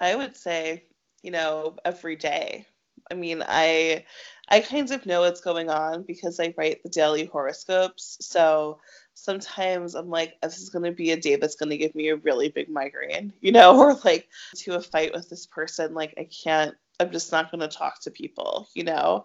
I 0.00 0.14
would 0.14 0.36
say, 0.36 0.84
you 1.22 1.30
know, 1.30 1.76
every 1.84 2.16
day. 2.16 2.66
I 3.10 3.14
mean, 3.14 3.42
I 3.46 4.04
I 4.48 4.60
kind 4.60 4.90
of 4.90 5.06
know 5.06 5.20
what's 5.20 5.40
going 5.40 5.70
on 5.70 6.02
because 6.02 6.38
I 6.38 6.54
write 6.56 6.82
the 6.82 6.88
daily 6.88 7.24
horoscopes. 7.24 8.18
So 8.20 8.80
sometimes 9.14 9.94
I'm 9.94 10.10
like, 10.10 10.34
this 10.42 10.58
is 10.58 10.70
going 10.70 10.84
to 10.84 10.92
be 10.92 11.10
a 11.10 11.16
day 11.16 11.36
that's 11.36 11.56
going 11.56 11.70
to 11.70 11.76
give 11.76 11.94
me 11.94 12.10
a 12.10 12.16
really 12.16 12.48
big 12.48 12.68
migraine, 12.68 13.32
you 13.40 13.52
know, 13.52 13.76
or 13.80 13.94
like 14.04 14.28
to 14.56 14.74
a 14.74 14.80
fight 14.80 15.12
with 15.12 15.28
this 15.28 15.46
person, 15.46 15.94
like 15.94 16.14
I 16.18 16.28
can't, 16.44 16.76
I'm 17.00 17.10
just 17.10 17.32
not 17.32 17.50
going 17.50 17.60
to 17.60 17.68
talk 17.68 18.00
to 18.02 18.10
people, 18.10 18.68
you 18.74 18.84
know 18.84 19.24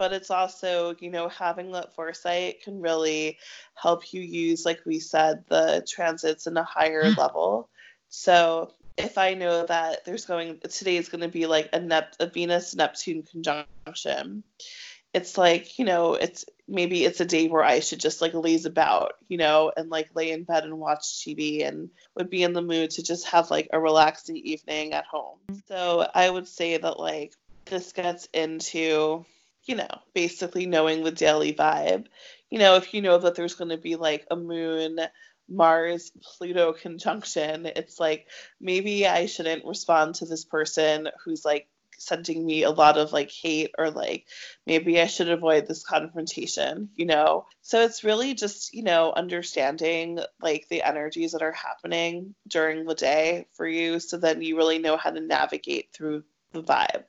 but 0.00 0.14
it's 0.14 0.30
also, 0.30 0.96
you 0.98 1.10
know, 1.10 1.28
having 1.28 1.72
that 1.72 1.94
foresight 1.94 2.62
can 2.62 2.80
really 2.80 3.36
help 3.74 4.14
you 4.14 4.22
use, 4.22 4.64
like 4.64 4.80
we 4.86 4.98
said, 4.98 5.44
the 5.48 5.84
transits 5.86 6.46
in 6.46 6.56
a 6.56 6.64
higher 6.64 7.04
mm. 7.04 7.16
level. 7.18 7.68
So 8.08 8.72
if 8.96 9.18
I 9.18 9.34
know 9.34 9.66
that 9.66 10.06
there's 10.06 10.24
going 10.24 10.58
today 10.60 10.96
is 10.96 11.10
going 11.10 11.20
to 11.20 11.28
be 11.28 11.44
like 11.44 11.68
a, 11.74 11.80
Nep- 11.80 12.16
a 12.18 12.26
Venus 12.28 12.74
Neptune 12.74 13.24
conjunction, 13.24 14.42
it's 15.12 15.36
like 15.36 15.78
you 15.78 15.84
know 15.84 16.14
it's 16.14 16.46
maybe 16.66 17.04
it's 17.04 17.20
a 17.20 17.26
day 17.26 17.48
where 17.48 17.64
I 17.64 17.80
should 17.80 18.00
just 18.00 18.22
like 18.22 18.32
laze 18.32 18.64
about, 18.64 19.12
you 19.28 19.36
know, 19.36 19.70
and 19.76 19.90
like 19.90 20.08
lay 20.14 20.30
in 20.30 20.44
bed 20.44 20.64
and 20.64 20.78
watch 20.78 21.02
TV 21.02 21.68
and 21.68 21.90
would 22.14 22.30
be 22.30 22.42
in 22.42 22.54
the 22.54 22.62
mood 22.62 22.92
to 22.92 23.02
just 23.02 23.26
have 23.26 23.50
like 23.50 23.68
a 23.70 23.78
relaxing 23.78 24.38
evening 24.38 24.94
at 24.94 25.04
home. 25.04 25.40
So 25.68 26.08
I 26.14 26.30
would 26.30 26.48
say 26.48 26.78
that 26.78 26.98
like 26.98 27.34
this 27.66 27.92
gets 27.92 28.28
into 28.32 29.26
you 29.64 29.76
know, 29.76 29.88
basically 30.14 30.66
knowing 30.66 31.04
the 31.04 31.10
daily 31.10 31.52
vibe. 31.52 32.06
You 32.50 32.58
know, 32.58 32.76
if 32.76 32.94
you 32.94 33.02
know 33.02 33.18
that 33.18 33.34
there's 33.34 33.54
going 33.54 33.70
to 33.70 33.76
be 33.76 33.96
like 33.96 34.26
a 34.30 34.36
moon 34.36 34.98
Mars 35.48 36.12
Pluto 36.22 36.72
conjunction, 36.72 37.66
it's 37.66 37.98
like 37.98 38.26
maybe 38.60 39.06
I 39.06 39.26
shouldn't 39.26 39.64
respond 39.64 40.16
to 40.16 40.26
this 40.26 40.44
person 40.44 41.08
who's 41.24 41.44
like 41.44 41.68
sending 41.98 42.46
me 42.46 42.62
a 42.62 42.70
lot 42.70 42.96
of 42.96 43.12
like 43.12 43.30
hate 43.30 43.72
or 43.78 43.90
like 43.90 44.26
maybe 44.66 45.00
I 45.00 45.06
should 45.06 45.28
avoid 45.28 45.66
this 45.66 45.84
confrontation, 45.84 46.88
you 46.96 47.04
know? 47.04 47.46
So 47.62 47.82
it's 47.82 48.04
really 48.04 48.34
just, 48.34 48.72
you 48.72 48.82
know, 48.82 49.12
understanding 49.12 50.20
like 50.40 50.66
the 50.68 50.82
energies 50.82 51.32
that 51.32 51.42
are 51.42 51.52
happening 51.52 52.34
during 52.48 52.86
the 52.86 52.94
day 52.94 53.46
for 53.52 53.66
you 53.66 54.00
so 54.00 54.16
then 54.16 54.40
you 54.40 54.56
really 54.56 54.78
know 54.78 54.96
how 54.96 55.10
to 55.10 55.20
navigate 55.20 55.92
through 55.92 56.24
the 56.52 56.62
vibe. 56.62 57.04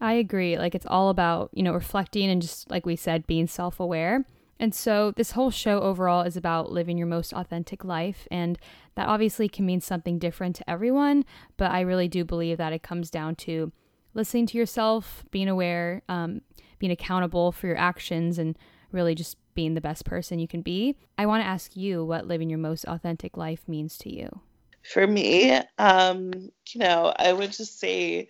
I 0.00 0.14
agree. 0.14 0.56
Like 0.56 0.74
it's 0.74 0.86
all 0.86 1.10
about, 1.10 1.50
you 1.52 1.62
know, 1.62 1.72
reflecting 1.72 2.30
and 2.30 2.40
just 2.40 2.70
like 2.70 2.86
we 2.86 2.96
said, 2.96 3.26
being 3.26 3.46
self 3.46 3.78
aware. 3.78 4.24
And 4.58 4.74
so 4.74 5.12
this 5.12 5.32
whole 5.32 5.50
show 5.50 5.80
overall 5.80 6.22
is 6.22 6.36
about 6.36 6.70
living 6.70 6.98
your 6.98 7.06
most 7.06 7.32
authentic 7.32 7.82
life. 7.82 8.28
And 8.30 8.58
that 8.94 9.08
obviously 9.08 9.48
can 9.48 9.64
mean 9.64 9.80
something 9.80 10.18
different 10.18 10.56
to 10.56 10.70
everyone. 10.70 11.24
But 11.56 11.70
I 11.70 11.80
really 11.80 12.08
do 12.08 12.24
believe 12.24 12.58
that 12.58 12.74
it 12.74 12.82
comes 12.82 13.10
down 13.10 13.36
to 13.36 13.72
listening 14.12 14.46
to 14.46 14.58
yourself, 14.58 15.24
being 15.30 15.48
aware, 15.48 16.02
um, 16.08 16.42
being 16.78 16.92
accountable 16.92 17.52
for 17.52 17.68
your 17.68 17.78
actions, 17.78 18.38
and 18.38 18.58
really 18.92 19.14
just 19.14 19.36
being 19.54 19.74
the 19.74 19.80
best 19.80 20.04
person 20.04 20.38
you 20.38 20.48
can 20.48 20.62
be. 20.62 20.96
I 21.16 21.26
want 21.26 21.42
to 21.42 21.46
ask 21.46 21.76
you 21.76 22.04
what 22.04 22.26
living 22.26 22.50
your 22.50 22.58
most 22.58 22.84
authentic 22.84 23.36
life 23.36 23.66
means 23.66 23.96
to 23.98 24.14
you. 24.14 24.40
For 24.82 25.06
me, 25.06 25.58
um, 25.78 26.32
you 26.72 26.80
know, 26.80 27.12
I 27.18 27.32
would 27.32 27.52
just 27.52 27.78
say 27.78 28.28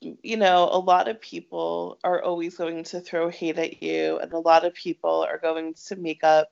you 0.00 0.36
know, 0.36 0.68
a 0.70 0.78
lot 0.78 1.08
of 1.08 1.20
people 1.20 1.98
are 2.04 2.22
always 2.22 2.56
going 2.56 2.84
to 2.84 3.00
throw 3.00 3.28
hate 3.28 3.58
at 3.58 3.82
you, 3.82 4.18
and 4.18 4.32
a 4.32 4.38
lot 4.38 4.64
of 4.64 4.74
people 4.74 5.26
are 5.28 5.38
going 5.38 5.74
to 5.86 5.96
make 5.96 6.24
up 6.24 6.50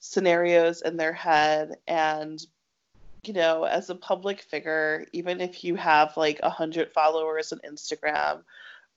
scenarios 0.00 0.82
in 0.82 0.96
their 0.96 1.12
head. 1.12 1.76
And, 1.86 2.44
you 3.24 3.32
know, 3.32 3.64
as 3.64 3.90
a 3.90 3.94
public 3.94 4.40
figure, 4.42 5.06
even 5.12 5.40
if 5.40 5.64
you 5.64 5.76
have 5.76 6.16
like 6.16 6.40
a 6.42 6.50
hundred 6.50 6.92
followers 6.92 7.52
on 7.52 7.60
Instagram, 7.68 8.42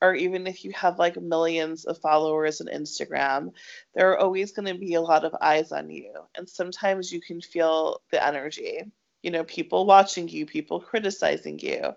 or 0.02 0.14
even 0.14 0.46
if 0.46 0.64
you 0.64 0.72
have 0.74 1.00
like 1.00 1.20
millions 1.20 1.86
of 1.86 1.98
followers 1.98 2.62
on 2.62 2.68
Instagram, 2.68 3.54
there 3.96 4.12
are 4.12 4.20
always 4.20 4.52
going 4.52 4.68
to 4.68 4.80
be 4.80 4.94
a 4.94 5.02
lot 5.02 5.26
of 5.26 5.36
eyes 5.42 5.72
on 5.72 5.90
you. 5.90 6.14
And 6.36 6.48
sometimes 6.48 7.12
you 7.12 7.20
can 7.20 7.42
feel 7.42 8.02
the 8.12 8.24
energy, 8.24 8.92
you 9.24 9.32
know, 9.32 9.44
people 9.44 9.86
watching 9.86 10.28
you, 10.28 10.46
people 10.46 10.80
criticizing 10.80 11.58
you, 11.60 11.96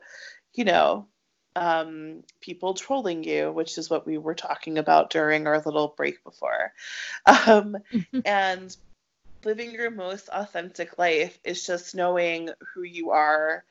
you 0.55 0.65
know, 0.65 1.09
um, 1.57 2.23
people 2.41 2.75
trolling 2.75 3.25
you, 3.25 3.51
which 3.53 3.77
is 3.79 3.91
what 3.91 4.07
we 4.07 4.19
were 4.19 4.35
talking 4.35 4.79
about 4.79 5.11
during 5.11 5.47
our 5.47 5.61
little 5.61 5.95
break 5.97 6.23
before. 6.25 6.73
Um, 7.47 7.77
and 8.25 8.77
living 9.45 9.71
your 9.71 9.91
most 9.91 10.29
authentic 10.29 10.99
life 10.99 11.39
is 11.45 11.67
just 11.67 11.95
knowing 11.95 12.51
who 12.73 12.83
you 12.83 13.11
are, 13.11 13.65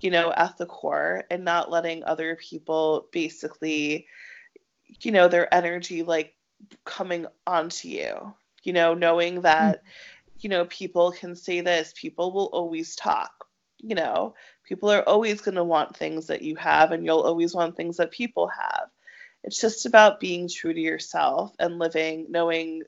you 0.00 0.10
know, 0.10 0.32
at 0.32 0.56
the 0.58 0.66
core 0.66 1.24
and 1.30 1.44
not 1.44 1.70
letting 1.70 2.04
other 2.04 2.36
people 2.36 3.08
basically, 3.12 4.06
you 5.00 5.12
know, 5.12 5.28
their 5.28 5.52
energy 5.52 6.02
like 6.02 6.34
coming 6.84 7.26
onto 7.46 7.88
you, 7.88 8.34
you 8.62 8.72
know, 8.72 8.94
knowing 8.94 9.42
that, 9.42 9.78
mm-hmm. 9.78 10.38
you 10.40 10.50
know, 10.50 10.64
people 10.66 11.12
can 11.12 11.36
say 11.36 11.60
this, 11.60 11.92
people 11.96 12.32
will 12.32 12.46
always 12.52 12.96
talk, 12.96 13.46
you 13.78 13.94
know, 13.94 14.34
People 14.72 14.90
are 14.90 15.06
always 15.06 15.42
going 15.42 15.56
to 15.56 15.64
want 15.64 15.98
things 15.98 16.28
that 16.28 16.40
you 16.40 16.56
have, 16.56 16.92
and 16.92 17.04
you'll 17.04 17.20
always 17.20 17.54
want 17.54 17.76
things 17.76 17.98
that 17.98 18.10
people 18.10 18.46
have. 18.48 18.88
It's 19.44 19.60
just 19.60 19.84
about 19.84 20.18
being 20.18 20.48
true 20.48 20.72
to 20.72 20.80
yourself 20.80 21.54
and 21.58 21.78
living, 21.78 22.28
knowing 22.30 22.84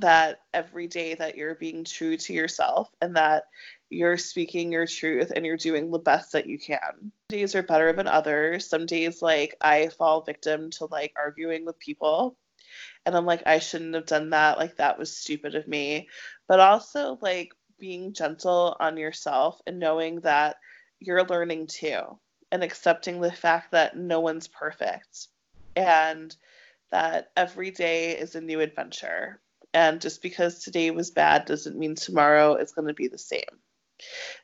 that 0.00 0.42
every 0.52 0.86
day 0.86 1.14
that 1.14 1.34
you're 1.34 1.54
being 1.54 1.84
true 1.84 2.18
to 2.18 2.34
yourself 2.34 2.90
and 3.00 3.16
that 3.16 3.44
you're 3.88 4.18
speaking 4.18 4.70
your 4.70 4.86
truth 4.86 5.32
and 5.34 5.46
you're 5.46 5.56
doing 5.56 5.90
the 5.90 5.98
best 5.98 6.32
that 6.32 6.46
you 6.46 6.58
can. 6.58 6.78
Some 6.90 7.10
days 7.30 7.54
are 7.54 7.62
better 7.62 7.94
than 7.94 8.06
others. 8.06 8.68
Some 8.68 8.84
days, 8.84 9.22
like, 9.22 9.56
I 9.62 9.88
fall 9.88 10.20
victim 10.20 10.68
to 10.72 10.88
like 10.90 11.14
arguing 11.16 11.64
with 11.64 11.78
people. 11.78 12.36
And 13.06 13.16
I'm 13.16 13.24
like, 13.24 13.44
I 13.46 13.60
shouldn't 13.60 13.94
have 13.94 14.04
done 14.04 14.28
that. 14.30 14.58
Like, 14.58 14.76
that 14.76 14.98
was 14.98 15.16
stupid 15.16 15.54
of 15.54 15.66
me. 15.66 16.10
But 16.48 16.60
also, 16.60 17.18
like, 17.22 17.54
being 17.78 18.12
gentle 18.12 18.76
on 18.78 18.98
yourself 18.98 19.58
and 19.66 19.78
knowing 19.78 20.20
that 20.20 20.56
you're 21.00 21.24
learning 21.24 21.66
too 21.66 22.18
and 22.50 22.62
accepting 22.62 23.20
the 23.20 23.32
fact 23.32 23.72
that 23.72 23.96
no 23.96 24.20
one's 24.20 24.48
perfect 24.48 25.28
and 25.76 26.34
that 26.90 27.30
every 27.36 27.70
day 27.70 28.16
is 28.16 28.34
a 28.34 28.40
new 28.40 28.60
adventure. 28.60 29.40
And 29.74 30.00
just 30.00 30.22
because 30.22 30.60
today 30.60 30.90
was 30.90 31.10
bad 31.10 31.44
doesn't 31.44 31.78
mean 31.78 31.94
tomorrow 31.94 32.54
is 32.56 32.72
going 32.72 32.88
to 32.88 32.94
be 32.94 33.08
the 33.08 33.18
same. 33.18 33.42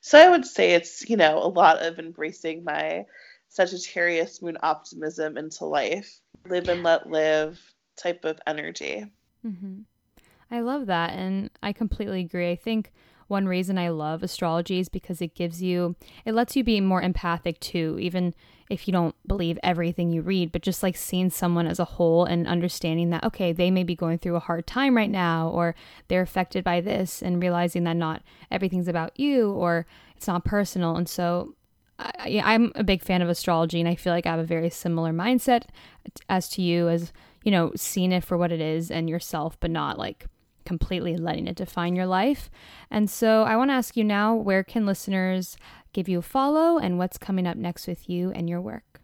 So 0.00 0.18
I 0.18 0.28
would 0.28 0.44
say 0.44 0.72
it's, 0.72 1.08
you 1.08 1.16
know, 1.16 1.38
a 1.38 1.48
lot 1.48 1.82
of 1.82 1.98
embracing 1.98 2.64
my 2.64 3.06
Sagittarius 3.48 4.42
moon 4.42 4.58
optimism 4.62 5.38
into 5.38 5.64
life, 5.64 6.20
live 6.46 6.68
and 6.68 6.82
let 6.82 7.08
live 7.08 7.60
type 7.96 8.24
of 8.24 8.38
energy. 8.46 9.06
Mm-hmm. 9.46 9.80
I 10.50 10.60
love 10.60 10.86
that. 10.86 11.10
And 11.10 11.50
I 11.62 11.72
completely 11.72 12.20
agree. 12.20 12.50
I 12.50 12.56
think 12.56 12.92
one 13.28 13.46
reason 13.46 13.78
I 13.78 13.88
love 13.88 14.22
astrology 14.22 14.78
is 14.78 14.88
because 14.88 15.20
it 15.20 15.34
gives 15.34 15.62
you, 15.62 15.96
it 16.24 16.34
lets 16.34 16.56
you 16.56 16.64
be 16.64 16.80
more 16.80 17.02
empathic 17.02 17.60
too, 17.60 17.98
even 18.00 18.34
if 18.70 18.88
you 18.88 18.92
don't 18.92 19.14
believe 19.26 19.58
everything 19.62 20.10
you 20.10 20.22
read, 20.22 20.50
but 20.50 20.62
just 20.62 20.82
like 20.82 20.96
seeing 20.96 21.30
someone 21.30 21.66
as 21.66 21.78
a 21.78 21.84
whole 21.84 22.24
and 22.24 22.46
understanding 22.46 23.10
that, 23.10 23.24
okay, 23.24 23.52
they 23.52 23.70
may 23.70 23.84
be 23.84 23.94
going 23.94 24.18
through 24.18 24.36
a 24.36 24.40
hard 24.40 24.66
time 24.66 24.96
right 24.96 25.10
now, 25.10 25.48
or 25.50 25.74
they're 26.08 26.22
affected 26.22 26.64
by 26.64 26.80
this, 26.80 27.22
and 27.22 27.42
realizing 27.42 27.84
that 27.84 27.96
not 27.96 28.22
everything's 28.50 28.88
about 28.88 29.18
you 29.18 29.50
or 29.52 29.86
it's 30.16 30.26
not 30.26 30.44
personal. 30.44 30.96
And 30.96 31.08
so 31.08 31.54
I, 31.98 32.40
I'm 32.42 32.72
a 32.74 32.82
big 32.82 33.02
fan 33.02 33.22
of 33.22 33.28
astrology, 33.28 33.80
and 33.80 33.88
I 33.88 33.94
feel 33.94 34.12
like 34.12 34.26
I 34.26 34.30
have 34.30 34.40
a 34.40 34.44
very 34.44 34.70
similar 34.70 35.12
mindset 35.12 35.64
as 36.28 36.48
to 36.50 36.62
you, 36.62 36.88
as 36.88 37.12
you 37.44 37.50
know, 37.50 37.72
seeing 37.76 38.12
it 38.12 38.24
for 38.24 38.38
what 38.38 38.50
it 38.50 38.60
is 38.60 38.90
and 38.90 39.08
yourself, 39.08 39.58
but 39.60 39.70
not 39.70 39.98
like 39.98 40.26
completely 40.64 41.16
letting 41.16 41.46
it 41.46 41.56
define 41.56 41.96
your 41.96 42.06
life. 42.06 42.50
And 42.90 43.10
so 43.10 43.42
I 43.42 43.56
want 43.56 43.70
to 43.70 43.74
ask 43.74 43.96
you 43.96 44.04
now 44.04 44.34
where 44.34 44.64
can 44.64 44.86
listeners 44.86 45.56
give 45.92 46.08
you 46.08 46.18
a 46.18 46.22
follow 46.22 46.78
and 46.78 46.98
what's 46.98 47.18
coming 47.18 47.46
up 47.46 47.56
next 47.56 47.86
with 47.86 48.08
you 48.08 48.30
and 48.32 48.48
your 48.48 48.60
work? 48.60 49.00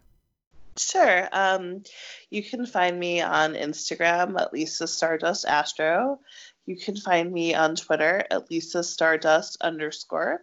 Sure. 0.77 1.27
Um, 1.31 1.83
you 2.29 2.43
can 2.43 2.65
find 2.65 2.99
me 2.99 3.21
on 3.21 3.53
Instagram 3.53 4.39
at 4.39 4.53
Lisa 4.53 4.87
Stardust 4.87 5.45
Astro. 5.45 6.19
You 6.65 6.77
can 6.77 6.95
find 6.95 7.31
me 7.31 7.53
on 7.53 7.75
Twitter 7.75 8.23
at 8.31 8.49
Lisa 8.49 8.83
Stardust 8.83 9.57
underscore. 9.61 10.41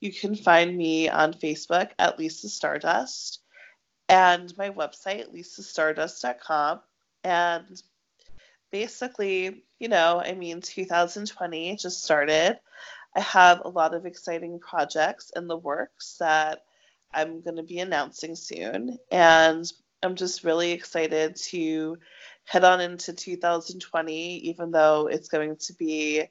You 0.00 0.12
can 0.12 0.34
find 0.36 0.76
me 0.76 1.08
on 1.08 1.34
Facebook 1.34 1.90
at 1.98 2.18
Lisa 2.18 2.48
Stardust 2.48 3.40
and 4.08 4.56
my 4.56 4.70
website, 4.70 5.34
lisastardust.com. 5.34 6.80
And 7.24 7.82
basically, 8.70 9.64
you 9.78 9.88
know, 9.88 10.22
I 10.24 10.34
mean, 10.34 10.60
2020 10.60 11.76
just 11.76 12.02
started. 12.02 12.58
I 13.16 13.20
have 13.20 13.62
a 13.64 13.68
lot 13.68 13.94
of 13.94 14.06
exciting 14.06 14.58
projects 14.60 15.32
in 15.34 15.48
the 15.48 15.56
works 15.56 16.16
that 16.20 16.64
I'm 17.12 17.40
going 17.40 17.56
to 17.56 17.62
be 17.62 17.78
announcing 17.78 18.36
soon. 18.36 18.98
And 19.10 19.70
I'm 20.02 20.14
just 20.14 20.44
really 20.44 20.72
excited 20.72 21.36
to 21.36 21.98
head 22.44 22.64
on 22.64 22.80
into 22.80 23.12
2020, 23.12 24.36
even 24.38 24.70
though 24.70 25.06
it's 25.06 25.28
going 25.28 25.56
to 25.56 25.72
be 25.74 26.24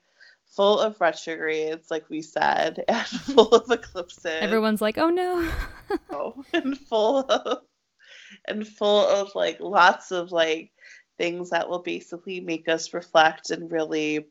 full 0.56 0.80
of 0.80 1.00
retrogrades, 1.02 1.92
like 1.92 2.10
we 2.10 2.22
said, 2.22 2.84
and 2.88 3.06
full 3.06 3.50
of 3.50 3.70
eclipses. 3.70 4.26
Everyone's 4.26 4.82
like, 4.82 4.98
oh 4.98 5.10
no. 5.10 5.50
oh, 6.12 6.44
and 6.54 6.78
full 6.78 7.20
of 7.20 7.64
and 8.46 8.68
full 8.68 9.08
of 9.08 9.36
like 9.36 9.60
lots 9.60 10.12
of 10.12 10.32
like 10.32 10.72
things 11.18 11.50
that 11.50 11.70
will 11.70 11.82
basically 11.82 12.40
make 12.40 12.68
us 12.70 12.94
reflect 12.94 13.50
and 13.50 13.72
really, 13.72 14.28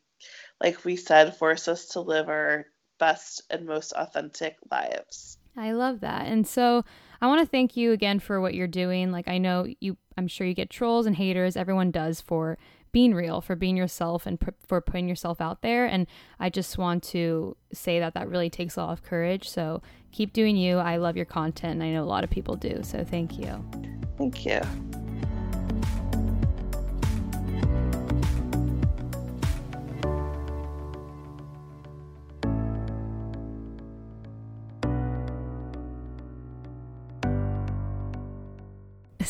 like 0.63 0.85
we 0.85 0.97
said, 0.97 1.37
force 1.37 1.69
us 1.69 1.87
to 1.89 2.01
live 2.01 2.29
our 2.29 2.67
best 2.99 3.43
and 3.51 3.67
most 3.67 3.93
authentic 3.93 4.57
lives. 4.71 5.39
I 5.57 5.73
love 5.73 6.01
that. 6.01 6.27
And 6.27 6.47
so 6.47 6.85
I 7.21 7.27
want 7.29 7.41
to 7.41 7.47
thank 7.47 7.77
you 7.77 7.93
again 7.93 8.19
for 8.19 8.41
what 8.41 8.55
you're 8.55 8.67
doing. 8.67 9.11
Like 9.11 9.29
I 9.29 9.39
know 9.39 9.67
you 9.81 9.97
I'm 10.19 10.29
sure 10.29 10.47
you 10.47 10.55
get 10.55 10.71
trolls 10.71 11.07
and 11.07 11.17
haters, 11.17 11.57
everyone 11.57 11.91
does 11.91 12.21
for 12.21 12.59
being 12.93 13.15
real, 13.15 13.41
for 13.43 13.55
being 13.57 13.77
yourself 13.77 14.27
and 14.27 14.41
pr- 14.41 14.51
for 14.67 14.81
putting 14.81 15.09
yourself 15.09 15.41
out 15.41 15.63
there 15.63 15.87
and 15.87 16.07
I 16.39 16.51
just 16.51 16.79
want 16.79 17.03
to 17.05 17.57
say 17.73 17.99
that 18.01 18.15
that 18.15 18.29
really 18.29 18.51
takes 18.51 18.77
a 18.77 18.81
lot 18.81 18.93
of 18.93 19.03
courage. 19.03 19.49
So 19.49 19.83
keep 20.13 20.33
doing 20.33 20.57
you. 20.57 20.79
I 20.79 20.97
love 20.97 21.17
your 21.17 21.27
content 21.27 21.75
and 21.75 21.83
I 21.83 21.91
know 21.91 22.03
a 22.03 22.05
lot 22.05 22.25
of 22.25 22.31
people 22.31 22.57
do. 22.57 22.81
So 22.83 23.05
thank 23.05 23.39
you. 23.39 23.65
Thank 24.19 24.45
you. 24.45 24.61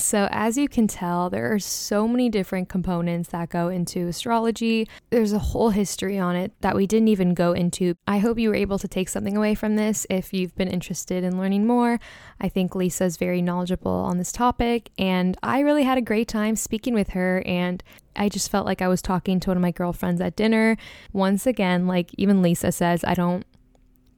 So, 0.07 0.29
as 0.31 0.57
you 0.57 0.69
can 0.69 0.87
tell, 0.87 1.31
there 1.31 1.53
are 1.53 1.59
so 1.59 2.07
many 2.07 2.29
different 2.29 2.69
components 2.69 3.31
that 3.31 3.49
go 3.49 3.67
into 3.67 4.07
astrology. 4.07 4.89
There's 5.11 5.33
a 5.33 5.41
whole 5.41 5.71
history 5.71 6.17
on 6.17 6.37
it 6.37 6.53
that 6.61 6.77
we 6.77 6.87
didn't 6.87 7.09
even 7.09 7.35
go 7.35 7.51
into. 7.51 7.97
I 8.07 8.19
hope 8.19 8.39
you 8.39 8.51
were 8.51 8.55
able 8.55 8.79
to 8.79 8.87
take 8.87 9.09
something 9.09 9.37
away 9.37 9.57
from 9.57 9.75
this 9.75 10.07
if 10.09 10.33
you've 10.33 10.55
been 10.55 10.69
interested 10.69 11.25
in 11.25 11.37
learning 11.37 11.67
more. 11.67 11.99
I 12.41 12.49
think 12.49 12.77
Lisa 12.77 13.03
is 13.03 13.17
very 13.17 13.43
knowledgeable 13.43 13.91
on 13.91 14.19
this 14.19 14.31
topic, 14.31 14.93
and 14.97 15.37
I 15.43 15.59
really 15.59 15.83
had 15.83 15.99
a 15.99 16.03
great 16.03 16.29
time 16.29 16.55
speaking 16.55 16.95
with 16.95 17.09
her. 17.09 17.43
And 17.45 17.83
I 18.15 18.29
just 18.29 18.49
felt 18.49 18.65
like 18.65 18.81
I 18.81 18.87
was 18.87 19.03
talking 19.03 19.41
to 19.41 19.51
one 19.51 19.57
of 19.57 19.63
my 19.63 19.73
girlfriends 19.73 20.21
at 20.21 20.37
dinner. 20.37 20.77
Once 21.13 21.49
again, 21.49 21.89
like 21.89 22.13
even 22.17 22.43
Lisa 22.43 22.71
says, 22.71 23.03
I 23.03 23.15
don't 23.15 23.45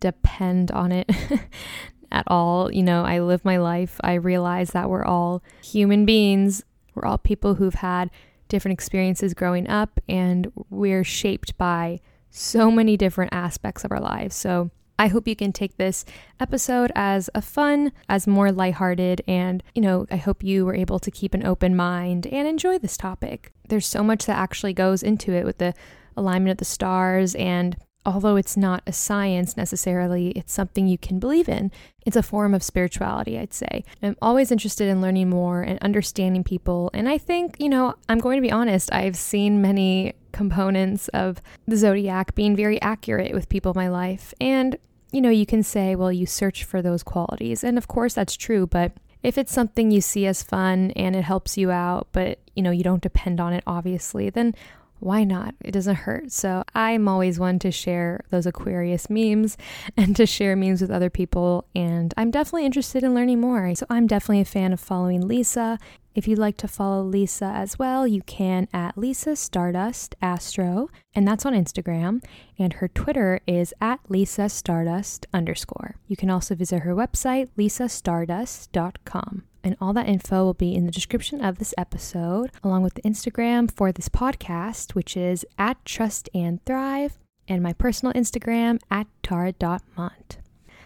depend 0.00 0.70
on 0.70 0.92
it 0.92 1.10
at 2.10 2.24
all. 2.26 2.72
You 2.72 2.82
know, 2.82 3.04
I 3.04 3.20
live 3.20 3.44
my 3.44 3.56
life. 3.56 4.00
I 4.02 4.14
realize 4.14 4.70
that 4.70 4.90
we're 4.90 5.04
all 5.04 5.42
human 5.62 6.04
beings. 6.04 6.64
We're 6.94 7.06
all 7.06 7.18
people 7.18 7.54
who've 7.54 7.74
had 7.74 8.10
different 8.48 8.72
experiences 8.74 9.34
growing 9.34 9.68
up, 9.68 10.00
and 10.08 10.50
we're 10.70 11.04
shaped 11.04 11.56
by 11.58 12.00
so 12.30 12.70
many 12.70 12.96
different 12.96 13.32
aspects 13.32 13.84
of 13.84 13.92
our 13.92 14.00
lives. 14.00 14.34
So, 14.34 14.70
I 15.00 15.06
hope 15.06 15.28
you 15.28 15.36
can 15.36 15.52
take 15.52 15.76
this 15.76 16.04
episode 16.40 16.90
as 16.96 17.30
a 17.32 17.40
fun, 17.40 17.92
as 18.08 18.26
more 18.26 18.50
lighthearted, 18.50 19.22
and 19.28 19.62
you 19.74 19.80
know, 19.80 20.06
I 20.10 20.16
hope 20.16 20.42
you 20.42 20.66
were 20.66 20.74
able 20.74 20.98
to 20.98 21.10
keep 21.10 21.34
an 21.34 21.46
open 21.46 21.76
mind 21.76 22.26
and 22.26 22.48
enjoy 22.48 22.78
this 22.78 22.96
topic. 22.96 23.52
There's 23.68 23.86
so 23.86 24.02
much 24.02 24.26
that 24.26 24.36
actually 24.36 24.72
goes 24.72 25.04
into 25.04 25.32
it 25.32 25.44
with 25.44 25.58
the 25.58 25.72
alignment 26.16 26.50
of 26.50 26.58
the 26.58 26.64
stars 26.64 27.36
and 27.36 27.76
although 28.06 28.36
it's 28.36 28.56
not 28.56 28.82
a 28.86 28.92
science 28.92 29.56
necessarily, 29.56 30.30
it's 30.30 30.52
something 30.52 30.86
you 30.86 30.98
can 30.98 31.18
believe 31.18 31.48
in. 31.48 31.70
It's 32.06 32.16
a 32.16 32.22
form 32.22 32.54
of 32.54 32.62
spirituality, 32.62 33.38
I'd 33.38 33.52
say. 33.52 33.84
I'm 34.02 34.16
always 34.22 34.50
interested 34.50 34.88
in 34.88 35.00
learning 35.00 35.28
more 35.28 35.62
and 35.62 35.78
understanding 35.80 36.44
people. 36.44 36.90
And 36.94 37.08
I 37.08 37.18
think, 37.18 37.56
you 37.58 37.68
know, 37.68 37.94
I'm 38.08 38.18
going 38.18 38.38
to 38.38 38.42
be 38.42 38.52
honest, 38.52 38.92
I've 38.92 39.16
seen 39.16 39.60
many 39.60 40.14
components 40.32 41.08
of 41.08 41.42
the 41.66 41.76
zodiac 41.76 42.34
being 42.34 42.56
very 42.56 42.80
accurate 42.80 43.34
with 43.34 43.48
people 43.48 43.72
in 43.72 43.76
my 43.76 43.88
life. 43.88 44.32
And, 44.40 44.78
you 45.12 45.20
know, 45.20 45.30
you 45.30 45.46
can 45.46 45.62
say, 45.62 45.94
well, 45.94 46.12
you 46.12 46.26
search 46.26 46.64
for 46.64 46.80
those 46.80 47.02
qualities. 47.02 47.62
And 47.62 47.76
of 47.76 47.88
course, 47.88 48.14
that's 48.14 48.36
true. 48.36 48.66
But 48.66 48.92
if 49.22 49.36
it's 49.36 49.52
something 49.52 49.90
you 49.90 50.00
see 50.00 50.26
as 50.26 50.42
fun 50.42 50.92
and 50.92 51.16
it 51.16 51.24
helps 51.24 51.58
you 51.58 51.70
out, 51.70 52.08
but 52.12 52.38
you 52.54 52.62
know, 52.62 52.70
you 52.70 52.84
don't 52.84 53.02
depend 53.02 53.40
on 53.40 53.52
it 53.52 53.64
obviously, 53.66 54.30
then 54.30 54.54
why 55.00 55.24
not? 55.24 55.54
It 55.64 55.72
doesn't 55.72 55.94
hurt. 55.94 56.32
So 56.32 56.64
I'm 56.74 57.08
always 57.08 57.38
one 57.38 57.58
to 57.60 57.70
share 57.70 58.24
those 58.30 58.46
Aquarius 58.46 59.08
memes 59.08 59.56
and 59.96 60.16
to 60.16 60.26
share 60.26 60.56
memes 60.56 60.80
with 60.80 60.90
other 60.90 61.10
people. 61.10 61.66
And 61.74 62.12
I'm 62.16 62.30
definitely 62.30 62.66
interested 62.66 63.02
in 63.02 63.14
learning 63.14 63.40
more. 63.40 63.74
So 63.74 63.86
I'm 63.90 64.06
definitely 64.06 64.40
a 64.40 64.44
fan 64.44 64.72
of 64.72 64.80
following 64.80 65.26
Lisa. 65.26 65.78
If 66.14 66.26
you'd 66.26 66.38
like 66.38 66.56
to 66.56 66.68
follow 66.68 67.02
Lisa 67.02 67.44
as 67.44 67.78
well, 67.78 68.04
you 68.04 68.22
can 68.22 68.66
at 68.72 68.98
Lisa 68.98 69.36
Stardust 69.36 70.16
Astro, 70.20 70.90
and 71.14 71.28
that's 71.28 71.46
on 71.46 71.52
Instagram. 71.54 72.24
And 72.58 72.72
her 72.72 72.88
Twitter 72.88 73.40
is 73.46 73.72
at 73.80 74.00
Lisa 74.08 74.48
Stardust 74.48 75.26
underscore. 75.32 75.94
You 76.08 76.16
can 76.16 76.28
also 76.28 76.56
visit 76.56 76.80
her 76.80 76.92
website, 76.92 77.50
lisastardust.com. 77.56 79.44
And 79.68 79.76
all 79.82 79.92
that 79.92 80.08
info 80.08 80.44
will 80.44 80.54
be 80.54 80.74
in 80.74 80.86
the 80.86 80.90
description 80.90 81.44
of 81.44 81.58
this 81.58 81.74
episode, 81.76 82.52
along 82.64 82.84
with 82.84 82.94
the 82.94 83.02
Instagram 83.02 83.70
for 83.70 83.92
this 83.92 84.08
podcast, 84.08 84.94
which 84.94 85.14
is 85.14 85.44
at 85.58 85.84
Trust 85.84 86.30
and 86.32 86.64
Thrive, 86.64 87.18
and 87.46 87.62
my 87.62 87.74
personal 87.74 88.14
Instagram 88.14 88.80
at 88.90 89.08
tara.mont. 89.22 90.38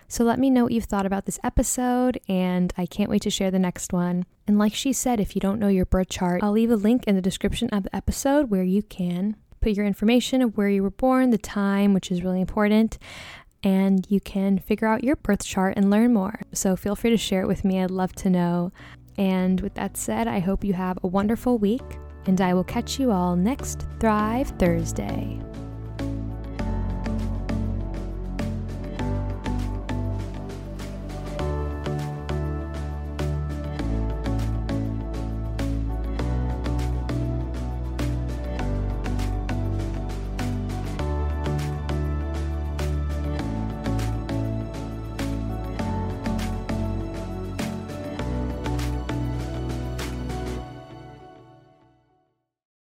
So 0.08 0.24
let 0.24 0.40
me 0.40 0.50
know 0.50 0.64
what 0.64 0.72
you've 0.72 0.86
thought 0.86 1.06
about 1.06 1.26
this 1.26 1.38
episode, 1.44 2.18
and 2.28 2.72
I 2.76 2.86
can't 2.86 3.08
wait 3.08 3.22
to 3.22 3.30
share 3.30 3.52
the 3.52 3.60
next 3.60 3.92
one. 3.92 4.26
And 4.48 4.58
like 4.58 4.74
she 4.74 4.92
said, 4.92 5.20
if 5.20 5.36
you 5.36 5.40
don't 5.40 5.60
know 5.60 5.68
your 5.68 5.86
birth 5.86 6.08
chart, 6.08 6.42
I'll 6.42 6.50
leave 6.50 6.72
a 6.72 6.76
link 6.76 7.04
in 7.06 7.14
the 7.14 7.22
description 7.22 7.68
of 7.68 7.84
the 7.84 7.94
episode 7.94 8.50
where 8.50 8.64
you 8.64 8.82
can 8.82 9.36
put 9.60 9.76
your 9.76 9.86
information 9.86 10.42
of 10.42 10.56
where 10.56 10.68
you 10.68 10.82
were 10.82 10.90
born, 10.90 11.30
the 11.30 11.38
time, 11.38 11.94
which 11.94 12.10
is 12.10 12.24
really 12.24 12.40
important, 12.40 12.98
and 13.62 14.06
you 14.08 14.20
can 14.20 14.58
figure 14.58 14.88
out 14.88 15.04
your 15.04 15.16
birth 15.16 15.44
chart 15.44 15.74
and 15.76 15.90
learn 15.90 16.12
more. 16.12 16.40
So 16.52 16.76
feel 16.76 16.96
free 16.96 17.10
to 17.10 17.16
share 17.16 17.42
it 17.42 17.48
with 17.48 17.64
me. 17.64 17.82
I'd 17.82 17.90
love 17.90 18.12
to 18.16 18.30
know. 18.30 18.72
And 19.18 19.60
with 19.60 19.74
that 19.74 19.96
said, 19.96 20.26
I 20.26 20.40
hope 20.40 20.64
you 20.64 20.72
have 20.72 20.98
a 21.02 21.06
wonderful 21.08 21.58
week, 21.58 21.98
and 22.26 22.40
I 22.40 22.54
will 22.54 22.64
catch 22.64 22.98
you 22.98 23.10
all 23.10 23.36
next 23.36 23.86
Thrive 24.00 24.48
Thursday. 24.58 25.40